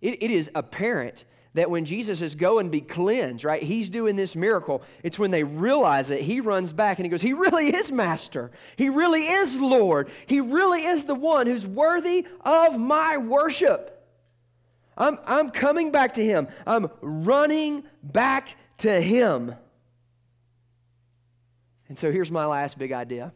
it, 0.00 0.22
it 0.22 0.30
is 0.30 0.50
apparent 0.54 1.24
that 1.54 1.70
when 1.70 1.84
Jesus 1.84 2.20
is 2.20 2.34
go 2.34 2.58
and 2.58 2.70
be 2.70 2.80
cleansed, 2.80 3.44
right, 3.44 3.62
he's 3.62 3.88
doing 3.88 4.16
this 4.16 4.34
miracle. 4.36 4.82
It's 5.02 5.18
when 5.18 5.30
they 5.30 5.44
realize 5.44 6.10
it, 6.10 6.20
he 6.20 6.40
runs 6.40 6.72
back 6.72 6.98
and 6.98 7.06
he 7.06 7.10
goes, 7.10 7.22
He 7.22 7.32
really 7.32 7.74
is 7.74 7.90
master. 7.92 8.50
He 8.76 8.88
really 8.88 9.22
is 9.22 9.60
Lord. 9.60 10.10
He 10.26 10.40
really 10.40 10.84
is 10.84 11.04
the 11.04 11.14
one 11.14 11.46
who's 11.46 11.66
worthy 11.66 12.26
of 12.44 12.78
my 12.78 13.16
worship. 13.16 14.03
I'm, 14.96 15.18
I'm 15.26 15.50
coming 15.50 15.90
back 15.90 16.14
to 16.14 16.24
Him. 16.24 16.48
I'm 16.66 16.88
running 17.00 17.84
back 18.02 18.56
to 18.78 19.00
Him. 19.00 19.54
And 21.88 21.98
so 21.98 22.10
here's 22.10 22.30
my 22.30 22.46
last 22.46 22.78
big 22.78 22.92
idea 22.92 23.32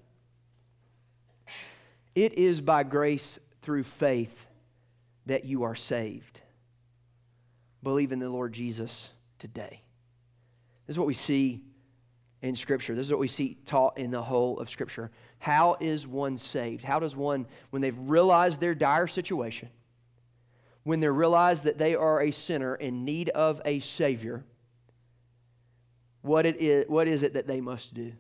it 2.15 2.35
is 2.35 2.61
by 2.61 2.83
grace 2.83 3.39
through 3.63 3.85
faith 3.85 4.47
that 5.27 5.45
you 5.45 5.63
are 5.63 5.75
saved. 5.75 6.41
Believe 7.83 8.11
in 8.13 8.19
the 8.19 8.29
Lord 8.29 8.53
Jesus 8.53 9.11
today. 9.39 9.83
This 10.87 10.95
is 10.95 10.99
what 10.99 11.07
we 11.07 11.15
see 11.15 11.63
in 12.43 12.55
Scripture. 12.55 12.95
This 12.95 13.07
is 13.07 13.13
what 13.13 13.21
we 13.21 13.29
see 13.29 13.59
taught 13.65 13.99
in 13.99 14.11
the 14.11 14.23
whole 14.23 14.59
of 14.59 14.71
Scripture. 14.71 15.11
How 15.39 15.77
is 15.81 16.07
one 16.07 16.37
saved? 16.37 16.83
How 16.83 16.99
does 16.99 17.15
one, 17.15 17.47
when 17.71 17.83
they've 17.83 17.99
realized 17.99 18.61
their 18.61 18.75
dire 18.75 19.07
situation, 19.07 19.69
when 20.89 21.01
they 21.01 21.09
realize 21.09 21.65
that 21.65 21.77
they 21.77 21.95
are 21.95 22.23
a 22.23 22.31
sinner 22.31 22.75
in 22.75 23.05
need 23.05 23.29
of 23.29 23.61
a 23.67 23.79
Savior, 23.79 24.43
what, 26.23 26.47
it 26.47 26.57
is, 26.63 26.87
what 26.89 27.07
is 27.07 27.23
it 27.23 27.35
that 27.35 27.47
they 27.47 27.61
must 27.61 27.93
do? 27.93 28.11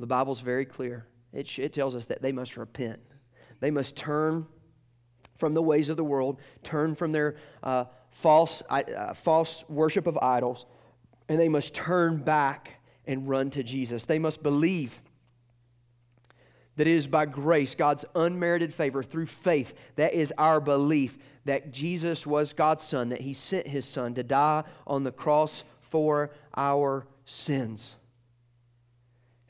The 0.00 0.06
Bible's 0.06 0.40
very 0.40 0.64
clear. 0.64 1.06
It, 1.34 1.58
it 1.58 1.74
tells 1.74 1.94
us 1.94 2.06
that 2.06 2.22
they 2.22 2.32
must 2.32 2.56
repent. 2.56 3.00
They 3.60 3.70
must 3.70 3.94
turn 3.94 4.46
from 5.34 5.52
the 5.52 5.60
ways 5.60 5.90
of 5.90 5.98
the 5.98 6.04
world, 6.04 6.40
turn 6.62 6.94
from 6.94 7.12
their 7.12 7.36
uh, 7.62 7.84
false, 8.10 8.62
uh, 8.70 9.12
false 9.12 9.66
worship 9.68 10.06
of 10.06 10.16
idols, 10.22 10.64
and 11.28 11.38
they 11.38 11.50
must 11.50 11.74
turn 11.74 12.16
back 12.16 12.80
and 13.06 13.28
run 13.28 13.50
to 13.50 13.62
Jesus. 13.62 14.06
They 14.06 14.18
must 14.18 14.42
believe 14.42 14.98
that 16.78 16.86
it 16.86 16.94
is 16.94 17.08
by 17.08 17.26
grace, 17.26 17.74
God's 17.74 18.04
unmerited 18.14 18.72
favor 18.72 19.02
through 19.02 19.26
faith. 19.26 19.74
That 19.96 20.14
is 20.14 20.32
our 20.38 20.60
belief 20.60 21.18
that 21.44 21.72
Jesus 21.72 22.24
was 22.24 22.52
God's 22.52 22.84
Son, 22.84 23.08
that 23.08 23.20
He 23.20 23.32
sent 23.32 23.66
His 23.66 23.84
Son 23.84 24.14
to 24.14 24.22
die 24.22 24.62
on 24.86 25.02
the 25.02 25.10
cross 25.10 25.64
for 25.80 26.30
our 26.56 27.04
sins. 27.24 27.96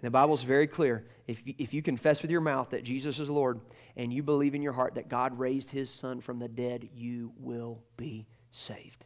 And 0.01 0.07
the 0.07 0.11
Bible's 0.11 0.43
very 0.43 0.67
clear. 0.67 1.05
If, 1.27 1.43
if 1.45 1.75
you 1.75 1.83
confess 1.83 2.23
with 2.23 2.31
your 2.31 2.41
mouth 2.41 2.71
that 2.71 2.83
Jesus 2.83 3.21
is 3.21 3.29
Lord 3.29 3.61
and 3.95 4.11
you 4.11 4.23
believe 4.23 4.55
in 4.55 4.63
your 4.63 4.73
heart 4.73 4.95
that 4.95 5.11
God 5.11 5.39
raised 5.39 5.71
His 5.71 5.91
Son 5.91 6.23
from 6.23 6.39
the 6.39 6.49
dead, 6.49 6.89
you 6.95 7.33
will 7.37 7.83
be 7.99 8.27
saved. 8.53 9.05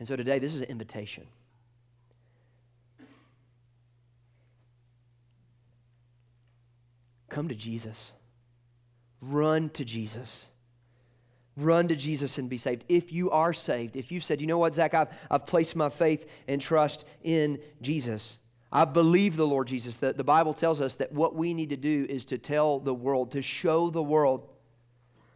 And 0.00 0.08
so 0.08 0.16
today, 0.16 0.40
this 0.40 0.56
is 0.56 0.62
an 0.62 0.68
invitation. 0.68 1.28
Come 7.30 7.48
to 7.48 7.54
Jesus. 7.54 8.12
Run 9.22 9.70
to 9.70 9.84
Jesus. 9.84 10.46
Run 11.56 11.88
to 11.88 11.96
Jesus 11.96 12.38
and 12.38 12.48
be 12.48 12.58
saved. 12.58 12.84
If 12.88 13.12
you 13.12 13.30
are 13.30 13.52
saved, 13.52 13.96
if 13.96 14.12
you've 14.12 14.24
said, 14.24 14.40
you 14.40 14.46
know 14.46 14.58
what, 14.58 14.74
Zack, 14.74 14.94
I've, 14.94 15.08
I've 15.30 15.46
placed 15.46 15.76
my 15.76 15.88
faith 15.88 16.26
and 16.48 16.60
trust 16.60 17.04
in 17.22 17.60
Jesus. 17.80 18.38
I 18.72 18.84
believe 18.84 19.36
the 19.36 19.46
Lord 19.46 19.66
Jesus. 19.66 19.98
That 19.98 20.16
the 20.16 20.24
Bible 20.24 20.54
tells 20.54 20.80
us 20.80 20.94
that 20.96 21.12
what 21.12 21.34
we 21.34 21.54
need 21.54 21.70
to 21.70 21.76
do 21.76 22.06
is 22.08 22.24
to 22.26 22.38
tell 22.38 22.78
the 22.78 22.94
world, 22.94 23.32
to 23.32 23.42
show 23.42 23.90
the 23.90 24.02
world, 24.02 24.48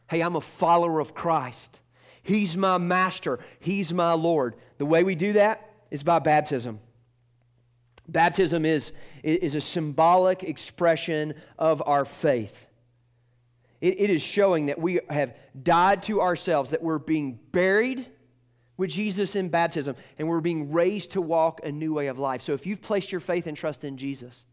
hey, 0.09 0.20
I'm 0.20 0.36
a 0.36 0.40
follower 0.40 1.01
of 1.01 1.14
Christ. 1.14 1.80
He's 2.22 2.57
my 2.57 2.78
master. 2.78 3.38
He's 3.61 3.92
my 3.92 4.12
Lord. 4.12 4.57
The 4.78 4.86
way 4.86 5.05
we 5.05 5.14
do 5.14 5.34
that 5.34 5.70
is 5.90 6.03
by 6.03 6.20
baptism. 6.20 6.80
Baptism 8.09 8.65
is, 8.65 8.93
is 9.23 9.55
a 9.55 9.61
symbolic 9.61 10.43
expression 10.43 11.35
of 11.59 11.83
our 11.87 12.05
faith. 12.05 12.67
it, 13.85 14.01
it 14.01 14.11
is 14.11 14.23
showing 14.23 14.67
that 14.67 14.79
we 14.79 15.01
have 15.11 15.35
died 15.63 16.03
to 16.05 16.23
ourselves, 16.23 16.71
that 16.71 16.83
we're 16.83 16.99
being 16.99 17.39
buried 17.53 18.07
with 18.77 18.91
Jesus 18.91 19.37
in 19.37 19.51
baptism, 19.51 19.95
and 20.19 20.27
we're 20.27 20.41
being 20.41 20.73
raised 20.73 21.13
to 21.13 21.21
walk 21.21 21.61
a 21.63 21.71
new 21.71 21.93
way 21.93 22.09
of 22.09 22.19
life. 22.19 22.43
So 22.43 22.55
if 22.55 22.67
you've 22.67 22.81
placed 22.81 23.13
your 23.13 23.21
faith 23.21 23.47
and 23.47 23.57
trust 23.57 23.85
in 23.85 23.97
Jesus, 23.97 24.47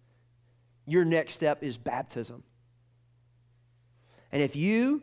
your 0.85 1.05
next 1.05 1.33
step 1.35 1.63
is 1.63 1.77
baptism. 1.77 2.43
And 4.31 4.43
if 4.43 4.55
you 4.55 5.01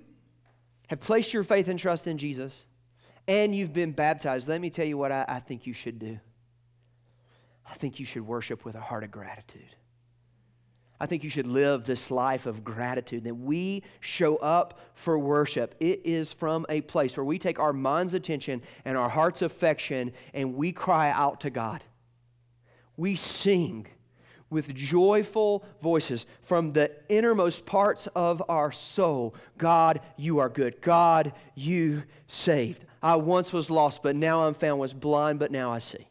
have 0.89 1.01
placed 1.01 1.33
your 1.33 1.43
faith 1.43 1.69
and 1.69 1.79
trust 1.79 2.07
in 2.07 2.19
Jesus 2.19 2.67
and 3.27 3.55
you've 3.55 3.73
been 3.73 3.93
baptized, 3.93 4.49
let 4.49 4.61
me 4.61 4.71
tell 4.71 4.87
you 4.87 4.97
what 4.97 5.11
I, 5.11 5.25
I 5.27 5.41
think 5.41 5.67
you 5.67 5.73
should 5.73 5.99
do. 5.99 6.19
I 7.71 7.75
think 7.75 7.99
you 8.01 8.07
should 8.07 8.27
worship 8.27 8.65
with 8.65 8.75
a 8.75 8.81
heart 8.81 9.05
of 9.05 9.11
gratitude. 9.11 9.75
I 11.01 11.07
think 11.07 11.23
you 11.23 11.31
should 11.31 11.47
live 11.47 11.85
this 11.85 12.11
life 12.11 12.47
of 12.47 12.65
gratitude. 12.65 13.25
That 13.25 13.35
we 13.35 13.85
show 14.01 14.37
up 14.37 14.81
for 14.95 15.19
worship. 15.19 15.75
It 15.79 16.01
is 16.05 16.33
from 16.33 16.67
a 16.69 16.81
place 16.81 17.17
where 17.17 17.25
we 17.25 17.39
take 17.39 17.61
our 17.61 17.73
mind's 17.73 18.15
attention 18.15 18.63
and 18.85 18.97
our 18.97 19.09
heart's 19.09 19.43
affection 19.43 20.13
and 20.35 20.55
we 20.55 20.73
cry 20.73 21.11
out 21.11 21.41
to 21.43 21.51
God. 21.51 21.85
We 22.97 23.15
sing 23.15 23.87
with 24.51 24.75
joyful 24.75 25.65
voices 25.83 26.27
from 26.41 26.73
the 26.73 26.91
innermost 27.09 27.65
parts 27.67 28.09
of 28.17 28.43
our 28.49 28.73
soul 28.73 29.35
God, 29.57 30.01
you 30.17 30.39
are 30.39 30.49
good. 30.49 30.81
God, 30.81 31.33
you 31.55 32.03
saved. 32.27 32.85
I 33.03 33.17
once 33.17 33.53
was 33.53 33.71
lost, 33.71 34.03
but 34.03 34.17
now 34.17 34.47
I'm 34.47 34.55
found, 34.55 34.81
was 34.81 34.95
blind, 34.95 35.39
but 35.39 35.53
now 35.53 35.71
I 35.71 35.79
see. 35.79 36.09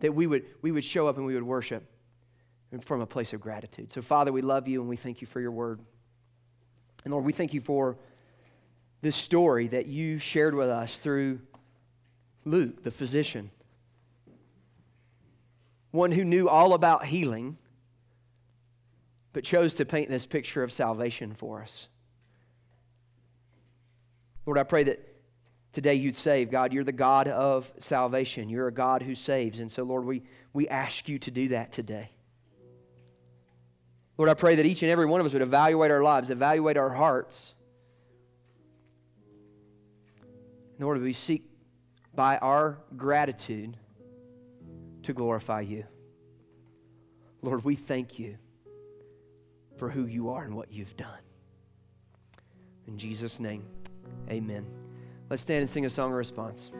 That 0.00 0.14
we 0.14 0.26
would, 0.26 0.44
we 0.62 0.72
would 0.72 0.84
show 0.84 1.08
up 1.08 1.16
and 1.16 1.26
we 1.26 1.34
would 1.34 1.42
worship 1.42 1.84
from 2.82 3.00
a 3.00 3.06
place 3.06 3.32
of 3.32 3.40
gratitude. 3.40 3.90
So, 3.90 4.02
Father, 4.02 4.32
we 4.32 4.42
love 4.42 4.68
you 4.68 4.80
and 4.80 4.88
we 4.88 4.96
thank 4.96 5.20
you 5.20 5.26
for 5.26 5.40
your 5.40 5.50
word. 5.50 5.80
And 7.04 7.12
Lord, 7.12 7.24
we 7.24 7.32
thank 7.32 7.54
you 7.54 7.60
for 7.60 7.96
this 9.02 9.16
story 9.16 9.68
that 9.68 9.86
you 9.86 10.18
shared 10.18 10.54
with 10.54 10.68
us 10.68 10.98
through 10.98 11.40
Luke, 12.44 12.82
the 12.82 12.90
physician, 12.90 13.50
one 15.90 16.12
who 16.12 16.24
knew 16.24 16.48
all 16.48 16.74
about 16.74 17.06
healing, 17.06 17.56
but 19.32 19.44
chose 19.44 19.74
to 19.74 19.84
paint 19.84 20.08
this 20.08 20.26
picture 20.26 20.62
of 20.62 20.72
salvation 20.72 21.34
for 21.34 21.62
us. 21.62 21.88
Lord, 24.46 24.58
I 24.58 24.62
pray 24.62 24.84
that 24.84 25.09
today 25.72 25.94
you'd 25.94 26.16
save. 26.16 26.50
God, 26.50 26.72
you're 26.72 26.84
the 26.84 26.92
God 26.92 27.28
of 27.28 27.70
salvation. 27.78 28.48
You're 28.48 28.68
a 28.68 28.72
God 28.72 29.02
who 29.02 29.14
saves. 29.14 29.60
And 29.60 29.70
so, 29.70 29.82
Lord, 29.82 30.04
we, 30.04 30.22
we 30.52 30.68
ask 30.68 31.08
you 31.08 31.18
to 31.20 31.30
do 31.30 31.48
that 31.48 31.72
today. 31.72 32.10
Lord, 34.18 34.28
I 34.28 34.34
pray 34.34 34.56
that 34.56 34.66
each 34.66 34.82
and 34.82 34.90
every 34.90 35.06
one 35.06 35.20
of 35.20 35.26
us 35.26 35.32
would 35.32 35.42
evaluate 35.42 35.90
our 35.90 36.02
lives, 36.02 36.30
evaluate 36.30 36.76
our 36.76 36.90
hearts. 36.90 37.54
Lord, 40.78 41.00
we 41.00 41.12
seek 41.12 41.44
by 42.14 42.38
our 42.38 42.78
gratitude 42.96 43.76
to 45.04 45.12
glorify 45.12 45.62
you. 45.62 45.84
Lord, 47.42 47.64
we 47.64 47.76
thank 47.76 48.18
you 48.18 48.36
for 49.78 49.88
who 49.88 50.04
you 50.04 50.30
are 50.30 50.44
and 50.44 50.54
what 50.54 50.70
you've 50.70 50.96
done. 50.96 51.20
In 52.86 52.98
Jesus' 52.98 53.40
name, 53.40 53.64
amen. 54.28 54.89
Let's 55.30 55.42
stand 55.42 55.60
and 55.60 55.70
sing 55.70 55.86
a 55.86 55.90
song 55.90 56.10
of 56.10 56.16
response. 56.16 56.72